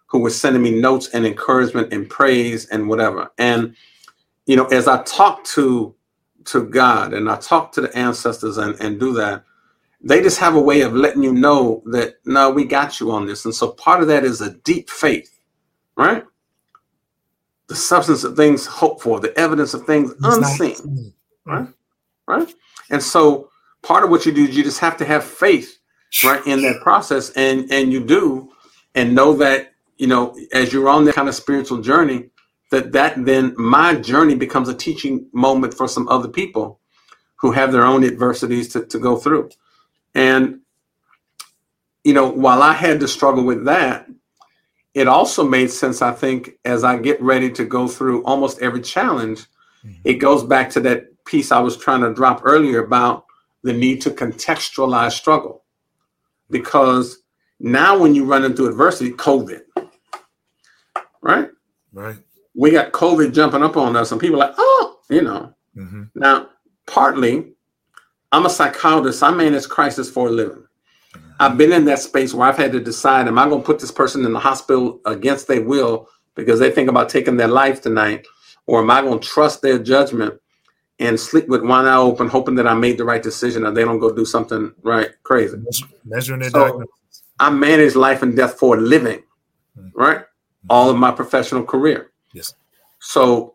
who 0.05 0.19
were 0.19 0.29
sending 0.29 0.61
me 0.61 0.79
notes 0.79 1.09
and 1.09 1.25
encouragement 1.25 1.91
and 1.91 2.09
praise 2.09 2.67
and 2.67 2.87
whatever. 2.87 3.31
And, 3.37 3.75
you 4.45 4.55
know, 4.55 4.65
as 4.65 4.87
I 4.87 5.03
talk 5.03 5.43
to 5.45 5.93
to 6.45 6.63
God 6.63 7.13
and 7.13 7.29
I 7.29 7.35
talk 7.35 7.73
to 7.73 7.81
the 7.81 7.97
ancestors 7.97 8.57
and, 8.57 8.79
and 8.79 8.99
do 8.99 9.11
that, 9.13 9.43
they 10.01 10.21
just 10.21 10.39
have 10.39 10.55
a 10.55 10.61
way 10.61 10.81
of 10.81 10.93
letting 10.93 11.23
you 11.23 11.33
know 11.33 11.81
that 11.87 12.15
no, 12.25 12.49
we 12.51 12.65
got 12.65 12.99
you 12.99 13.11
on 13.11 13.25
this. 13.25 13.45
And 13.45 13.55
so 13.55 13.71
part 13.71 14.01
of 14.01 14.07
that 14.07 14.23
is 14.23 14.41
a 14.41 14.53
deep 14.53 14.89
faith, 14.89 15.39
right? 15.95 16.23
The 17.67 17.75
substance 17.75 18.23
of 18.23 18.35
things 18.37 18.65
hoped 18.65 19.01
for, 19.01 19.19
the 19.19 19.37
evidence 19.37 19.73
of 19.73 19.85
things 19.85 20.13
unseen, 20.23 21.13
right? 21.45 21.67
Right. 22.27 22.53
And 22.89 23.01
so 23.03 23.49
part 23.83 24.03
of 24.03 24.09
what 24.09 24.25
you 24.25 24.31
do 24.31 24.45
is 24.45 24.55
you 24.55 24.63
just 24.63 24.79
have 24.79 24.97
to 24.97 25.05
have 25.05 25.23
faith, 25.23 25.79
right, 26.23 26.45
in 26.45 26.61
that 26.61 26.81
process, 26.81 27.31
and 27.31 27.71
and 27.71 27.91
you 27.91 28.03
do, 28.03 28.51
and 28.95 29.15
know 29.15 29.33
that 29.33 29.73
you 29.97 30.07
know 30.07 30.37
as 30.53 30.71
you're 30.71 30.89
on 30.89 31.05
that 31.05 31.15
kind 31.15 31.27
of 31.29 31.35
spiritual 31.35 31.81
journey, 31.81 32.29
that 32.71 32.91
that 32.93 33.25
then 33.25 33.53
my 33.57 33.95
journey 33.95 34.35
becomes 34.35 34.69
a 34.69 34.73
teaching 34.75 35.27
moment 35.33 35.73
for 35.73 35.87
some 35.87 36.07
other 36.09 36.27
people 36.29 36.79
who 37.37 37.51
have 37.51 37.71
their 37.71 37.85
own 37.85 38.03
adversities 38.03 38.69
to, 38.69 38.85
to 38.85 38.99
go 38.99 39.17
through. 39.17 39.49
And, 40.15 40.61
you 42.03 42.13
know, 42.13 42.29
while 42.29 42.61
I 42.61 42.73
had 42.73 42.99
to 43.01 43.07
struggle 43.07 43.43
with 43.43 43.65
that, 43.65 44.07
it 44.93 45.07
also 45.07 45.43
made 45.43 45.69
sense, 45.69 46.01
I 46.01 46.11
think, 46.11 46.57
as 46.65 46.83
I 46.83 46.97
get 46.97 47.21
ready 47.21 47.51
to 47.51 47.65
go 47.65 47.87
through 47.87 48.23
almost 48.23 48.59
every 48.61 48.81
challenge, 48.81 49.41
mm-hmm. 49.85 50.01
it 50.03 50.15
goes 50.15 50.43
back 50.43 50.71
to 50.71 50.79
that 50.81 51.23
piece 51.25 51.51
I 51.51 51.59
was 51.59 51.77
trying 51.77 52.01
to 52.01 52.13
drop 52.13 52.41
earlier 52.43 52.83
about 52.83 53.25
the 53.61 53.73
need 53.73 54.01
to 54.01 54.09
contextualize 54.09 55.11
struggle. 55.11 55.63
Because 56.49 57.19
now 57.59 57.97
when 57.97 58.15
you 58.15 58.25
run 58.25 58.43
into 58.43 58.65
adversity, 58.65 59.11
COVID, 59.11 59.61
right? 61.21 61.49
Right. 61.91 62.17
We 62.55 62.71
got 62.71 62.91
COVID 62.91 63.33
jumping 63.33 63.61
up 63.61 63.77
on 63.77 63.95
us, 63.95 64.11
and 64.11 64.19
people 64.19 64.41
are 64.41 64.47
like, 64.47 64.55
oh, 64.57 64.99
you 65.09 65.21
know. 65.21 65.53
Mm-hmm. 65.75 66.03
Now, 66.15 66.49
partly 66.87 67.53
I'm 68.31 68.45
a 68.45 68.49
psychologist. 68.49 69.23
I 69.23 69.31
manage 69.31 69.67
crisis 69.67 70.09
for 70.09 70.27
a 70.27 70.31
living. 70.31 70.63
I've 71.39 71.57
been 71.57 71.71
in 71.71 71.85
that 71.85 71.99
space 71.99 72.33
where 72.33 72.47
I've 72.47 72.57
had 72.57 72.71
to 72.73 72.79
decide: 72.79 73.27
Am 73.27 73.37
I 73.37 73.47
going 73.47 73.61
to 73.61 73.65
put 73.65 73.79
this 73.79 73.91
person 73.91 74.25
in 74.25 74.33
the 74.33 74.39
hospital 74.39 74.99
against 75.05 75.47
their 75.47 75.61
will 75.63 76.09
because 76.35 76.59
they 76.59 76.71
think 76.71 76.89
about 76.89 77.09
taking 77.09 77.37
their 77.37 77.47
life 77.47 77.81
tonight, 77.81 78.25
or 78.65 78.81
am 78.81 78.91
I 78.91 79.01
going 79.01 79.19
to 79.19 79.27
trust 79.27 79.61
their 79.61 79.79
judgment 79.79 80.39
and 80.99 81.19
sleep 81.19 81.47
with 81.47 81.61
one 81.61 81.85
eye 81.85 81.95
open, 81.95 82.27
hoping 82.27 82.55
that 82.55 82.67
I 82.67 82.73
made 82.73 82.97
the 82.97 83.05
right 83.05 83.21
decision, 83.21 83.65
and 83.65 83.77
they 83.77 83.83
don't 83.83 83.99
go 83.99 84.13
do 84.13 84.25
something 84.25 84.73
right 84.81 85.11
crazy? 85.23 85.57
Measuring 86.05 86.41
their 86.41 86.49
so 86.49 86.59
diagnosis. 86.59 87.23
I 87.39 87.49
manage 87.51 87.95
life 87.95 88.23
and 88.23 88.35
death 88.35 88.57
for 88.57 88.77
a 88.77 88.81
living, 88.81 89.23
mm-hmm. 89.77 89.89
right? 89.99 90.25
All 90.69 90.89
of 90.89 90.97
my 90.97 91.11
professional 91.11 91.63
career. 91.63 92.11
Yes. 92.33 92.55
So 92.99 93.53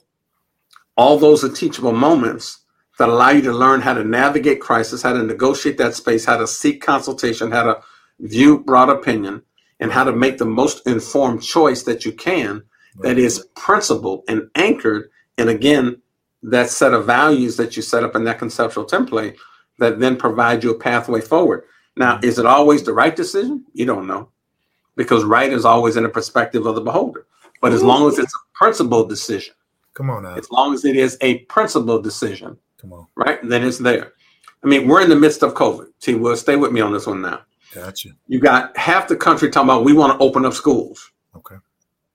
all 0.96 1.18
those 1.18 1.42
are 1.44 1.48
teachable 1.48 1.92
moments 1.92 2.61
that 2.99 3.09
allow 3.09 3.30
you 3.30 3.43
to 3.43 3.53
learn 3.53 3.80
how 3.80 3.95
to 3.95 4.05
navigate 4.05 4.61
crisis, 4.61 5.03
how 5.03 5.12
to 5.12 5.22
negotiate 5.22 5.78
that 5.78 5.95
space, 5.95 6.24
how 6.24 6.36
to 6.36 6.47
seek 6.47 6.82
consultation, 6.82 7.51
how 7.51 7.62
to 7.62 7.80
view 8.20 8.59
broad 8.59 8.88
opinion, 8.88 9.43
and 9.80 9.90
how 9.90 10.05
to 10.05 10.12
make 10.12 10.38
the 10.38 10.45
most 10.45 10.86
informed 10.86 11.43
choice 11.43 11.82
that 11.84 12.05
you 12.05 12.12
can 12.12 12.62
that 13.01 13.18
is 13.18 13.47
principled 13.57 14.22
and 14.28 14.49
anchored 14.55 15.11
And 15.38 15.49
again, 15.49 16.01
that 16.43 16.68
set 16.68 16.93
of 16.93 17.07
values 17.07 17.57
that 17.57 17.76
you 17.76 17.82
set 17.82 18.05
up 18.05 18.14
in 18.14 18.24
that 18.24 18.38
conceptual 18.38 18.84
template 18.84 19.36
that 19.78 19.99
then 19.99 20.16
provide 20.16 20.62
you 20.62 20.70
a 20.70 20.78
pathway 20.78 21.20
forward. 21.20 21.64
Now, 21.97 22.16
mm-hmm. 22.16 22.26
is 22.26 22.38
it 22.38 22.47
always 22.47 22.82
the 22.82 22.93
right 22.93 23.14
decision? 23.14 23.64
You 23.72 23.86
don't 23.86 24.07
know 24.07 24.28
because 24.97 25.24
right 25.24 25.53
is 25.53 25.64
always 25.64 25.97
in 25.97 26.03
the 26.03 26.09
perspective 26.09 26.66
of 26.66 26.74
the 26.74 26.80
beholder. 26.80 27.26
But 27.61 27.72
as 27.72 27.82
long 27.82 28.09
as 28.09 28.18
it's 28.18 28.34
a 28.34 28.38
principled 28.55 29.09
decision, 29.09 29.55
come 29.95 30.11
on 30.11 30.24
now. 30.24 30.34
As 30.34 30.51
long 30.51 30.74
as 30.74 30.84
it 30.84 30.97
is 30.97 31.16
a 31.20 31.38
principled 31.40 32.03
decision, 32.03 32.59
come 32.82 32.92
on, 32.92 33.06
right, 33.16 33.38
then 33.42 33.64
it's 33.64 33.78
there. 33.78 34.12
I 34.62 34.66
mean, 34.66 34.86
we're 34.86 35.00
in 35.00 35.08
the 35.08 35.16
midst 35.16 35.42
of 35.42 35.54
COVID. 35.54 35.86
T. 36.00 36.14
Wood, 36.14 36.36
stay 36.36 36.56
with 36.56 36.72
me 36.72 36.80
on 36.80 36.92
this 36.92 37.06
one 37.06 37.22
now. 37.22 37.40
Gotcha. 37.74 38.10
You 38.28 38.38
got 38.38 38.76
half 38.76 39.08
the 39.08 39.16
country 39.16 39.50
talking 39.50 39.68
about 39.70 39.84
we 39.84 39.92
want 39.92 40.18
to 40.18 40.24
open 40.24 40.44
up 40.44 40.52
schools. 40.52 41.10
Okay. 41.34 41.56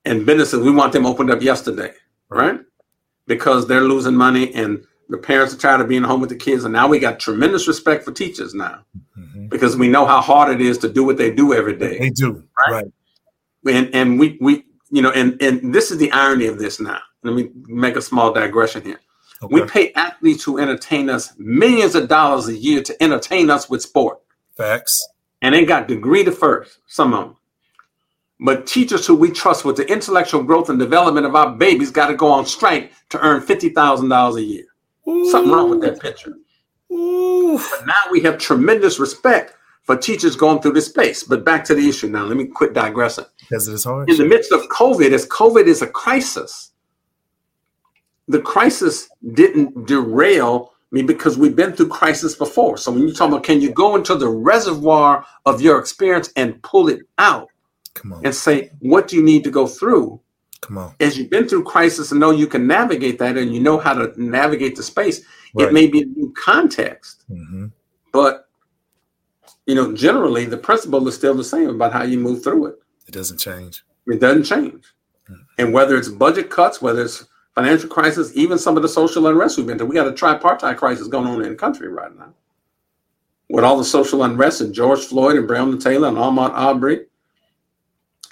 And 0.04 0.24
businesses, 0.24 0.60
we 0.60 0.70
want 0.70 0.92
them 0.92 1.04
opened 1.04 1.30
up 1.30 1.42
yesterday, 1.42 1.92
right? 2.28 2.60
Because 3.26 3.66
they're 3.66 3.82
losing 3.82 4.14
money 4.14 4.54
and 4.54 4.84
the 5.08 5.18
parents 5.18 5.52
are 5.52 5.58
tired 5.58 5.80
of 5.80 5.88
being 5.88 6.04
home 6.04 6.20
with 6.20 6.30
the 6.30 6.36
kids. 6.36 6.64
And 6.64 6.72
now 6.72 6.86
we 6.86 6.98
got 6.98 7.18
tremendous 7.18 7.66
respect 7.66 8.04
for 8.04 8.12
teachers 8.12 8.54
now 8.54 8.84
mm-hmm. 9.18 9.48
because 9.48 9.76
we 9.76 9.88
know 9.88 10.06
how 10.06 10.20
hard 10.20 10.54
it 10.54 10.60
is 10.60 10.78
to 10.78 10.88
do 10.88 11.04
what 11.04 11.16
they 11.16 11.30
do 11.30 11.52
every 11.52 11.76
day. 11.76 11.98
They 11.98 12.10
do. 12.10 12.44
Right. 12.66 12.84
right. 13.64 13.74
And 13.74 13.94
and 13.94 14.18
we 14.18 14.38
we 14.40 14.64
you 14.90 15.02
know, 15.02 15.10
and 15.10 15.40
and 15.42 15.74
this 15.74 15.90
is 15.90 15.98
the 15.98 16.10
irony 16.12 16.46
of 16.46 16.58
this 16.58 16.80
now. 16.80 17.00
Let 17.22 17.34
me 17.34 17.50
make 17.66 17.96
a 17.96 18.02
small 18.02 18.32
digression 18.32 18.82
here. 18.82 19.00
Okay. 19.42 19.54
We 19.54 19.64
pay 19.66 19.92
athletes 19.92 20.42
who 20.42 20.58
entertain 20.58 21.08
us 21.08 21.32
millions 21.38 21.94
of 21.94 22.08
dollars 22.08 22.48
a 22.48 22.56
year 22.56 22.82
to 22.82 23.02
entertain 23.02 23.50
us 23.50 23.70
with 23.70 23.82
sport. 23.82 24.20
Facts. 24.56 25.08
And 25.42 25.54
they 25.54 25.64
got 25.64 25.86
degree 25.86 26.24
to 26.24 26.32
first, 26.32 26.78
some 26.86 27.14
of 27.14 27.24
them. 27.24 27.36
But 28.40 28.66
teachers 28.66 29.06
who 29.06 29.14
we 29.16 29.30
trust 29.30 29.64
with 29.64 29.76
the 29.76 29.90
intellectual 29.90 30.42
growth 30.42 30.68
and 30.70 30.78
development 30.78 31.26
of 31.26 31.34
our 31.34 31.54
babies 31.54 31.90
got 31.90 32.08
to 32.08 32.14
go 32.14 32.30
on 32.30 32.46
strike 32.46 32.92
to 33.10 33.20
earn 33.20 33.40
$50,000 33.40 34.36
a 34.36 34.42
year. 34.42 34.64
Ooh. 35.08 35.30
Something 35.30 35.52
wrong 35.52 35.70
with 35.70 35.80
that 35.82 36.00
picture. 36.00 36.34
Ooh. 36.92 37.58
But 37.58 37.86
now 37.86 38.10
we 38.10 38.20
have 38.20 38.38
tremendous 38.38 38.98
respect 38.98 39.54
for 39.82 39.96
teachers 39.96 40.36
going 40.36 40.60
through 40.60 40.72
this 40.72 40.86
space. 40.86 41.24
But 41.24 41.44
back 41.44 41.64
to 41.64 41.74
the 41.74 41.88
issue 41.88 42.08
now. 42.08 42.24
Let 42.24 42.36
me 42.36 42.46
quit 42.46 42.74
digressing. 42.74 43.24
Because 43.40 43.68
it 43.68 43.74
is 43.74 43.84
hard. 43.84 44.10
In 44.10 44.16
the 44.16 44.24
midst 44.24 44.52
of 44.52 44.60
COVID, 44.68 45.12
as 45.12 45.26
COVID 45.26 45.66
is 45.66 45.82
a 45.82 45.86
crisis, 45.86 46.67
the 48.28 48.40
crisis 48.40 49.08
didn't 49.32 49.86
derail 49.86 50.72
me 50.90 51.02
because 51.02 51.36
we've 51.36 51.56
been 51.56 51.72
through 51.72 51.88
crisis 51.88 52.34
before. 52.34 52.76
So 52.76 52.92
when 52.92 53.06
you 53.08 53.12
talk 53.12 53.28
about 53.28 53.44
can 53.44 53.60
you 53.60 53.72
go 53.72 53.96
into 53.96 54.14
the 54.14 54.28
reservoir 54.28 55.26
of 55.44 55.60
your 55.60 55.78
experience 55.78 56.30
and 56.36 56.62
pull 56.62 56.88
it 56.88 57.00
out 57.18 57.48
Come 57.94 58.12
on. 58.12 58.24
and 58.24 58.34
say, 58.34 58.70
what 58.78 59.08
do 59.08 59.16
you 59.16 59.22
need 59.22 59.44
to 59.44 59.50
go 59.50 59.66
through? 59.66 60.20
Come 60.60 60.78
on. 60.78 60.94
As 61.00 61.16
you've 61.16 61.30
been 61.30 61.48
through 61.48 61.64
crisis 61.64 62.10
and 62.10 62.20
know 62.20 62.30
you 62.30 62.46
can 62.46 62.66
navigate 62.66 63.18
that 63.18 63.36
and 63.36 63.54
you 63.54 63.60
know 63.60 63.78
how 63.78 63.94
to 63.94 64.12
navigate 64.20 64.76
the 64.76 64.82
space, 64.82 65.24
right. 65.54 65.68
it 65.68 65.72
may 65.72 65.86
be 65.86 66.02
a 66.02 66.06
new 66.06 66.32
context. 66.36 67.24
Mm-hmm. 67.30 67.66
But 68.12 68.48
you 69.66 69.74
know, 69.74 69.94
generally 69.94 70.46
the 70.46 70.56
principle 70.56 71.06
is 71.06 71.14
still 71.14 71.34
the 71.34 71.44
same 71.44 71.68
about 71.68 71.92
how 71.92 72.02
you 72.02 72.18
move 72.18 72.42
through 72.42 72.66
it. 72.66 72.76
It 73.06 73.12
doesn't 73.12 73.38
change. 73.38 73.84
It 74.06 74.20
doesn't 74.20 74.44
change. 74.44 74.84
Mm-hmm. 75.30 75.34
And 75.58 75.72
whether 75.74 75.96
it's 75.96 76.08
budget 76.08 76.50
cuts, 76.50 76.80
whether 76.80 77.02
it's 77.02 77.27
financial 77.58 77.88
crisis, 77.88 78.30
even 78.36 78.56
some 78.56 78.76
of 78.76 78.84
the 78.84 78.88
social 78.88 79.26
unrest 79.26 79.56
we've 79.56 79.66
been 79.66 79.76
through. 79.78 79.88
We 79.88 79.96
got 79.96 80.06
a 80.06 80.12
tripartite 80.12 80.76
crisis 80.76 81.08
going 81.08 81.26
on 81.26 81.42
in 81.42 81.48
the 81.48 81.56
country 81.56 81.88
right 81.88 82.16
now. 82.16 82.32
With 83.48 83.64
all 83.64 83.76
the 83.76 83.84
social 83.84 84.22
unrest 84.22 84.60
and 84.60 84.72
George 84.72 85.00
Floyd 85.00 85.36
and 85.36 85.48
Breonna 85.48 85.82
Taylor 85.82 86.06
and 86.06 86.16
Ahmaud 86.16 86.50
Arbery 86.50 87.06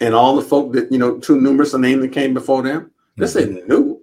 and 0.00 0.14
all 0.14 0.36
the 0.36 0.42
folk 0.42 0.72
that, 0.74 0.92
you 0.92 0.98
know, 0.98 1.18
too 1.18 1.40
numerous 1.40 1.74
a 1.74 1.78
name 1.78 2.00
that 2.02 2.12
came 2.12 2.34
before 2.34 2.62
them. 2.62 2.92
This 3.16 3.34
mm-hmm. 3.34 3.56
isn't 3.56 3.68
new. 3.68 4.00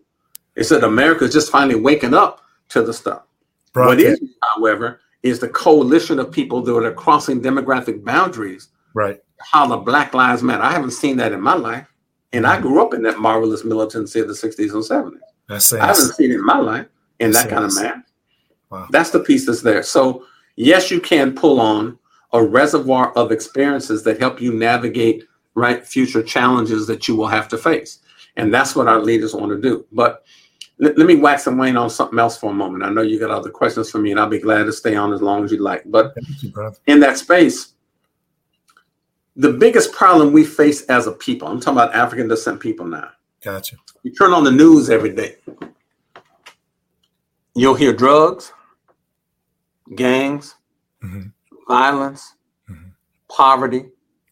It 0.57 0.65
said 0.65 0.83
America's 0.83 1.31
just 1.31 1.51
finally 1.51 1.79
waking 1.79 2.13
up 2.13 2.41
to 2.69 2.81
the 2.81 2.93
stuff. 2.93 3.23
Broadcast. 3.71 4.21
What 4.21 4.29
is, 4.29 4.35
however, 4.41 4.99
is 5.21 5.39
the 5.39 5.47
coalition 5.47 6.19
of 6.19 6.31
people 6.31 6.61
that 6.63 6.75
are 6.75 6.91
crossing 6.91 7.41
demographic 7.41 8.03
boundaries. 8.03 8.67
Right. 8.93 9.21
How 9.39 9.67
the 9.67 9.77
Black 9.77 10.13
Lives 10.13 10.43
Matter. 10.43 10.63
I 10.63 10.73
haven't 10.73 10.91
seen 10.91 11.15
that 11.17 11.31
in 11.31 11.39
my 11.39 11.53
life. 11.53 11.92
And 12.33 12.47
I 12.47 12.59
grew 12.59 12.81
up 12.81 12.93
in 12.93 13.03
that 13.03 13.19
marvelous 13.19 13.63
militancy 13.63 14.19
of 14.19 14.27
the 14.27 14.33
60s 14.33 14.73
and 14.73 14.83
70s. 14.83 15.19
That's 15.47 15.71
I 15.71 15.85
haven't 15.85 16.15
seen 16.15 16.31
it 16.31 16.35
in 16.35 16.45
my 16.45 16.57
life 16.57 16.87
in 17.19 17.31
that 17.31 17.49
kind 17.49 17.63
of 17.63 17.75
math. 17.75 18.03
Wow. 18.69 18.87
That's 18.89 19.11
the 19.11 19.19
piece 19.19 19.45
that's 19.45 19.61
there. 19.61 19.83
So, 19.83 20.25
yes, 20.55 20.89
you 20.89 20.99
can 20.99 21.35
pull 21.35 21.61
on 21.61 21.97
a 22.31 22.43
reservoir 22.43 23.13
of 23.13 23.31
experiences 23.31 24.03
that 24.03 24.19
help 24.19 24.41
you 24.41 24.53
navigate 24.53 25.25
right 25.53 25.85
future 25.85 26.23
challenges 26.23 26.87
that 26.87 27.07
you 27.07 27.15
will 27.15 27.27
have 27.27 27.47
to 27.49 27.57
face. 27.57 27.99
And 28.35 28.51
that's 28.51 28.75
what 28.75 28.87
our 28.87 28.99
leaders 28.99 29.35
want 29.35 29.51
to 29.51 29.61
do. 29.61 29.85
But 29.91 30.25
let, 30.79 30.97
let 30.97 31.05
me 31.05 31.15
wax 31.15 31.45
and 31.45 31.59
wane 31.59 31.77
on 31.77 31.91
something 31.91 32.17
else 32.17 32.37
for 32.37 32.49
a 32.49 32.53
moment. 32.53 32.83
I 32.83 32.89
know 32.89 33.03
you 33.03 33.19
got 33.19 33.29
other 33.29 33.51
questions 33.51 33.91
for 33.91 33.99
me, 33.99 34.09
and 34.09 34.19
I'll 34.19 34.27
be 34.27 34.39
glad 34.39 34.63
to 34.63 34.73
stay 34.73 34.95
on 34.95 35.13
as 35.13 35.21
long 35.21 35.43
as 35.45 35.51
you 35.51 35.61
like. 35.61 35.83
But 35.85 36.15
you, 36.41 36.51
in 36.87 36.99
that 37.01 37.19
space, 37.19 37.72
the 39.35 39.51
biggest 39.51 39.91
problem 39.91 40.31
we 40.31 40.43
face 40.43 40.83
as 40.83 41.07
a 41.07 41.11
people, 41.11 41.47
I'm 41.47 41.59
talking 41.59 41.77
about 41.77 41.93
African 41.95 42.27
descent 42.27 42.59
people 42.59 42.85
now. 42.85 43.09
Gotcha. 43.41 43.77
You 44.03 44.11
turn 44.11 44.31
on 44.31 44.43
the 44.43 44.51
news 44.51 44.89
every 44.89 45.13
day, 45.13 45.37
you'll 47.55 47.75
hear 47.75 47.93
drugs, 47.93 48.53
gangs, 49.95 50.55
mm-hmm. 51.03 51.29
violence, 51.67 52.35
mm-hmm. 52.69 52.89
poverty, 53.29 53.85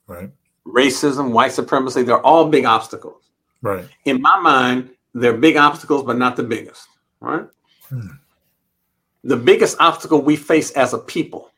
right. 0.08 0.30
racism, 0.66 1.32
white 1.32 1.52
supremacy. 1.52 2.04
They're 2.04 2.26
all 2.26 2.50
big 2.50 2.66
obstacles. 2.66 3.32
Right. 3.62 3.88
In 4.06 4.22
my 4.22 4.40
mind, 4.40 4.92
they're 5.14 5.38
big 5.38 5.58
obstacles, 5.58 6.04
but 6.04 6.18
not 6.18 6.36
the 6.36 6.44
biggest. 6.44 6.88
Right. 7.20 7.46
Hmm. 7.90 8.08
The 9.24 9.38
biggest 9.38 9.78
obstacle 9.80 10.22
we 10.22 10.36
face 10.36 10.72
as 10.72 10.94
a 10.94 10.98
people 10.98 11.51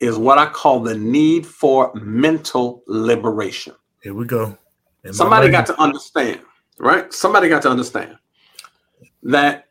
is 0.00 0.16
what 0.16 0.38
I 0.38 0.46
call 0.46 0.80
the 0.80 0.96
need 0.96 1.46
for 1.46 1.92
mental 1.94 2.82
liberation. 2.86 3.74
Here 4.02 4.14
we 4.14 4.26
go. 4.26 4.56
Somebody 5.12 5.50
got 5.50 5.66
to 5.66 5.80
understand, 5.80 6.40
right? 6.78 7.12
Somebody 7.12 7.48
got 7.48 7.62
to 7.62 7.70
understand 7.70 8.16
that 9.22 9.66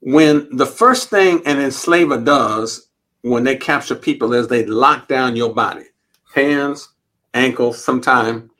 when 0.00 0.48
the 0.56 0.66
first 0.66 1.10
thing 1.10 1.42
an 1.46 1.60
enslaver 1.60 2.18
does 2.18 2.88
when 3.22 3.44
they 3.44 3.56
capture 3.56 3.94
people 3.94 4.32
is 4.32 4.48
they 4.48 4.64
lock 4.66 5.08
down 5.08 5.36
your 5.36 5.54
body, 5.54 5.84
hands, 6.34 6.88
ankles, 7.34 7.82
sometimes 7.82 8.50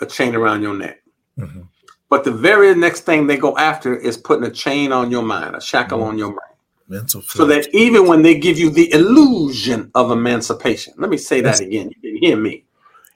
a 0.00 0.06
chain 0.06 0.34
around 0.34 0.62
your 0.62 0.74
neck. 0.74 1.02
Mm-hmm. 1.38 1.62
But 2.08 2.24
the 2.24 2.32
very 2.32 2.74
next 2.74 3.02
thing 3.02 3.26
they 3.26 3.36
go 3.36 3.56
after 3.56 3.94
is 3.94 4.16
putting 4.16 4.44
a 4.44 4.50
chain 4.50 4.92
on 4.92 5.10
your 5.10 5.22
mind, 5.22 5.56
a 5.56 5.60
shackle 5.60 5.98
mm-hmm. 5.98 6.08
on 6.08 6.18
your 6.18 6.28
mind. 6.28 6.49
Mental 6.90 7.22
so 7.22 7.46
that 7.46 7.72
even 7.72 8.08
when 8.08 8.22
they 8.22 8.36
give 8.36 8.58
you 8.58 8.68
the 8.68 8.92
illusion 8.92 9.92
of 9.94 10.10
emancipation, 10.10 10.92
let 10.98 11.08
me 11.08 11.16
say 11.16 11.40
that 11.40 11.60
again. 11.60 11.88
You 11.88 12.02
didn't 12.02 12.24
hear 12.24 12.36
me. 12.36 12.64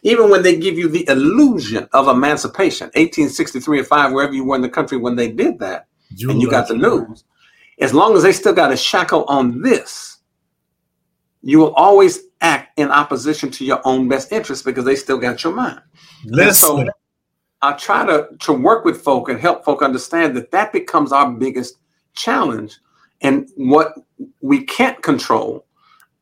Even 0.05 0.31
when 0.31 0.45
they 0.45 0.57
give 0.57 0.79
you 0.79 0.89
the 0.89 1.05
illusion 1.09 1.89
of 1.93 2.07
emancipation, 2.07 2.87
1863 2.89 3.81
and 3.81 3.87
5, 3.89 4.13
wherever 4.13 4.33
you 4.33 4.45
were 4.45 4.55
in 4.55 4.63
the 4.63 4.69
country 4.69 4.97
when 4.97 5.17
they 5.17 5.29
did 5.29 5.59
that, 5.59 5.89
you 6.15 6.31
and 6.31 6.41
you 6.41 6.49
got 6.49 6.69
the 6.69 6.77
news, 6.77 7.25
as 7.81 7.93
long 7.93 8.17
as 8.17 8.23
they 8.23 8.33
still 8.33 8.53
got 8.53 8.71
a 8.71 8.77
shackle 8.77 9.25
on 9.25 9.61
this, 9.61 10.19
you 11.43 11.59
will 11.59 11.75
always 11.75 12.21
act 12.43 12.79
in 12.79 12.93
opposition 12.93 13.51
to 13.51 13.65
your 13.65 13.81
own 13.85 14.09
best 14.09 14.31
interest 14.31 14.65
because 14.65 14.85
they 14.85 14.95
still 14.95 15.19
got 15.19 15.43
your 15.43 15.53
mind. 15.53 15.81
Listen. 16.27 16.87
So 16.87 16.89
I 17.61 17.73
try 17.73 18.07
to, 18.07 18.29
to 18.39 18.53
work 18.53 18.85
with 18.85 19.03
folk 19.03 19.29
and 19.31 19.41
help 19.41 19.65
folk 19.65 19.83
understand 19.83 20.37
that 20.37 20.53
that 20.53 20.73
becomes 20.73 21.11
our 21.11 21.33
biggest 21.33 21.79
challenge 22.15 22.79
and 23.25 23.49
what 23.57 23.95
we 24.43 24.63
can't 24.65 25.03
control 25.03 25.67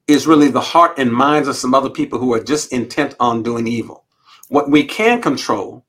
is 0.06 0.26
really 0.26 0.48
the 0.48 0.60
heart 0.60 0.98
and 0.98 1.12
minds 1.12 1.48
of 1.48 1.56
some 1.56 1.74
other 1.74 1.90
people 1.90 2.18
who 2.18 2.32
are 2.32 2.42
just 2.42 2.72
intent 2.72 3.16
on 3.20 3.42
doing 3.42 3.66
evil. 3.66 4.04
What 4.48 4.70
we 4.70 4.84
can 4.84 5.20
control 5.20 5.84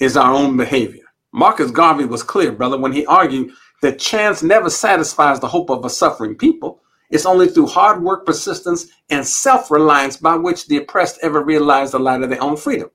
is 0.00 0.16
our 0.16 0.32
own 0.32 0.56
behavior. 0.56 1.04
Marcus 1.32 1.70
Garvey 1.70 2.06
was 2.06 2.22
clear, 2.22 2.50
brother, 2.50 2.78
when 2.78 2.92
he 2.92 3.04
argued 3.06 3.50
that 3.82 3.98
chance 3.98 4.42
never 4.42 4.70
satisfies 4.70 5.38
the 5.38 5.48
hope 5.48 5.70
of 5.70 5.84
a 5.84 5.90
suffering 5.90 6.34
people. 6.34 6.80
It's 7.10 7.26
only 7.26 7.48
through 7.48 7.66
hard 7.66 8.02
work, 8.02 8.24
persistence, 8.24 8.86
and 9.10 9.26
self 9.26 9.70
reliance 9.70 10.16
by 10.16 10.36
which 10.36 10.66
the 10.66 10.78
oppressed 10.78 11.18
ever 11.22 11.42
realize 11.42 11.92
the 11.92 11.98
light 11.98 12.22
of 12.22 12.30
their 12.30 12.42
own 12.42 12.56
freedom. 12.56 12.90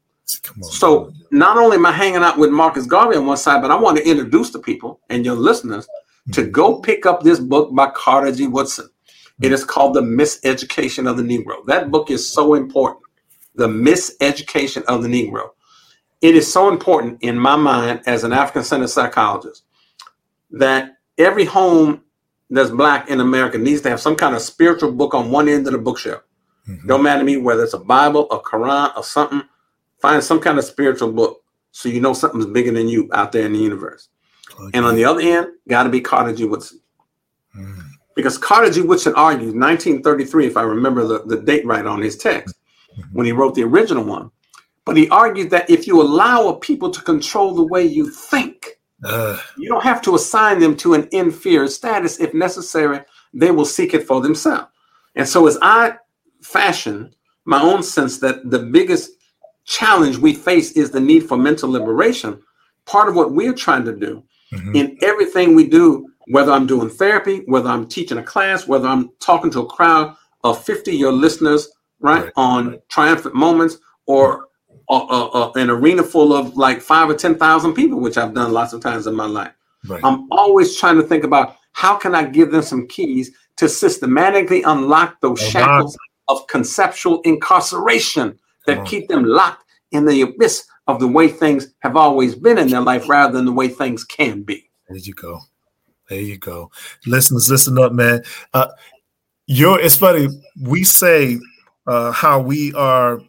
On, 0.57 0.63
so, 0.63 1.05
man. 1.05 1.13
not 1.31 1.57
only 1.57 1.77
am 1.77 1.85
I 1.85 1.91
hanging 1.91 2.23
out 2.23 2.37
with 2.37 2.49
Marcus 2.49 2.85
Garvey 2.85 3.17
on 3.17 3.25
one 3.25 3.37
side, 3.37 3.61
but 3.61 3.71
I 3.71 3.75
want 3.75 3.97
to 3.97 4.07
introduce 4.09 4.51
the 4.51 4.59
people 4.59 5.01
and 5.09 5.25
your 5.25 5.35
listeners 5.35 5.87
to 6.31 6.45
go 6.45 6.79
pick 6.79 7.05
up 7.05 7.21
this 7.21 7.39
book 7.39 7.73
by 7.75 7.89
Carter 7.89 8.31
G. 8.31 8.47
Woodson. 8.47 8.89
It 9.41 9.51
is 9.51 9.65
called 9.65 9.93
The 9.93 10.01
Miseducation 10.01 11.09
of 11.09 11.17
the 11.17 11.23
Negro. 11.23 11.65
That 11.65 11.91
book 11.91 12.09
is 12.09 12.31
so 12.31 12.53
important. 12.53 13.03
The 13.55 13.67
Miseducation 13.67 14.83
of 14.83 15.03
the 15.03 15.09
Negro. 15.09 15.49
It 16.21 16.35
is 16.35 16.51
so 16.51 16.69
important 16.69 17.21
in 17.21 17.37
my 17.37 17.57
mind 17.57 18.01
as 18.05 18.23
an 18.23 18.31
African 18.31 18.63
centered 18.63 18.87
psychologist 18.87 19.63
that 20.51 20.97
every 21.17 21.43
home 21.43 22.01
that's 22.49 22.69
black 22.69 23.09
in 23.09 23.19
America 23.19 23.57
needs 23.57 23.81
to 23.81 23.89
have 23.89 23.99
some 23.99 24.15
kind 24.15 24.35
of 24.35 24.41
spiritual 24.41 24.91
book 24.91 25.13
on 25.13 25.31
one 25.31 25.49
end 25.49 25.67
of 25.67 25.73
the 25.73 25.79
bookshelf. 25.79 26.21
Mm-hmm. 26.67 26.87
Don't 26.87 27.03
matter 27.03 27.19
to 27.19 27.25
me 27.25 27.37
whether 27.37 27.63
it's 27.63 27.73
a 27.73 27.79
Bible, 27.79 28.29
a 28.31 28.39
Quran, 28.39 28.95
or 28.95 29.03
something. 29.03 29.43
Find 30.01 30.23
some 30.23 30.39
kind 30.39 30.57
of 30.57 30.63
spiritual 30.63 31.11
book 31.11 31.43
so 31.71 31.89
you 31.89 31.99
know 31.99 32.13
something's 32.13 32.45
bigger 32.45 32.71
than 32.71 32.87
you 32.87 33.09
out 33.11 33.31
there 33.31 33.45
in 33.45 33.53
the 33.53 33.59
universe. 33.59 34.09
And 34.73 34.85
on 34.85 34.95
the 34.95 35.05
other 35.05 35.21
end, 35.21 35.47
got 35.67 35.83
to 35.83 35.89
be 35.89 36.01
Carter 36.01 36.33
G. 36.33 36.45
Woodson. 36.45 36.79
Mm. 37.57 37.83
Because 38.15 38.37
Carter 38.37 38.71
G. 38.71 38.81
Woodson 38.81 39.13
argued 39.15 39.55
1933, 39.55 40.47
if 40.47 40.57
I 40.57 40.61
remember 40.61 41.05
the, 41.05 41.23
the 41.25 41.41
date 41.41 41.65
right 41.65 41.85
on 41.85 42.01
his 42.01 42.17
text, 42.17 42.55
mm-hmm. 42.91 43.01
when 43.13 43.25
he 43.25 43.31
wrote 43.31 43.55
the 43.55 43.63
original 43.63 44.03
one. 44.03 44.29
But 44.85 44.97
he 44.97 45.09
argued 45.09 45.49
that 45.51 45.69
if 45.69 45.87
you 45.87 46.01
allow 46.01 46.49
a 46.49 46.59
people 46.59 46.91
to 46.91 47.01
control 47.01 47.55
the 47.55 47.63
way 47.63 47.83
you 47.83 48.09
think, 48.09 48.79
uh. 49.03 49.37
you 49.57 49.69
don't 49.69 49.83
have 49.83 50.01
to 50.03 50.15
assign 50.15 50.59
them 50.59 50.75
to 50.77 50.93
an 50.93 51.07
inferior 51.11 51.67
status. 51.67 52.19
If 52.19 52.33
necessary, 52.33 53.01
they 53.33 53.51
will 53.51 53.65
seek 53.65 53.93
it 53.93 54.05
for 54.05 54.21
themselves. 54.21 54.67
And 55.15 55.27
so, 55.27 55.47
as 55.47 55.57
I 55.61 55.95
fashion 56.41 57.13
my 57.45 57.61
own 57.61 57.83
sense 57.83 58.19
that 58.19 58.49
the 58.49 58.59
biggest 58.59 59.11
challenge 59.65 60.17
we 60.17 60.33
face 60.33 60.71
is 60.73 60.91
the 60.91 60.99
need 60.99 61.21
for 61.21 61.37
mental 61.37 61.69
liberation, 61.69 62.41
part 62.85 63.07
of 63.07 63.15
what 63.15 63.31
we're 63.31 63.53
trying 63.53 63.85
to 63.85 63.95
do 63.95 64.23
mm-hmm. 64.53 64.75
in 64.75 64.97
everything 65.01 65.55
we 65.55 65.67
do, 65.67 66.09
whether 66.27 66.51
I'm 66.51 66.67
doing 66.67 66.89
therapy, 66.89 67.43
whether 67.45 67.69
I'm 67.69 67.87
teaching 67.87 68.17
a 68.17 68.23
class, 68.23 68.67
whether 68.67 68.87
I'm 68.87 69.09
talking 69.19 69.51
to 69.51 69.61
a 69.61 69.65
crowd 69.65 70.15
of 70.43 70.63
50 70.63 70.95
your 70.95 71.11
listeners, 71.11 71.69
right, 71.99 72.25
right. 72.25 72.33
on 72.35 72.69
right. 72.69 72.89
triumphant 72.89 73.35
moments, 73.35 73.77
or 74.05 74.47
uh, 74.89 75.05
uh, 75.05 75.27
uh, 75.27 75.51
an 75.55 75.69
arena 75.69 76.03
full 76.03 76.33
of 76.33 76.55
like 76.55 76.81
five 76.81 77.09
or 77.09 77.15
10,000 77.15 77.73
people, 77.73 77.99
which 77.99 78.17
I've 78.17 78.33
done 78.33 78.51
lots 78.51 78.73
of 78.73 78.81
times 78.81 79.07
in 79.07 79.15
my 79.15 79.25
life. 79.25 79.53
Right. 79.87 80.01
I'm 80.03 80.27
always 80.31 80.77
trying 80.77 80.97
to 80.97 81.03
think 81.03 81.23
about 81.23 81.57
how 81.71 81.95
can 81.95 82.15
I 82.15 82.25
give 82.25 82.51
them 82.51 82.61
some 82.61 82.87
keys 82.87 83.31
to 83.57 83.67
systematically 83.67 84.63
unlock 84.63 85.19
those 85.21 85.41
shackles 85.41 85.97
of 86.27 86.45
conceptual 86.47 87.21
incarceration 87.21 88.37
that 88.65 88.85
keep 88.85 89.07
them 89.07 89.25
locked 89.25 89.65
in 89.91 90.05
the 90.05 90.21
abyss 90.21 90.65
of 90.87 90.99
the 90.99 91.07
way 91.07 91.27
things 91.27 91.73
have 91.79 91.95
always 91.95 92.35
been 92.35 92.57
in 92.57 92.69
their 92.69 92.81
life 92.81 93.07
rather 93.07 93.33
than 93.33 93.45
the 93.45 93.51
way 93.51 93.67
things 93.67 94.03
can 94.03 94.43
be. 94.43 94.69
There 94.89 94.97
you 94.97 95.13
go. 95.13 95.39
There 96.09 96.19
you 96.19 96.37
go. 96.37 96.71
Listeners, 97.05 97.49
listen 97.49 97.79
up, 97.79 97.93
man. 97.93 98.23
Uh, 98.53 98.67
you're, 99.47 99.79
it's 99.79 99.95
funny. 99.95 100.27
We 100.61 100.83
say 100.83 101.39
uh, 101.87 102.11
how 102.11 102.41
we 102.41 102.73
are 102.73 103.21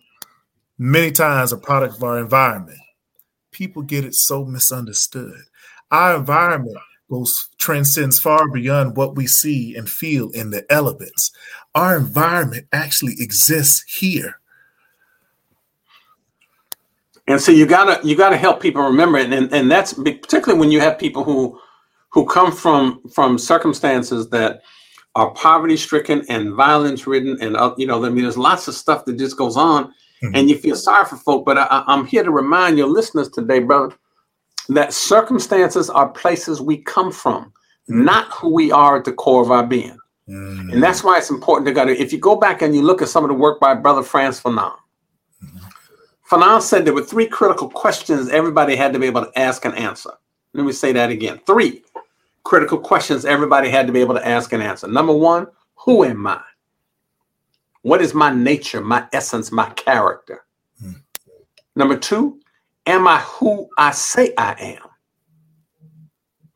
many 0.79 1.13
times 1.13 1.53
a 1.53 1.57
product 1.57 1.97
of 1.97 2.03
our 2.03 2.19
environment. 2.19 2.79
People 3.53 3.83
get 3.83 4.05
it 4.05 4.15
so 4.15 4.45
misunderstood. 4.45 5.41
Our 5.91 6.17
environment 6.17 6.77
goes 7.09 7.49
transcends 7.59 8.19
far 8.19 8.51
beyond 8.51 8.97
what 8.97 9.15
we 9.15 9.27
see 9.27 9.77
and 9.77 9.89
feel 9.89 10.31
in 10.31 10.51
the 10.51 10.65
elements. 10.73 11.31
Our 11.75 11.97
environment 11.97 12.67
actually 12.73 13.15
exists 13.19 13.85
here. 13.87 14.41
And 17.27 17.41
so 17.41 17.53
you 17.53 17.67
gotta 17.67 18.07
you 18.07 18.17
gotta 18.17 18.37
help 18.37 18.61
people 18.61 18.83
remember 18.83 19.19
it, 19.19 19.33
and 19.33 19.53
and 19.53 19.71
that's 19.71 19.95
particularly 19.95 20.59
when 20.59 20.71
you 20.71 20.81
have 20.81 20.99
people 20.99 21.25
who 21.25 21.59
who 22.11 22.27
come 22.27 22.53
from 22.53 23.01
from 23.15 23.39
circumstances 23.39 24.29
that 24.31 24.61
are 25.15 25.31
poverty 25.31 25.77
stricken 25.77 26.25
and 26.29 26.55
violence 26.55 27.07
ridden, 27.07 27.39
and 27.41 27.57
uh, 27.57 27.75
you 27.79 27.87
know 27.87 28.05
I 28.05 28.11
mean 28.11 28.25
there's 28.25 28.37
lots 28.37 28.69
of 28.69 28.75
stuff 28.75 29.07
that 29.07 29.19
just 29.19 29.39
goes 29.39 29.57
on, 29.57 29.87
mm-hmm. 29.87 30.35
and 30.35 30.51
you 30.51 30.59
feel 30.59 30.77
sorry 30.77 31.07
for 31.07 31.17
folk. 31.17 31.47
But 31.47 31.57
I, 31.57 31.85
I'm 31.87 32.05
here 32.05 32.25
to 32.25 32.31
remind 32.31 32.77
your 32.77 32.89
listeners 32.89 33.31
today, 33.31 33.61
brother, 33.61 33.95
that 34.69 34.93
circumstances 34.93 35.89
are 35.89 36.11
places 36.11 36.61
we 36.61 36.79
come 36.79 37.11
from, 37.11 37.45
mm-hmm. 37.89 38.05
not 38.05 38.31
who 38.33 38.53
we 38.53 38.71
are 38.71 38.99
at 38.99 39.05
the 39.05 39.13
core 39.13 39.43
of 39.43 39.51
our 39.51 39.67
being. 39.67 39.99
Mm-hmm. 40.29 40.71
And 40.71 40.83
that's 40.83 41.05
why 41.05 41.19
it's 41.19 41.31
important 41.31 41.67
to 41.69 41.73
go 41.73 41.85
to, 41.85 41.93
if 42.01 42.13
you 42.13 42.19
go 42.19 42.37
back 42.37 42.63
and 42.63 42.75
you 42.75 42.83
look 42.83 43.03
at 43.03 43.09
some 43.09 43.25
of 43.25 43.29
the 43.29 43.35
work 43.35 43.61
by 43.61 43.75
Brother 43.75 44.03
Frantz 44.03 44.41
Fanon, 44.41 44.73
mm-hmm. 45.43 45.59
Fanon 46.35 46.61
said 46.61 46.85
there 46.85 46.93
were 46.93 47.05
three 47.05 47.29
critical 47.29 47.69
questions 47.69 48.29
everybody 48.29 48.75
had 48.75 48.93
to 48.93 48.99
be 48.99 49.07
able 49.07 49.25
to 49.25 49.39
ask 49.39 49.65
and 49.65 49.75
answer. 49.77 50.11
Let 50.53 50.67
me 50.67 50.73
say 50.73 50.91
that 50.91 51.11
again. 51.11 51.41
Three 51.47 51.85
critical 52.43 52.77
questions 52.77 53.25
everybody 53.25 53.71
had 53.71 53.87
to 53.87 53.93
be 53.93 54.01
able 54.01 54.17
to 54.17 54.27
ask 54.27 54.53
and 54.53 54.61
answer. 54.61 54.89
Number 54.89 55.13
one, 55.13 55.47
who 55.77 56.03
am 56.03 56.27
I? 56.27 56.43
What 57.83 58.03
is 58.03 58.15
my 58.15 58.35
nature, 58.35 58.81
my 58.81 59.07
essence, 59.13 59.53
my 59.53 59.71
character? 59.71 60.45
Mm-hmm. 60.83 60.99
Number 61.77 61.97
two, 61.97 62.41
am 62.87 63.07
I 63.07 63.21
who 63.21 63.69
I 63.79 63.93
say 63.93 64.35
I 64.37 64.57
am? 64.59 64.89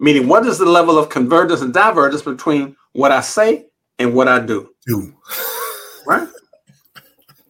Meaning, 0.01 0.27
what 0.27 0.45
is 0.45 0.59
the 0.59 0.67
level 0.67 0.99
of 0.99 1.09
convergence 1.09 1.61
and 1.61 1.73
divergence 1.73 2.23
between 2.23 2.75
what 2.95 3.13
I 3.13 3.21
say 3.21 3.67
and 4.01 4.13
what 4.13 4.27
I 4.27 4.41
do? 4.41 4.75
Do. 4.89 5.15
right? 6.05 6.29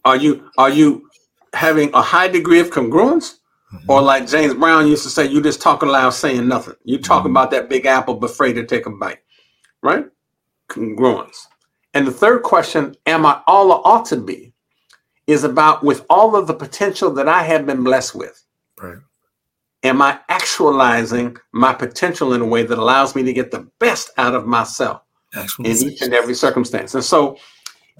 Are 0.04 0.16
you 0.16 0.50
are 0.58 0.70
you 0.70 1.07
having 1.54 1.92
a 1.94 2.02
high 2.02 2.28
degree 2.28 2.60
of 2.60 2.70
congruence? 2.70 3.36
Mm-hmm. 3.72 3.90
Or 3.90 4.00
like 4.00 4.26
James 4.26 4.54
Brown 4.54 4.88
used 4.88 5.02
to 5.02 5.10
say, 5.10 5.26
you 5.26 5.42
just 5.42 5.60
talking 5.60 5.90
loud 5.90 6.10
saying 6.10 6.48
nothing. 6.48 6.74
You 6.84 6.98
talk 6.98 7.22
mm-hmm. 7.22 7.32
about 7.32 7.50
that 7.50 7.68
big 7.68 7.84
apple 7.84 8.14
but 8.14 8.30
afraid 8.30 8.54
to 8.54 8.64
take 8.64 8.86
a 8.86 8.90
bite. 8.90 9.18
Right? 9.82 10.06
Congruence. 10.70 11.46
And 11.94 12.06
the 12.06 12.12
third 12.12 12.42
question, 12.42 12.94
am 13.06 13.26
I 13.26 13.40
all 13.46 13.72
I 13.72 13.76
ought 13.76 14.06
to 14.06 14.16
be? 14.16 14.52
Is 15.26 15.44
about 15.44 15.84
with 15.84 16.06
all 16.08 16.34
of 16.36 16.46
the 16.46 16.54
potential 16.54 17.10
that 17.12 17.28
I 17.28 17.42
have 17.42 17.66
been 17.66 17.84
blessed 17.84 18.14
with. 18.14 18.42
Right. 18.80 18.96
Am 19.82 20.00
I 20.00 20.18
actualizing 20.30 21.36
my 21.52 21.74
potential 21.74 22.32
in 22.32 22.40
a 22.40 22.46
way 22.46 22.62
that 22.62 22.78
allows 22.78 23.14
me 23.14 23.22
to 23.24 23.32
get 23.34 23.50
the 23.50 23.68
best 23.78 24.10
out 24.16 24.34
of 24.34 24.46
myself 24.46 25.02
in 25.58 25.66
each 25.66 26.00
and 26.00 26.14
every 26.14 26.34
circumstance? 26.34 26.94
And 26.94 27.04
so, 27.04 27.36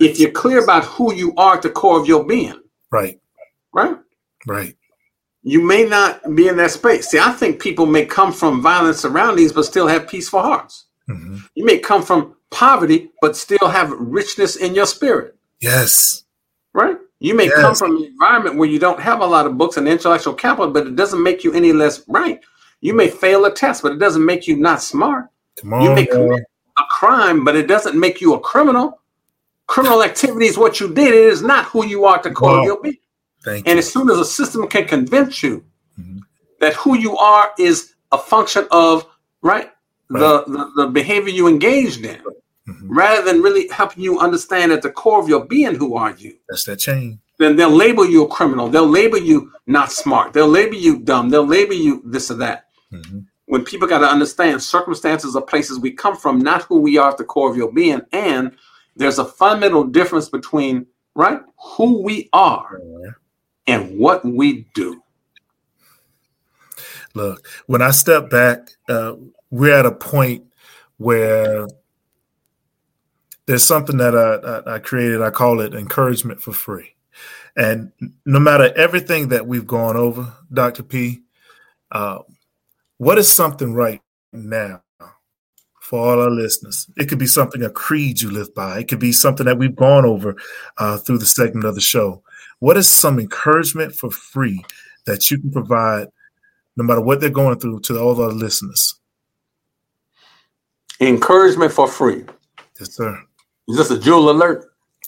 if 0.01 0.18
you're 0.18 0.30
clear 0.30 0.62
about 0.64 0.84
who 0.84 1.12
you 1.12 1.34
are 1.36 1.57
at 1.57 1.62
the 1.62 1.70
core 1.70 2.01
of 2.01 2.07
your 2.07 2.24
being, 2.24 2.62
right, 2.90 3.20
right, 3.73 3.97
right, 4.47 4.77
you 5.43 5.62
may 5.62 5.85
not 5.85 6.35
be 6.35 6.49
in 6.49 6.57
that 6.59 6.73
space. 6.73 7.09
See, 7.09 7.19
I 7.19 7.33
think 7.33 7.61
people 7.61 7.87
may 7.87 8.05
come 8.05 8.33
from 8.33 8.61
violent 8.62 8.97
surroundings 8.97 9.53
but 9.53 9.64
still 9.64 9.87
have 9.87 10.09
peaceful 10.09 10.43
hearts. 10.43 10.87
Mm-hmm. 11.09 11.39
You 11.55 11.64
may 11.64 11.79
come 11.79 12.03
from 12.03 12.37
poverty 12.51 13.11
but 13.21 13.37
still 13.37 13.69
have 13.69 13.91
richness 13.93 14.57
in 14.57 14.75
your 14.75 14.87
spirit. 14.87 15.37
Yes. 15.61 16.25
Right? 16.73 16.99
You 17.21 17.35
may 17.35 17.47
yes. 17.47 17.61
come 17.61 17.75
from 17.75 17.97
an 17.97 18.05
environment 18.05 18.57
where 18.57 18.69
you 18.69 18.79
don't 18.79 19.01
have 19.01 19.21
a 19.21 19.27
lot 19.27 19.47
of 19.47 19.59
books 19.59 19.77
and 19.77 19.89
intellectual 19.89 20.35
capital, 20.35 20.71
but 20.71 20.87
it 20.87 20.97
doesn't 20.97 21.23
make 21.23 21.43
you 21.45 21.53
any 21.53 21.73
less 21.73 22.07
right. 22.09 22.41
You 22.81 22.95
may 22.95 23.09
fail 23.09 23.45
a 23.45 23.53
test, 23.53 23.83
but 23.83 23.93
it 23.93 23.99
doesn't 23.99 24.25
make 24.25 24.47
you 24.47 24.57
not 24.57 24.83
smart. 24.83 25.27
On, 25.64 25.83
you 25.83 25.95
may 25.95 26.07
commit 26.07 26.45
a 26.79 26.85
crime, 26.91 27.45
but 27.45 27.57
it 27.57 27.66
doesn't 27.66 27.99
make 27.99 28.21
you 28.21 28.35
a 28.35 28.41
criminal. 28.41 29.01
Criminal 29.66 30.05
activity 30.05 30.47
is 30.47 30.57
what 30.57 30.79
you 30.79 30.95
did. 30.95 31.09
It 31.09 31.25
is 31.25 31.43
not 31.43 31.64
who 31.66 31.85
you 31.85 32.05
are 32.05 32.23
to 32.23 32.31
call 32.31 32.59
wow. 32.59 32.64
your 32.64 32.81
being. 32.81 32.99
And 33.47 33.66
you. 33.66 33.78
as 33.78 33.93
soon 33.93 34.11
as 34.11 34.18
a 34.18 34.24
system 34.24 34.66
can 34.68 34.86
convince 34.86 35.43
you 35.43 35.64
mm-hmm. 35.99 36.18
that 36.61 36.74
who 36.74 36.99
you 36.99 37.16
are 37.16 37.53
is 37.59 37.95
a 38.12 38.18
function 38.18 38.66
of 38.70 39.07
right, 39.43 39.70
right. 40.11 40.20
The, 40.20 40.45
the 40.47 40.82
the 40.84 40.86
behavior 40.89 41.32
you 41.32 41.49
engaged 41.49 42.05
in, 42.05 42.20
mm-hmm. 42.68 42.97
rather 42.97 43.22
than 43.24 43.43
really 43.43 43.68
helping 43.68 44.03
you 44.03 44.18
understand 44.18 44.72
at 44.72 44.82
the 44.82 44.91
core 44.91 45.20
of 45.20 45.28
your 45.28 45.45
being 45.45 45.74
who 45.74 45.97
are 45.97 46.12
you. 46.12 46.36
That's 46.49 46.64
that 46.64 46.78
chain. 46.78 47.20
Then 47.39 47.55
they'll 47.55 47.70
label 47.70 48.05
you 48.05 48.24
a 48.24 48.28
criminal. 48.28 48.68
They'll 48.68 48.89
label 48.89 49.18
you 49.18 49.53
not 49.66 49.93
smart. 49.93 50.32
They'll 50.32 50.49
label 50.49 50.74
you 50.74 50.99
dumb. 50.99 51.30
They'll 51.30 51.47
label 51.47 51.74
you 51.74 52.03
this 52.05 52.30
or 52.30 52.34
that. 52.34 52.64
Mm-hmm. 52.93 53.20
When 53.47 53.64
people 53.64 53.86
got 53.86 54.01
to 54.01 54.07
understand 54.07 54.62
circumstances 54.62 55.36
are 55.36 55.43
places 55.43 55.78
we 55.78 55.93
come 55.93 56.16
from, 56.16 56.41
not 56.41 56.62
who 56.64 56.80
we 56.80 56.99
are 56.99 57.11
at 57.11 57.16
the 57.16 57.24
core 57.24 57.51
of 57.51 57.57
your 57.57 57.72
being. 57.72 58.01
And 58.12 58.57
there's 58.97 59.20
a 59.20 59.24
fundamental 59.24 59.84
difference 59.84 60.28
between 60.28 60.86
right 61.14 61.41
who 61.76 62.03
we 62.03 62.28
are 62.32 62.80
and 63.69 63.99
what 63.99 64.25
we 64.25 64.66
do. 64.75 65.01
Look, 67.14 67.47
when 67.66 67.83
I 67.83 67.91
step 67.91 68.31
back, 68.31 68.71
uh, 68.89 69.14
we're 69.51 69.79
at 69.79 69.87
a 69.87 69.93
point 69.93 70.45
where 70.97 71.69
there's 73.47 73.66
something 73.66 73.99
that 73.99 74.16
I, 74.16 74.75
I, 74.75 74.79
created. 74.79 75.23
I 75.23 75.31
call 75.31 75.61
it 75.61 75.75
encouragement 75.75 76.41
for 76.41 76.53
free. 76.53 76.95
And 77.57 77.93
no 78.25 78.39
matter 78.39 78.73
everything 78.77 79.29
that 79.29 79.47
we've 79.47 79.66
gone 79.66 79.97
over, 79.97 80.33
Dr. 80.53 80.83
P, 80.83 81.23
uh, 81.91 82.21
what 82.99 83.19
is 83.19 83.33
something 83.33 83.75
right 83.75 84.01
now 84.33 84.83
for 85.81 85.99
all 85.99 86.23
our 86.23 86.31
listeners? 86.31 86.89
It 86.97 87.09
could 87.09 87.19
be 87.19 87.27
something, 87.27 87.62
a 87.62 87.71
creed 87.71 88.21
you 88.21 88.31
live 88.31 88.55
by. 88.55 88.81
It 88.81 88.89
could 88.89 89.01
be 89.01 89.12
something 89.12 89.47
that 89.47 89.59
we've 89.59 89.75
gone 89.75 90.05
over 90.05 90.37
uh, 90.77 90.99
through 90.99 91.19
the 91.19 91.27
segment 91.27 91.64
of 91.64 91.75
the 91.75 91.81
show. 91.81 92.23
What 92.61 92.76
is 92.76 92.88
some 92.88 93.18
encouragement 93.18 93.94
for 93.94 94.11
free 94.11 94.64
that 95.06 95.30
you 95.30 95.38
can 95.38 95.50
provide, 95.50 96.09
no 96.76 96.84
matter 96.84 97.00
what 97.00 97.20
they're 97.20 97.30
going 97.30 97.59
through, 97.59 97.80
to 97.80 97.98
all 97.98 98.11
of 98.11 98.20
our 98.20 98.30
listeners? 98.32 98.98
Encouragement 101.00 101.72
for 101.72 101.86
free. 101.86 102.24
Yes, 102.80 102.94
sir. 102.94 103.22
Is 103.68 103.76
this 103.76 103.90
a 103.90 103.98
jewel 103.98 104.30
alert? 104.30 104.66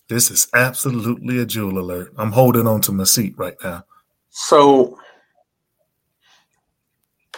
This 0.09 0.31
is 0.31 0.49
absolutely 0.55 1.39
a 1.39 1.47
jewel 1.47 1.79
alert. 1.79 2.13
I'm 2.17 2.33
holding 2.33 2.67
on 2.67 2.81
to 2.83 2.93
my 2.93 3.05
seat 3.05 3.35
right 3.37 3.55
now. 3.63 3.85
So, 4.31 4.99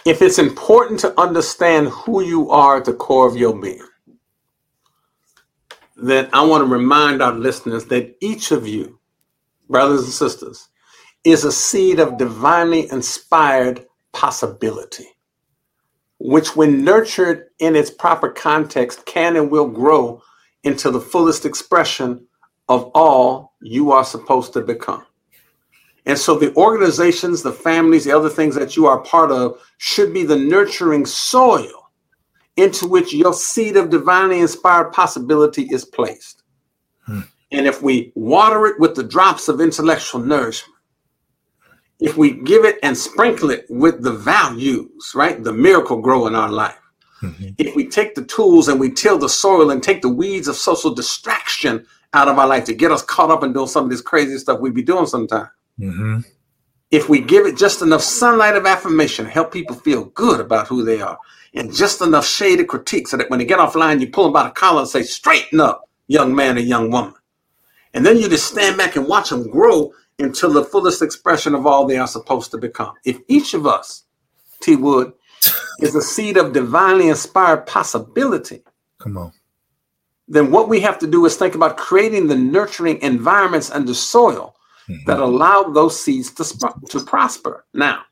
if 0.05 0.21
it's 0.21 0.37
important 0.37 0.99
to 1.01 1.19
understand 1.19 1.87
who 1.89 2.21
you 2.21 2.49
are 2.49 2.77
at 2.77 2.85
the 2.85 2.93
core 2.93 3.27
of 3.27 3.37
your 3.37 3.59
being, 3.59 3.87
then 5.95 6.29
I 6.33 6.43
want 6.43 6.61
to 6.61 6.71
remind 6.71 7.21
our 7.21 7.33
listeners 7.33 7.85
that 7.85 8.15
each 8.21 8.51
of 8.51 8.67
you, 8.67 8.99
brothers 9.69 10.03
and 10.03 10.13
sisters, 10.13 10.69
is 11.25 11.45
a 11.45 11.51
seed 11.51 11.99
of 11.99 12.17
divinely 12.17 12.89
inspired 12.91 13.85
possibility. 14.13 15.07
which, 16.19 16.55
when 16.55 16.83
nurtured 16.85 17.49
in 17.59 17.75
its 17.75 17.91
proper 17.91 18.29
context, 18.29 19.05
can 19.05 19.35
and 19.35 19.51
will 19.51 19.67
grow 19.67 20.21
into 20.63 20.89
the 20.91 21.01
fullest 21.01 21.45
expression 21.45 22.25
of 22.69 22.89
all 22.95 23.53
you 23.61 23.91
are 23.91 24.05
supposed 24.05 24.53
to 24.53 24.61
become. 24.61 25.05
And 26.05 26.17
so, 26.17 26.37
the 26.37 26.55
organizations, 26.55 27.43
the 27.43 27.51
families, 27.51 28.05
the 28.05 28.13
other 28.13 28.29
things 28.29 28.55
that 28.55 28.77
you 28.77 28.87
are 28.87 29.01
part 29.01 29.31
of 29.31 29.59
should 29.79 30.13
be 30.13 30.23
the 30.23 30.37
nurturing 30.37 31.05
soil 31.05 31.91
into 32.57 32.87
which 32.87 33.13
your 33.13 33.33
seed 33.33 33.77
of 33.77 33.89
divinely 33.89 34.39
inspired 34.39 34.93
possibility 34.93 35.63
is 35.71 35.85
placed. 35.85 36.43
Hmm. 37.05 37.21
And 37.53 37.67
if 37.67 37.81
we 37.81 38.11
water 38.15 38.65
it 38.65 38.79
with 38.79 38.95
the 38.95 39.03
drops 39.03 39.47
of 39.47 39.61
intellectual 39.61 40.19
nourishment, 40.19 40.73
if 41.99 42.17
we 42.17 42.31
give 42.31 42.65
it 42.65 42.79
and 42.83 42.97
sprinkle 42.97 43.51
it 43.51 43.65
with 43.69 44.01
the 44.01 44.11
values, 44.11 45.11
right, 45.15 45.41
the 45.41 45.53
Miracle-Gro 45.53 46.27
in 46.27 46.35
our 46.35 46.49
life. 46.49 46.79
Mm-hmm. 47.21 47.49
If 47.57 47.75
we 47.75 47.87
take 47.87 48.15
the 48.15 48.25
tools 48.25 48.67
and 48.67 48.79
we 48.79 48.91
till 48.91 49.17
the 49.17 49.29
soil 49.29 49.71
and 49.71 49.81
take 49.81 50.01
the 50.01 50.09
weeds 50.09 50.49
of 50.49 50.55
social 50.55 50.93
distraction 50.93 51.85
out 52.13 52.27
of 52.27 52.37
our 52.37 52.47
life 52.47 52.65
to 52.65 52.73
get 52.73 52.91
us 52.91 53.01
caught 53.03 53.31
up 53.31 53.43
in 53.43 53.53
doing 53.53 53.67
some 53.67 53.85
of 53.85 53.89
this 53.89 54.01
crazy 54.01 54.37
stuff 54.37 54.59
we 54.59 54.71
be 54.71 54.83
doing 54.83 55.05
sometimes. 55.05 55.47
Mm-hmm. 55.79 56.19
If 56.91 57.07
we 57.07 57.21
give 57.21 57.45
it 57.45 57.55
just 57.55 57.81
enough 57.81 58.01
sunlight 58.01 58.55
of 58.55 58.65
affirmation, 58.65 59.25
to 59.25 59.31
help 59.31 59.53
people 59.53 59.75
feel 59.75 60.05
good 60.05 60.39
about 60.39 60.67
who 60.67 60.83
they 60.83 61.01
are, 61.01 61.17
and 61.53 61.73
just 61.73 62.01
enough 62.01 62.25
shaded 62.25 62.67
critique 62.67 63.07
so 63.07 63.17
that 63.17 63.29
when 63.29 63.39
they 63.39 63.45
get 63.45 63.59
offline, 63.59 64.01
you 64.01 64.09
pull 64.09 64.25
them 64.25 64.33
by 64.33 64.43
the 64.43 64.51
collar 64.51 64.81
and 64.81 64.89
say, 64.89 65.03
straighten 65.03 65.59
up, 65.59 65.87
young 66.07 66.35
man 66.35 66.57
or 66.57 66.61
young 66.61 66.91
woman. 66.91 67.13
And 67.93 68.05
then 68.05 68.17
you 68.17 68.27
just 68.27 68.47
stand 68.47 68.77
back 68.77 68.95
and 68.95 69.07
watch 69.07 69.29
them 69.29 69.49
grow 69.49 69.93
until 70.19 70.51
the 70.51 70.63
fullest 70.63 71.01
expression 71.01 71.53
of 71.55 71.65
all 71.65 71.85
they 71.85 71.97
are 71.97 72.07
supposed 72.07 72.51
to 72.51 72.57
become. 72.57 72.93
If 73.05 73.19
each 73.27 73.53
of 73.53 73.67
us, 73.67 74.05
T. 74.61 74.75
Wood, 74.75 75.13
is 75.79 75.95
a 75.95 76.01
seed 76.01 76.37
of 76.37 76.53
divinely 76.53 77.09
inspired 77.09 77.65
possibility. 77.65 78.63
Come 78.99 79.17
on. 79.17 79.33
Then 80.27 80.51
what 80.51 80.69
we 80.69 80.79
have 80.81 80.99
to 80.99 81.07
do 81.07 81.25
is 81.25 81.35
think 81.35 81.55
about 81.55 81.77
creating 81.77 82.27
the 82.27 82.35
nurturing 82.35 83.01
environments 83.01 83.69
and 83.69 83.87
the 83.87 83.95
soil 83.95 84.55
mm-hmm. 84.87 85.03
that 85.05 85.19
allow 85.19 85.63
those 85.63 85.99
seeds 85.99 86.31
to, 86.31 86.43
sp- 86.47 86.79
to 86.89 86.99
prosper. 87.01 87.65
Now, 87.73 88.03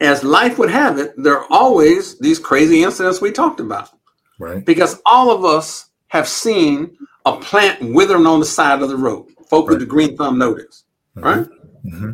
as 0.00 0.22
life 0.22 0.58
would 0.58 0.70
have 0.70 0.98
it, 0.98 1.14
there 1.16 1.38
are 1.38 1.46
always 1.50 2.18
these 2.20 2.38
crazy 2.38 2.84
incidents 2.84 3.20
we 3.20 3.32
talked 3.32 3.58
about. 3.58 3.90
Right. 4.38 4.64
Because 4.64 5.00
all 5.04 5.30
of 5.30 5.44
us 5.44 5.90
have 6.08 6.28
seen 6.28 6.96
a 7.34 7.40
plant 7.40 7.94
withering 7.94 8.26
on 8.26 8.40
the 8.40 8.46
side 8.46 8.82
of 8.82 8.88
the 8.88 8.96
road. 8.96 9.26
Folk 9.48 9.68
right. 9.68 9.74
with 9.74 9.80
the 9.80 9.86
green 9.86 10.16
thumb 10.16 10.38
notice, 10.38 10.84
mm-hmm. 11.16 11.26
right? 11.26 11.46
Mm-hmm. 11.84 12.12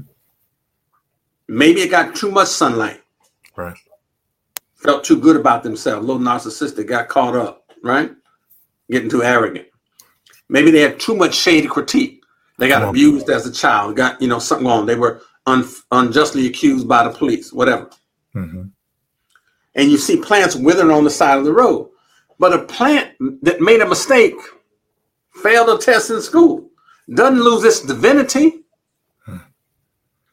Maybe 1.48 1.80
it 1.80 1.90
got 1.90 2.14
too 2.14 2.30
much 2.30 2.48
sunlight. 2.48 3.00
Right. 3.56 3.76
Felt 4.76 5.04
too 5.04 5.20
good 5.20 5.36
about 5.36 5.62
themselves. 5.62 6.04
A 6.04 6.06
little 6.06 6.22
narcissistic, 6.22 6.86
got 6.86 7.08
caught 7.08 7.36
up, 7.36 7.70
right? 7.82 8.10
Getting 8.90 9.10
too 9.10 9.22
arrogant. 9.22 9.66
Maybe 10.48 10.70
they 10.70 10.80
had 10.80 11.00
too 11.00 11.16
much 11.16 11.34
shady 11.34 11.66
critique. 11.66 12.22
They 12.58 12.68
got 12.68 12.88
abused 12.88 13.30
as 13.30 13.46
a 13.46 13.52
child, 13.52 13.96
got, 13.96 14.20
you 14.22 14.28
know, 14.28 14.38
something 14.38 14.66
wrong. 14.66 14.86
They 14.86 14.94
were 14.94 15.22
un- 15.46 15.68
unjustly 15.90 16.46
accused 16.46 16.86
by 16.86 17.04
the 17.04 17.10
police, 17.10 17.52
whatever. 17.52 17.90
Mm-hmm. 18.34 18.64
And 19.74 19.90
you 19.90 19.96
see 19.96 20.18
plants 20.20 20.54
withering 20.54 20.92
on 20.92 21.04
the 21.04 21.10
side 21.10 21.38
of 21.38 21.44
the 21.44 21.52
road. 21.52 21.90
But 22.38 22.52
a 22.52 22.58
plant 22.64 23.12
that 23.42 23.60
made 23.60 23.80
a 23.80 23.88
mistake, 23.88 24.34
failed 25.44 25.68
a 25.68 25.78
test 25.78 26.10
in 26.10 26.22
school, 26.22 26.70
doesn't 27.12 27.40
lose 27.40 27.64
its 27.64 27.80
divinity. 27.80 28.64
Hmm. 29.26 29.36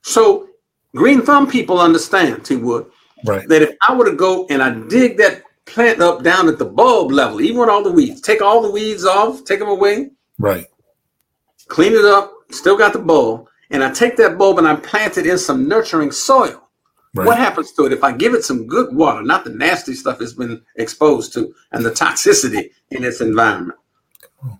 So 0.02 0.48
green 0.96 1.22
thumb 1.22 1.52
people 1.52 1.80
understand, 1.80 2.46
T 2.46 2.56
Wood, 2.56 2.86
right. 3.26 3.48
that 3.50 3.62
if 3.62 3.76
I 3.88 3.94
were 3.94 4.06
to 4.06 4.16
go 4.16 4.48
and 4.50 4.64
I 4.64 4.70
dig 4.88 5.18
that 5.18 5.44
plant 5.66 6.02
up 6.02 6.24
down 6.24 6.48
at 6.48 6.58
the 6.58 6.66
bulb 6.66 7.12
level, 7.12 7.42
even 7.42 7.60
with 7.60 7.70
all 7.70 7.84
the 7.84 7.92
weeds, 7.92 8.22
take 8.22 8.42
all 8.42 8.62
the 8.62 8.72
weeds 8.72 9.06
off, 9.06 9.44
take 9.44 9.60
them 9.60 9.68
away, 9.68 10.12
right, 10.40 10.66
clean 11.68 11.94
it 11.94 12.06
up, 12.06 12.32
still 12.50 12.78
got 12.78 12.94
the 12.94 13.00
bulb, 13.00 13.48
and 13.70 13.84
I 13.84 13.92
take 13.92 14.16
that 14.18 14.38
bulb 14.38 14.60
and 14.60 14.68
I 14.68 14.78
plant 14.78 15.18
it 15.18 15.28
in 15.28 15.38
some 15.38 15.68
nurturing 15.68 16.12
soil. 16.12 16.70
Right. 17.14 17.28
What 17.28 17.38
happens 17.38 17.74
to 17.74 17.86
it 17.86 17.92
if 17.92 18.06
I 18.06 18.14
give 18.14 18.34
it 18.34 18.46
some 18.46 18.66
good 18.66 18.96
water, 18.96 19.22
not 19.22 19.44
the 19.44 19.50
nasty 19.50 19.94
stuff 19.94 20.22
it's 20.22 20.32
been 20.32 20.62
exposed 20.78 21.34
to 21.34 21.54
and 21.74 21.84
the 21.84 21.92
toxicity 21.92 22.70
in 22.92 23.04
its 23.04 23.20
environment? 23.20 23.78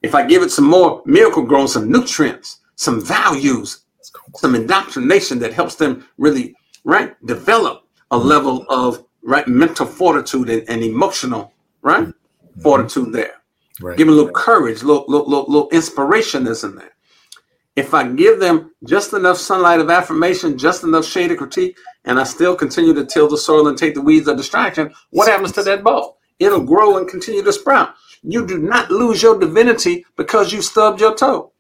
If 0.02 0.16
I 0.16 0.26
give 0.26 0.44
it 0.44 0.52
some 0.52 0.66
more 0.66 1.02
Miracle-Gro, 1.06 1.68
some 1.68 1.92
nutrients, 1.92 2.60
some 2.76 3.02
values, 3.02 3.86
some 4.36 4.56
indoctrination 4.56 5.40
that 5.40 5.54
helps 5.54 5.76
them 5.76 6.08
really 6.18 6.56
right 6.84 7.16
develop 7.26 7.84
a 8.12 8.18
level 8.18 8.66
of 8.70 9.06
right 9.24 9.48
mental 9.48 9.86
fortitude 9.86 10.50
and, 10.50 10.70
and 10.70 10.84
emotional 10.84 11.54
right 11.82 12.08
mm-hmm. 12.08 12.62
fortitude 12.62 13.14
there. 13.14 13.36
Right. 13.80 13.98
Give 13.98 14.08
them 14.08 14.14
a 14.14 14.18
little 14.18 14.34
courage, 14.34 14.84
little, 14.84 15.06
little, 15.08 15.28
little, 15.28 15.46
little 15.46 15.70
inspiration 15.70 16.48
is 16.48 16.64
in 16.64 16.76
there. 16.76 16.92
If 17.76 17.94
I 17.94 18.08
give 18.08 18.40
them 18.40 18.72
just 18.86 19.14
enough 19.14 19.38
sunlight 19.38 19.80
of 19.80 19.90
affirmation, 19.90 20.58
just 20.58 20.84
enough 20.84 21.06
shade 21.06 21.32
of 21.32 21.38
critique, 21.38 21.78
and 22.04 22.20
I 22.20 22.24
still 22.24 22.56
continue 22.56 22.94
to 22.94 23.06
till 23.06 23.30
the 23.30 23.38
soil 23.38 23.68
and 23.70 23.78
take 23.78 23.94
the 23.94 24.02
weeds 24.02 24.28
of 24.28 24.38
distraction, 24.38 24.94
what 25.12 25.30
happens 25.30 25.54
to 25.54 25.64
that 25.64 25.84
bulb? 25.84 26.16
It'll 26.40 26.66
grow 26.66 26.98
and 26.98 27.08
continue 27.08 27.44
to 27.44 27.54
sprout. 27.54 27.94
You 28.24 28.46
do 28.46 28.60
not 28.60 28.92
lose 28.92 29.22
your 29.22 29.40
divinity 29.40 30.06
because 30.16 30.54
you 30.54 30.62
stubbed 30.62 31.02
your 31.02 31.16
toe, 31.16 31.52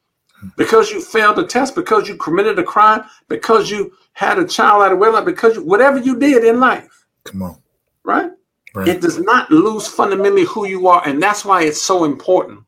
because 0.57 0.91
you 0.91 1.01
failed 1.01 1.39
a 1.39 1.45
test, 1.45 1.75
because 1.75 2.07
you 2.07 2.15
committed 2.17 2.59
a 2.59 2.63
crime, 2.63 3.03
because 3.29 3.69
you 3.69 3.93
had 4.13 4.37
a 4.37 4.47
child 4.47 4.83
out 4.83 4.91
of 4.91 4.99
wedlock, 4.99 5.25
because 5.25 5.55
you, 5.55 5.65
whatever 5.65 5.97
you 5.97 6.19
did 6.19 6.43
in 6.43 6.59
life. 6.59 7.07
Come 7.23 7.41
on. 7.41 7.57
Right? 8.03 8.31
right? 8.75 8.87
It 8.87 9.01
does 9.01 9.19
not 9.19 9.49
lose 9.49 9.87
fundamentally 9.87 10.45
who 10.45 10.67
you 10.67 10.87
are. 10.87 11.07
And 11.07 11.21
that's 11.21 11.43
why 11.45 11.63
it's 11.63 11.81
so 11.81 12.03
important 12.03 12.61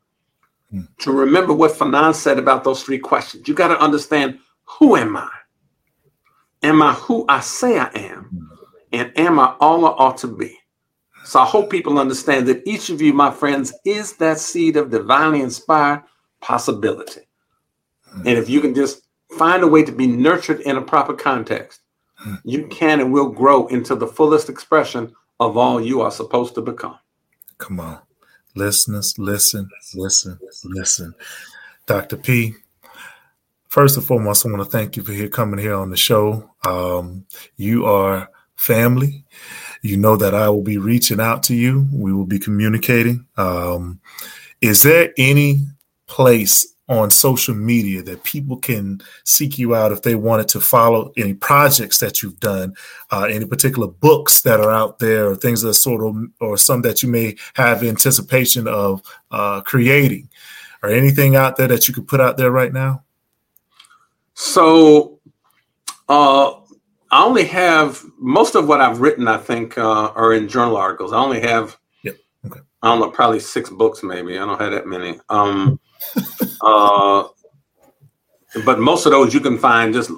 hmm. 0.70 0.82
to 0.98 1.12
remember 1.12 1.52
what 1.52 1.72
Fanon 1.72 2.14
said 2.14 2.38
about 2.38 2.64
those 2.64 2.82
three 2.82 2.98
questions. 2.98 3.46
You 3.46 3.54
got 3.54 3.68
to 3.68 3.80
understand 3.80 4.38
who 4.64 4.96
am 4.96 5.16
I? 5.16 5.30
Am 6.62 6.82
I 6.82 6.94
who 6.94 7.26
I 7.28 7.40
say 7.40 7.78
I 7.78 7.90
am? 7.94 8.24
Hmm. 8.24 8.44
And 8.92 9.18
am 9.18 9.38
I 9.38 9.54
all 9.60 9.86
I 9.86 9.90
ought 9.90 10.18
to 10.18 10.28
be? 10.28 10.58
So 11.24 11.40
I 11.40 11.46
hope 11.46 11.70
people 11.70 11.98
understand 11.98 12.46
that 12.48 12.62
each 12.66 12.90
of 12.90 13.00
you, 13.00 13.12
my 13.12 13.30
friends, 13.30 13.72
is 13.84 14.14
that 14.16 14.38
seed 14.38 14.76
of 14.76 14.90
divinely 14.90 15.40
inspired 15.40 16.02
possibility. 16.40 17.22
And 18.14 18.28
if 18.28 18.48
you 18.48 18.60
can 18.60 18.74
just 18.74 19.02
find 19.36 19.62
a 19.62 19.66
way 19.66 19.82
to 19.82 19.92
be 19.92 20.06
nurtured 20.06 20.60
in 20.60 20.76
a 20.76 20.82
proper 20.82 21.14
context, 21.14 21.80
you 22.44 22.66
can 22.68 23.00
and 23.00 23.12
will 23.12 23.30
grow 23.30 23.66
into 23.68 23.94
the 23.94 24.06
fullest 24.06 24.48
expression 24.48 25.12
of 25.40 25.56
all 25.56 25.80
you 25.80 26.00
are 26.00 26.10
supposed 26.10 26.54
to 26.54 26.60
become. 26.60 26.98
Come 27.58 27.80
on. 27.80 27.98
Listeners, 28.54 29.18
listen, 29.18 29.68
listen, 29.94 30.38
listen. 30.64 31.14
Dr. 31.86 32.16
P, 32.16 32.54
first 33.68 33.96
and 33.96 34.06
foremost, 34.06 34.46
I 34.46 34.50
want 34.50 34.62
to 34.62 34.70
thank 34.70 34.96
you 34.96 35.02
for 35.02 35.12
here 35.12 35.28
coming 35.28 35.58
here 35.58 35.74
on 35.74 35.90
the 35.90 35.96
show. 35.96 36.50
Um, 36.64 37.26
you 37.56 37.84
are 37.86 38.28
family 38.56 39.24
you 39.84 39.98
know 39.98 40.16
that 40.16 40.34
I 40.34 40.48
will 40.48 40.62
be 40.62 40.78
reaching 40.78 41.20
out 41.20 41.42
to 41.44 41.54
you. 41.54 41.86
We 41.92 42.12
will 42.12 42.24
be 42.24 42.38
communicating. 42.38 43.26
Um, 43.36 44.00
is 44.62 44.82
there 44.82 45.12
any 45.18 45.66
place 46.06 46.74
on 46.88 47.10
social 47.10 47.54
media 47.54 48.02
that 48.02 48.24
people 48.24 48.56
can 48.56 49.02
seek 49.24 49.58
you 49.58 49.74
out 49.74 49.92
if 49.92 50.00
they 50.00 50.14
wanted 50.14 50.48
to 50.48 50.60
follow 50.60 51.12
any 51.18 51.34
projects 51.34 51.98
that 51.98 52.22
you've 52.22 52.40
done, 52.40 52.74
uh, 53.10 53.24
any 53.24 53.44
particular 53.44 53.86
books 53.86 54.40
that 54.40 54.58
are 54.58 54.70
out 54.70 55.00
there, 55.00 55.28
or 55.28 55.36
things 55.36 55.60
that 55.60 55.74
sort 55.74 56.02
of, 56.02 56.16
or 56.40 56.56
some 56.56 56.80
that 56.80 57.02
you 57.02 57.10
may 57.10 57.36
have 57.52 57.82
anticipation 57.82 58.66
of 58.66 59.02
uh, 59.32 59.60
creating, 59.60 60.30
or 60.82 60.88
anything 60.88 61.36
out 61.36 61.58
there 61.58 61.68
that 61.68 61.88
you 61.88 61.92
could 61.92 62.08
put 62.08 62.22
out 62.22 62.38
there 62.38 62.50
right 62.50 62.72
now? 62.72 63.02
So, 64.32 65.20
uh, 66.08 66.52
I 67.14 67.22
only 67.22 67.44
have 67.44 68.04
most 68.18 68.56
of 68.56 68.66
what 68.66 68.80
I've 68.80 69.00
written. 69.00 69.28
I 69.28 69.36
think 69.36 69.78
uh, 69.78 70.08
are 70.16 70.32
in 70.32 70.48
journal 70.48 70.76
articles. 70.76 71.12
I 71.12 71.18
only 71.18 71.40
have. 71.42 71.78
Yep. 72.02 72.16
Okay. 72.46 72.60
I 72.82 72.88
don't 72.88 72.98
know, 72.98 73.10
probably 73.12 73.38
six 73.38 73.70
books, 73.70 74.02
maybe. 74.02 74.36
I 74.36 74.44
don't 74.44 74.60
have 74.60 74.72
that 74.72 74.88
many. 74.88 75.20
Um, 75.28 75.78
uh, 76.60 77.28
but 78.64 78.80
most 78.80 79.06
of 79.06 79.12
those 79.12 79.32
you 79.32 79.38
can 79.38 79.58
find. 79.58 79.94
Just 79.94 80.10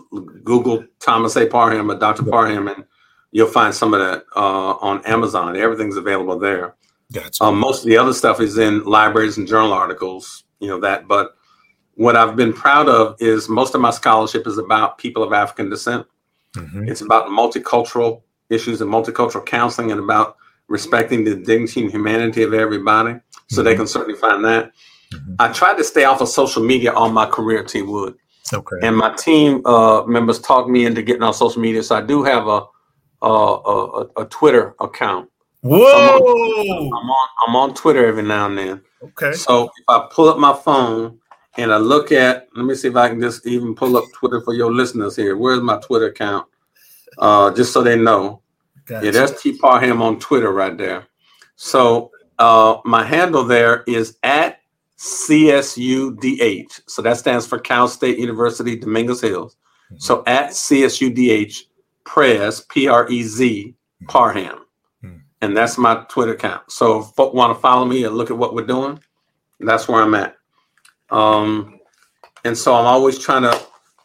Google 0.42 0.86
Thomas 0.98 1.36
A. 1.36 1.44
Parham 1.44 1.90
or 1.90 1.98
Dr. 1.98 2.22
Parham, 2.22 2.68
and 2.68 2.82
you'll 3.30 3.46
find 3.46 3.74
some 3.74 3.92
of 3.92 4.00
that 4.00 4.24
uh, 4.34 4.76
on 4.76 5.04
Amazon. 5.04 5.54
Everything's 5.54 5.98
available 5.98 6.38
there. 6.38 6.76
Gotcha. 7.12 7.44
Um, 7.44 7.58
most 7.58 7.82
of 7.82 7.90
the 7.90 7.98
other 7.98 8.14
stuff 8.14 8.40
is 8.40 8.56
in 8.56 8.84
libraries 8.84 9.36
and 9.36 9.46
journal 9.46 9.74
articles. 9.74 10.44
You 10.60 10.68
know 10.68 10.80
that, 10.80 11.06
but 11.06 11.36
what 11.96 12.16
I've 12.16 12.36
been 12.36 12.54
proud 12.54 12.88
of 12.88 13.16
is 13.20 13.50
most 13.50 13.74
of 13.74 13.82
my 13.82 13.90
scholarship 13.90 14.46
is 14.46 14.56
about 14.56 14.96
people 14.96 15.22
of 15.22 15.34
African 15.34 15.68
descent. 15.68 16.06
Mm-hmm. 16.56 16.88
It's 16.88 17.00
about 17.00 17.28
multicultural 17.28 18.22
issues 18.50 18.80
and 18.80 18.90
multicultural 18.90 19.44
counseling 19.44 19.90
and 19.90 20.00
about 20.00 20.36
respecting 20.68 21.24
the 21.24 21.36
dignity 21.36 21.82
and 21.82 21.90
humanity 21.90 22.42
of 22.42 22.54
everybody. 22.54 23.18
So 23.48 23.56
mm-hmm. 23.56 23.64
they 23.64 23.76
can 23.76 23.86
certainly 23.86 24.18
find 24.18 24.44
that. 24.44 24.72
Mm-hmm. 25.12 25.34
I 25.38 25.52
tried 25.52 25.76
to 25.76 25.84
stay 25.84 26.04
off 26.04 26.20
of 26.20 26.28
social 26.28 26.62
media 26.62 26.92
all 26.92 27.10
my 27.10 27.26
career, 27.26 27.62
T 27.62 27.82
Wood. 27.82 28.16
Okay. 28.52 28.76
And 28.82 28.96
my 28.96 29.14
team 29.14 29.64
uh, 29.66 30.04
members 30.04 30.38
talked 30.40 30.68
me 30.68 30.86
into 30.86 31.02
getting 31.02 31.22
on 31.22 31.34
social 31.34 31.60
media. 31.60 31.82
So 31.82 31.96
I 31.96 32.00
do 32.00 32.22
have 32.22 32.46
a, 32.46 32.62
a, 33.22 34.06
a, 34.18 34.24
Twitter 34.26 34.76
account. 34.78 35.28
Whoa! 35.62 35.78
So 35.78 35.96
I'm, 35.96 36.22
on, 36.22 36.86
I'm, 36.86 37.10
on, 37.10 37.28
I'm 37.48 37.56
on 37.56 37.74
Twitter 37.74 38.06
every 38.06 38.22
now 38.22 38.46
and 38.46 38.58
then. 38.58 38.82
Okay. 39.02 39.32
So 39.32 39.64
if 39.64 39.84
I 39.88 40.06
pull 40.12 40.28
up 40.28 40.38
my 40.38 40.52
phone 40.52 41.18
and 41.58 41.72
I 41.72 41.78
look 41.78 42.12
at, 42.12 42.48
let 42.54 42.64
me 42.64 42.74
see 42.74 42.88
if 42.88 42.96
I 42.96 43.08
can 43.08 43.20
just 43.20 43.46
even 43.46 43.74
pull 43.74 43.96
up 43.96 44.04
Twitter 44.12 44.40
for 44.40 44.54
your 44.54 44.72
listeners 44.72 45.16
here. 45.16 45.36
Where's 45.36 45.60
my 45.60 45.78
Twitter 45.78 46.06
account? 46.06 46.46
Uh, 47.18 47.50
just 47.52 47.72
so 47.72 47.82
they 47.82 47.96
know. 47.96 48.42
Gotcha. 48.84 49.06
Yeah, 49.06 49.12
that's 49.12 49.42
T 49.42 49.56
Parham 49.58 50.02
on 50.02 50.18
Twitter 50.20 50.52
right 50.52 50.76
there. 50.76 51.06
So 51.56 52.12
uh, 52.38 52.78
my 52.84 53.02
handle 53.02 53.44
there 53.44 53.82
is 53.86 54.18
at 54.22 54.60
CSUDH. 54.98 56.80
So 56.86 57.02
that 57.02 57.16
stands 57.16 57.46
for 57.46 57.58
Cal 57.58 57.88
State 57.88 58.18
University 58.18 58.76
Dominguez 58.76 59.20
Hills. 59.20 59.56
Mm-hmm. 59.86 59.96
So 59.98 60.22
at 60.26 60.50
CSUDH 60.50 61.62
Prez, 62.04 62.60
P 62.62 62.86
R 62.88 63.08
E 63.08 63.22
Z, 63.22 63.74
mm-hmm. 63.74 64.06
Parham. 64.06 64.66
Mm-hmm. 65.02 65.16
And 65.40 65.56
that's 65.56 65.78
my 65.78 66.04
Twitter 66.08 66.34
account. 66.34 66.70
So 66.70 67.00
if 67.00 67.06
folk 67.08 67.34
want 67.34 67.56
to 67.56 67.60
follow 67.60 67.86
me 67.86 68.04
and 68.04 68.14
look 68.14 68.30
at 68.30 68.38
what 68.38 68.54
we're 68.54 68.66
doing, 68.66 69.00
that's 69.60 69.88
where 69.88 70.02
I'm 70.02 70.14
at. 70.14 70.35
Um, 71.10 71.78
and 72.44 72.56
so 72.56 72.74
I'm 72.74 72.86
always 72.86 73.18
trying 73.18 73.42
to 73.42 73.60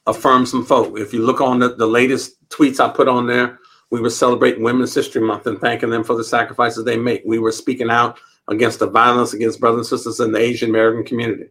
affirm 0.08 0.46
some 0.46 0.66
folk. 0.66 0.98
If 0.98 1.14
you 1.14 1.26
look 1.26 1.42
on 1.42 1.60
the, 1.60 1.76
the 1.76 1.86
latest 1.86 2.48
tweets 2.50 2.80
I 2.80 2.90
put 2.90 3.08
on 3.08 3.28
there, 3.28 3.60
we 3.92 4.00
were 4.00 4.10
celebrating 4.10 4.64
Women's 4.64 4.96
History 4.96 5.22
Month 5.22 5.48
and 5.48 5.60
thanking 5.60 5.90
them 5.90 6.04
for 6.04 6.16
the 6.16 6.24
sacrifices 6.24 6.84
they 6.84 6.98
make. 6.98 7.24
We 7.26 7.40
were 7.40 7.52
speaking 7.52 7.90
out 7.90 8.18
against 8.48 8.80
the 8.80 8.88
violence 8.90 9.34
against 9.34 9.60
brothers 9.60 9.92
and 9.92 10.00
sisters 10.00 10.20
in 10.20 10.32
the 10.32 10.40
Asian 10.40 10.70
American 10.70 11.04
community. 11.04 11.50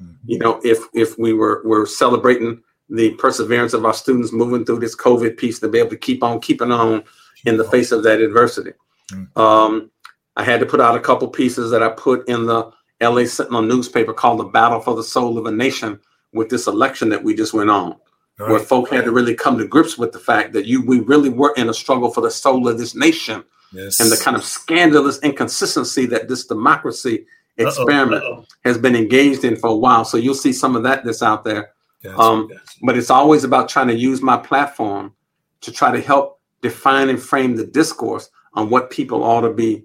Mm-hmm. 0.00 0.12
You 0.24 0.38
know, 0.38 0.60
if 0.64 0.78
if 0.94 1.18
we 1.18 1.32
were 1.32 1.62
were 1.64 1.86
celebrating 1.86 2.62
the 2.88 3.10
perseverance 3.14 3.72
of 3.72 3.84
our 3.84 3.94
students 3.94 4.32
moving 4.32 4.64
through 4.64 4.80
this 4.80 4.96
COVID 4.96 5.36
piece 5.36 5.58
to 5.60 5.68
be 5.68 5.78
able 5.78 5.90
to 5.90 5.96
keep 5.96 6.22
on 6.22 6.40
keeping 6.40 6.72
on 6.72 7.04
in 7.46 7.56
the 7.56 7.64
face 7.64 7.92
of 7.92 8.02
that 8.02 8.20
adversity. 8.20 8.72
Mm-hmm. 9.12 9.40
Um, 9.40 9.90
I 10.36 10.44
had 10.44 10.60
to 10.60 10.66
put 10.66 10.80
out 10.80 10.96
a 10.96 11.00
couple 11.00 11.28
pieces 11.28 11.70
that 11.70 11.82
I 11.82 11.90
put 11.90 12.28
in 12.28 12.46
the 12.46 12.70
LA 13.02 13.24
Sentinel 13.24 13.62
newspaper 13.62 14.12
called 14.12 14.40
The 14.40 14.44
Battle 14.44 14.80
for 14.80 14.94
the 14.94 15.02
Soul 15.02 15.38
of 15.38 15.46
a 15.46 15.52
Nation 15.52 16.00
with 16.32 16.48
this 16.48 16.66
election 16.66 17.08
that 17.10 17.22
we 17.22 17.34
just 17.34 17.52
went 17.52 17.70
on 17.70 17.96
right. 18.38 18.50
where 18.50 18.60
folk 18.60 18.90
had 18.90 19.04
to 19.04 19.12
really 19.12 19.34
come 19.34 19.58
to 19.58 19.66
grips 19.66 19.98
with 19.98 20.12
the 20.12 20.18
fact 20.18 20.52
that 20.52 20.66
you 20.66 20.84
we 20.84 21.00
really 21.00 21.28
were 21.28 21.52
in 21.56 21.68
a 21.68 21.74
struggle 21.74 22.10
for 22.10 22.20
the 22.20 22.30
soul 22.30 22.68
of 22.68 22.78
this 22.78 22.94
nation 22.94 23.44
yes. 23.72 24.00
and 24.00 24.10
the 24.10 24.16
kind 24.16 24.36
of 24.36 24.44
scandalous 24.44 25.18
inconsistency 25.20 26.06
that 26.06 26.28
this 26.28 26.46
democracy 26.46 27.26
experiment 27.58 28.22
uh-oh, 28.22 28.34
uh-oh. 28.34 28.46
has 28.64 28.78
been 28.78 28.96
engaged 28.96 29.44
in 29.44 29.56
for 29.56 29.68
a 29.68 29.76
while. 29.76 30.04
So 30.04 30.16
you'll 30.16 30.34
see 30.34 30.52
some 30.52 30.76
of 30.76 30.82
that 30.84 31.04
that's 31.04 31.22
out 31.22 31.44
there. 31.44 31.72
Gotcha, 32.02 32.20
um, 32.20 32.48
gotcha. 32.48 32.60
But 32.82 32.96
it's 32.96 33.10
always 33.10 33.44
about 33.44 33.68
trying 33.68 33.88
to 33.88 33.94
use 33.94 34.22
my 34.22 34.36
platform 34.36 35.14
to 35.60 35.70
try 35.72 35.92
to 35.92 36.00
help 36.00 36.40
define 36.62 37.08
and 37.08 37.22
frame 37.22 37.56
the 37.56 37.66
discourse 37.66 38.30
on 38.54 38.70
what 38.70 38.90
people 38.90 39.22
ought 39.22 39.42
to 39.42 39.52
be, 39.52 39.84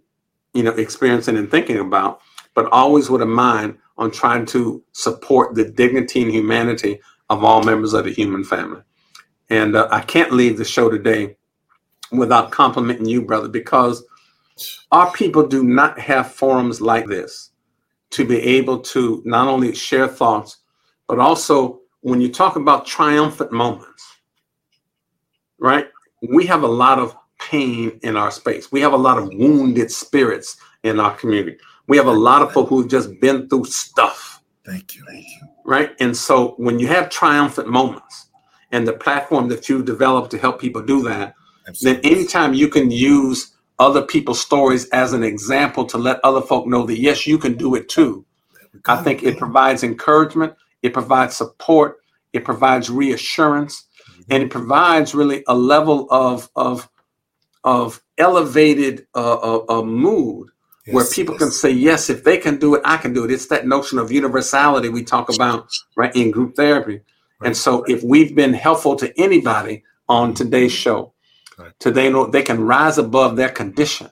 you 0.53 0.63
know, 0.63 0.71
experiencing 0.71 1.37
and 1.37 1.49
thinking 1.49 1.79
about, 1.79 2.21
but 2.57 2.71
always 2.71 3.07
with 3.07 3.21
a 3.21 3.25
mind 3.25 3.77
on 3.99 4.09
trying 4.09 4.43
to 4.43 4.83
support 4.91 5.53
the 5.53 5.63
dignity 5.63 6.23
and 6.23 6.31
humanity 6.31 6.99
of 7.29 7.43
all 7.43 7.61
members 7.61 7.93
of 7.93 8.05
the 8.05 8.11
human 8.11 8.43
family. 8.43 8.81
And 9.51 9.75
uh, 9.75 9.87
I 9.91 10.01
can't 10.01 10.31
leave 10.31 10.57
the 10.57 10.65
show 10.65 10.89
today 10.89 11.37
without 12.11 12.49
complimenting 12.49 13.05
you, 13.05 13.21
brother, 13.21 13.47
because 13.47 14.03
our 14.91 15.11
people 15.11 15.45
do 15.45 15.63
not 15.63 15.99
have 15.99 16.33
forums 16.33 16.81
like 16.81 17.05
this 17.05 17.51
to 18.09 18.25
be 18.25 18.41
able 18.41 18.79
to 18.79 19.21
not 19.23 19.47
only 19.47 19.75
share 19.75 20.07
thoughts, 20.07 20.57
but 21.07 21.19
also 21.19 21.81
when 22.01 22.19
you 22.19 22.31
talk 22.31 22.55
about 22.55 22.87
triumphant 22.87 23.51
moments, 23.51 24.03
right? 25.59 25.89
We 26.27 26.47
have 26.47 26.63
a 26.63 26.67
lot 26.67 26.97
of 26.97 27.15
pain 27.39 27.99
in 28.01 28.17
our 28.17 28.31
space. 28.31 28.71
We 28.71 28.81
have 28.81 28.93
a 28.93 28.97
lot 28.97 29.19
of 29.19 29.31
wounded 29.31 29.91
spirits 29.91 30.57
in 30.81 30.99
our 30.99 31.15
community. 31.15 31.59
We 31.87 31.97
have 31.97 32.07
a 32.07 32.11
lot 32.11 32.41
of 32.41 32.49
people 32.49 32.65
who've 32.65 32.89
just 32.89 33.19
been 33.19 33.47
through 33.47 33.65
stuff. 33.65 34.41
Thank 34.65 34.95
you. 34.95 35.05
Thank 35.05 35.25
you 35.25 35.47
right? 35.67 35.91
And 35.99 36.17
so 36.17 36.55
when 36.57 36.79
you 36.79 36.87
have 36.87 37.09
triumphant 37.09 37.67
moments 37.67 38.29
and 38.71 38.87
the 38.87 38.93
platform 38.93 39.49
that 39.49 39.69
you 39.69 39.83
develop 39.83 40.31
to 40.31 40.37
help 40.39 40.59
people 40.59 40.81
do 40.81 41.03
that, 41.03 41.35
Absolutely. 41.67 42.01
then 42.01 42.17
anytime 42.17 42.53
you 42.55 42.69
can 42.69 42.89
use 42.89 43.53
other 43.77 44.01
people's 44.01 44.39
stories 44.39 44.89
as 44.89 45.13
an 45.13 45.23
example 45.23 45.85
to 45.85 45.97
let 45.99 46.23
other 46.23 46.41
folk 46.41 46.65
know 46.65 46.85
that 46.85 46.99
yes, 46.99 47.27
you 47.27 47.37
can 47.37 47.55
do 47.55 47.75
it 47.75 47.89
too. 47.89 48.25
I 48.85 49.03
think 49.03 49.23
it 49.23 49.37
provides 49.37 49.83
encouragement, 49.83 50.53
it 50.81 50.93
provides 50.93 51.35
support, 51.35 51.97
it 52.31 52.45
provides 52.45 52.89
reassurance, 52.89 53.85
mm-hmm. 54.09 54.21
and 54.29 54.43
it 54.43 54.49
provides 54.49 55.13
really 55.13 55.43
a 55.47 55.55
level 55.55 56.07
of 56.09 56.49
of 56.55 56.89
of 57.63 58.01
elevated 58.17 59.05
uh, 59.13 59.33
uh, 59.33 59.65
uh 59.67 59.81
mood 59.81 60.49
yes, 60.87 60.95
where 60.95 61.05
people 61.05 61.35
yes. 61.35 61.43
can 61.43 61.51
say, 61.51 61.69
yes, 61.69 62.09
if 62.09 62.23
they 62.23 62.37
can 62.37 62.57
do 62.57 62.73
it, 62.75 62.81
I 62.83 62.97
can 62.97 63.13
do 63.13 63.23
it. 63.25 63.31
It's 63.31 63.47
that 63.47 63.67
notion 63.67 63.99
of 63.99 64.11
universality 64.11 64.89
we 64.89 65.03
talk 65.03 65.33
about 65.33 65.69
right 65.95 66.15
in 66.15 66.31
group 66.31 66.55
therapy. 66.55 67.01
Right. 67.39 67.47
And 67.47 67.57
so 67.57 67.83
if 67.83 68.01
we've 68.03 68.35
been 68.35 68.53
helpful 68.53 68.95
to 68.95 69.13
anybody 69.21 69.83
on 70.09 70.33
today's 70.33 70.71
show, 70.71 71.13
right. 71.57 71.71
today 71.79 72.09
know 72.09 72.25
they 72.25 72.41
can 72.41 72.61
rise 72.61 72.97
above 72.97 73.35
their 73.35 73.49
condition, 73.49 74.09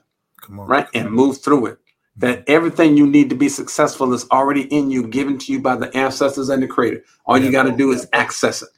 right, 0.48 0.86
and 0.94 1.10
move 1.10 1.42
through 1.42 1.66
it. 1.66 1.78
That 2.18 2.44
everything 2.46 2.96
you 2.96 3.06
need 3.06 3.28
to 3.28 3.36
be 3.36 3.48
successful 3.48 4.14
is 4.14 4.26
already 4.30 4.62
in 4.74 4.90
you, 4.90 5.06
given 5.06 5.36
to 5.38 5.52
you 5.52 5.60
by 5.60 5.76
the 5.76 5.94
ancestors 5.94 6.48
and 6.48 6.62
the 6.62 6.66
creator. 6.66 7.02
All 7.26 7.36
you 7.36 7.50
got 7.52 7.64
to 7.64 7.76
do 7.76 7.92
is 7.92 8.08
access 8.12 8.62
it. 8.62 8.68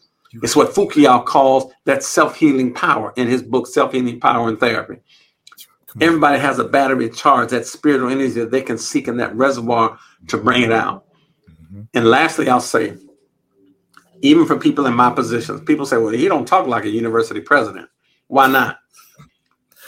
It's 0.43 0.57
what 0.57 0.75
Fu-Kiau 0.75 1.25
calls 1.25 1.73
that 1.85 2.03
self-healing 2.03 2.75
power 2.75 3.13
in 3.17 3.29
his 3.29 3.43
book, 3.43 3.67
Self-Healing 3.67 4.21
Power 4.21 4.49
and 4.49 4.59
Therapy. 4.59 4.97
Everybody 6.01 6.39
has 6.39 6.59
a 6.59 6.65
battery 6.65 7.11
charge, 7.11 7.51
that 7.51 7.67
spiritual 7.67 8.11
energy 8.11 8.35
that 8.41 8.51
they 8.51 8.63
can 8.63 8.79
seek 8.79 9.09
in 9.09 9.17
that 9.17 9.35
reservoir 9.35 9.99
to 10.29 10.39
bring 10.39 10.63
it 10.63 10.73
out. 10.73 11.07
Mm-hmm. 11.51 11.83
And 11.95 12.07
lastly, 12.07 12.49
I'll 12.49 12.61
say, 12.61 12.97
even 14.21 14.47
for 14.47 14.59
people 14.59 14.87
in 14.87 14.95
my 14.95 15.11
positions, 15.11 15.63
people 15.63 15.87
say, 15.87 15.97
well, 15.97 16.13
he 16.13 16.29
don't 16.29 16.47
talk 16.47 16.67
like 16.67 16.85
a 16.85 16.89
university 16.89 17.41
president. 17.41 17.89
Why 18.27 18.47
not? 18.47 18.79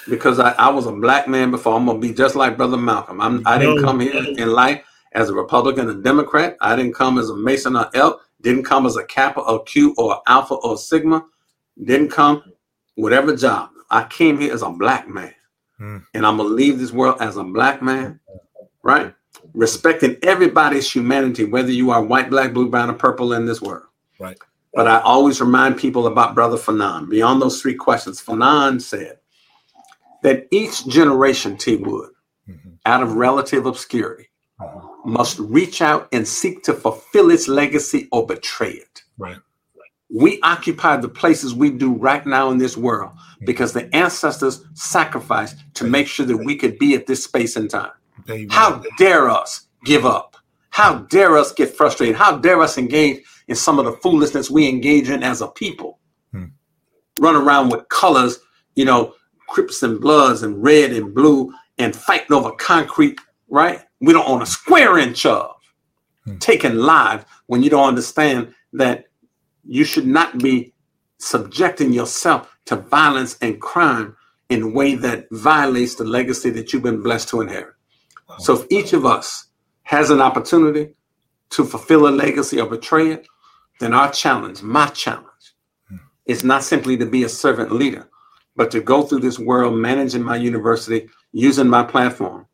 Because 0.08 0.38
I, 0.38 0.52
I 0.52 0.68
was 0.70 0.86
a 0.86 0.92
black 0.92 1.28
man 1.28 1.50
before. 1.50 1.76
I'm 1.76 1.86
gonna 1.86 1.98
be 1.98 2.12
just 2.12 2.34
like 2.34 2.56
Brother 2.56 2.76
Malcolm. 2.76 3.20
I'm, 3.20 3.46
I 3.46 3.58
didn't 3.58 3.82
come 3.82 4.00
here 4.00 4.14
in 4.14 4.50
life 4.50 4.82
as 5.12 5.28
a 5.28 5.34
Republican 5.34 5.90
and 5.90 6.02
Democrat. 6.02 6.56
I 6.60 6.74
didn't 6.76 6.94
come 6.94 7.18
as 7.18 7.28
a 7.28 7.36
Mason 7.36 7.76
or 7.76 7.90
Elk. 7.94 8.20
Didn't 8.40 8.64
come 8.64 8.86
as 8.86 8.96
a 8.96 9.04
Kappa 9.04 9.40
or 9.40 9.62
Q 9.64 9.94
or 9.98 10.22
Alpha 10.26 10.54
or 10.54 10.78
Sigma. 10.78 11.24
Didn't 11.82 12.08
come 12.08 12.42
whatever 12.94 13.36
job. 13.36 13.70
I 13.90 14.04
came 14.04 14.40
here 14.40 14.54
as 14.54 14.62
a 14.62 14.70
black 14.70 15.08
man. 15.08 15.34
Mm. 15.80 16.04
And 16.14 16.26
I'm 16.26 16.36
gonna 16.36 16.50
leave 16.50 16.78
this 16.78 16.92
world 16.92 17.16
as 17.20 17.36
a 17.36 17.44
black 17.44 17.82
man, 17.82 18.20
right? 18.82 19.14
Respecting 19.54 20.16
everybody's 20.22 20.90
humanity, 20.90 21.44
whether 21.44 21.72
you 21.72 21.90
are 21.90 22.02
white, 22.02 22.30
black, 22.30 22.52
blue, 22.52 22.68
brown, 22.68 22.90
or 22.90 22.94
purple 22.94 23.32
in 23.32 23.46
this 23.46 23.60
world. 23.60 23.86
Right. 24.18 24.38
But 24.74 24.86
I 24.86 25.00
always 25.00 25.40
remind 25.40 25.78
people 25.78 26.06
about 26.06 26.34
Brother 26.34 26.56
Fanon. 26.56 27.08
Beyond 27.08 27.42
those 27.42 27.60
three 27.60 27.74
questions, 27.74 28.22
Fanon 28.22 28.80
said 28.80 29.18
that 30.22 30.46
each 30.50 30.86
generation, 30.86 31.56
T 31.56 31.76
Wood, 31.76 32.10
mm-hmm. 32.48 32.70
out 32.86 33.02
of 33.02 33.14
relative 33.14 33.66
obscurity, 33.66 34.28
mm-hmm. 34.60 35.12
must 35.12 35.38
reach 35.38 35.80
out 35.80 36.08
and 36.12 36.28
seek 36.28 36.62
to 36.64 36.74
fulfill 36.74 37.30
its 37.30 37.48
legacy 37.48 38.08
or 38.12 38.26
betray 38.26 38.72
it. 38.72 39.02
Right. 39.18 39.38
We 40.12 40.40
occupy 40.42 40.96
the 40.96 41.08
places 41.08 41.54
we 41.54 41.70
do 41.70 41.92
right 41.92 42.24
now 42.26 42.50
in 42.50 42.58
this 42.58 42.76
world 42.76 43.12
because 43.44 43.72
the 43.72 43.94
ancestors 43.94 44.64
sacrificed 44.74 45.56
to 45.74 45.84
make 45.84 46.08
sure 46.08 46.26
that 46.26 46.36
we 46.36 46.56
could 46.56 46.78
be 46.78 46.94
at 46.94 47.06
this 47.06 47.24
space 47.24 47.56
and 47.56 47.70
time. 47.70 47.92
How 48.50 48.82
dare 48.98 49.30
us 49.30 49.66
give 49.84 50.04
up? 50.04 50.36
How 50.70 51.00
dare 51.10 51.36
us 51.36 51.52
get 51.52 51.74
frustrated? 51.74 52.16
How 52.16 52.36
dare 52.36 52.60
us 52.60 52.78
engage 52.78 53.22
in 53.48 53.56
some 53.56 53.78
of 53.78 53.84
the 53.84 53.92
foolishness 53.92 54.50
we 54.50 54.68
engage 54.68 55.10
in 55.10 55.22
as 55.22 55.40
a 55.40 55.48
people? 55.48 55.98
Hmm. 56.32 56.46
Run 57.18 57.36
around 57.36 57.70
with 57.70 57.88
colors, 57.88 58.38
you 58.74 58.84
know, 58.84 59.14
Crips 59.48 59.82
and 59.82 60.00
Bloods 60.00 60.42
and 60.42 60.62
red 60.62 60.92
and 60.92 61.12
blue 61.12 61.52
and 61.78 61.94
fighting 61.94 62.32
over 62.32 62.52
concrete, 62.52 63.18
right? 63.48 63.80
We 64.00 64.12
don't 64.12 64.28
own 64.28 64.42
a 64.42 64.46
square 64.46 64.96
inch 64.98 65.26
of 65.26 65.56
hmm. 66.24 66.38
taking 66.38 66.76
lives 66.76 67.24
when 67.46 67.62
you 67.62 67.70
don't 67.70 67.88
understand 67.88 68.54
that 68.74 69.06
you 69.64 69.84
should 69.84 70.06
not 70.06 70.38
be 70.38 70.72
subjecting 71.18 71.92
yourself 71.92 72.56
to 72.66 72.76
violence 72.76 73.36
and 73.40 73.60
crime 73.60 74.16
in 74.48 74.62
a 74.62 74.68
way 74.68 74.94
that 74.96 75.26
violates 75.30 75.94
the 75.94 76.04
legacy 76.04 76.50
that 76.50 76.72
you've 76.72 76.82
been 76.82 77.02
blessed 77.02 77.28
to 77.28 77.40
inherit. 77.40 77.74
So 78.38 78.54
if 78.54 78.66
each 78.70 78.92
of 78.92 79.04
us 79.04 79.46
has 79.82 80.10
an 80.10 80.20
opportunity 80.20 80.94
to 81.50 81.64
fulfill 81.64 82.08
a 82.08 82.10
legacy 82.10 82.60
or 82.60 82.68
betray 82.68 83.10
it, 83.10 83.26
then 83.80 83.92
our 83.92 84.10
challenge, 84.10 84.62
my 84.62 84.86
challenge, 84.86 85.26
hmm. 85.88 85.96
is 86.26 86.44
not 86.44 86.62
simply 86.62 86.96
to 86.98 87.06
be 87.06 87.24
a 87.24 87.28
servant 87.28 87.72
leader, 87.72 88.08
but 88.56 88.70
to 88.70 88.80
go 88.80 89.02
through 89.02 89.20
this 89.20 89.38
world 89.38 89.74
managing 89.74 90.22
my 90.22 90.36
university, 90.36 91.08
using 91.32 91.68
my 91.68 91.82
platform, 91.82 92.46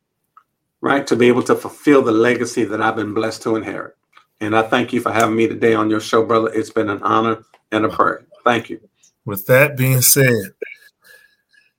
right, 0.80 1.07
to 1.07 1.16
be 1.16 1.28
able 1.28 1.42
to 1.42 1.54
fulfill 1.54 2.02
the 2.02 2.12
legacy 2.12 2.64
that 2.64 2.80
I've 2.80 2.96
been 2.96 3.14
blessed 3.14 3.42
to 3.42 3.57
inherit. 3.57 3.96
And 4.41 4.57
I 4.57 4.62
thank 4.62 4.93
you 4.93 5.01
for 5.01 5.11
having 5.11 5.37
me 5.37 5.49
today 5.49 5.74
on 5.74 5.89
your 5.89 6.01
show, 6.01 6.24
brother. 6.24 6.53
It's 6.53 6.70
been 6.70 6.91
an 6.91 7.03
honor 7.03 7.45
and 7.72 7.84
a 7.84 7.89
prayer. 7.89 8.26
Thank 8.45 8.68
you. 8.70 8.80
With 9.24 9.47
that 9.47 9.76
being 9.76 10.03
said, 10.03 10.53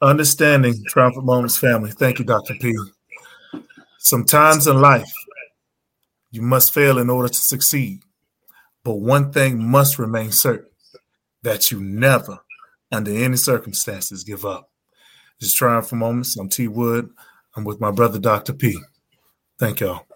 Understanding 0.01 0.83
Triumphant 0.87 1.25
Moments 1.25 1.57
family. 1.57 1.91
Thank 1.91 2.19
you, 2.19 2.25
Dr. 2.25 2.55
P. 2.59 2.75
Sometimes 3.97 4.67
in 4.67 4.79
life, 4.79 5.11
you 6.31 6.41
must 6.41 6.73
fail 6.73 6.99
in 6.99 7.09
order 7.09 7.29
to 7.29 7.39
succeed. 7.39 8.01
But 8.83 8.95
one 8.95 9.31
thing 9.31 9.63
must 9.63 9.97
remain 9.97 10.31
certain 10.31 10.69
that 11.41 11.71
you 11.71 11.79
never, 11.79 12.39
under 12.91 13.11
any 13.11 13.37
circumstances, 13.37 14.23
give 14.23 14.45
up. 14.45 14.69
Just 15.39 15.57
trying 15.57 15.83
for 15.83 15.95
moments. 15.95 16.37
I'm 16.37 16.49
T 16.49 16.67
Wood. 16.67 17.09
I'm 17.55 17.63
with 17.63 17.79
my 17.79 17.91
brother, 17.91 18.19
Dr. 18.19 18.53
P. 18.53 18.79
Thank 19.59 19.79
y'all. 19.79 20.06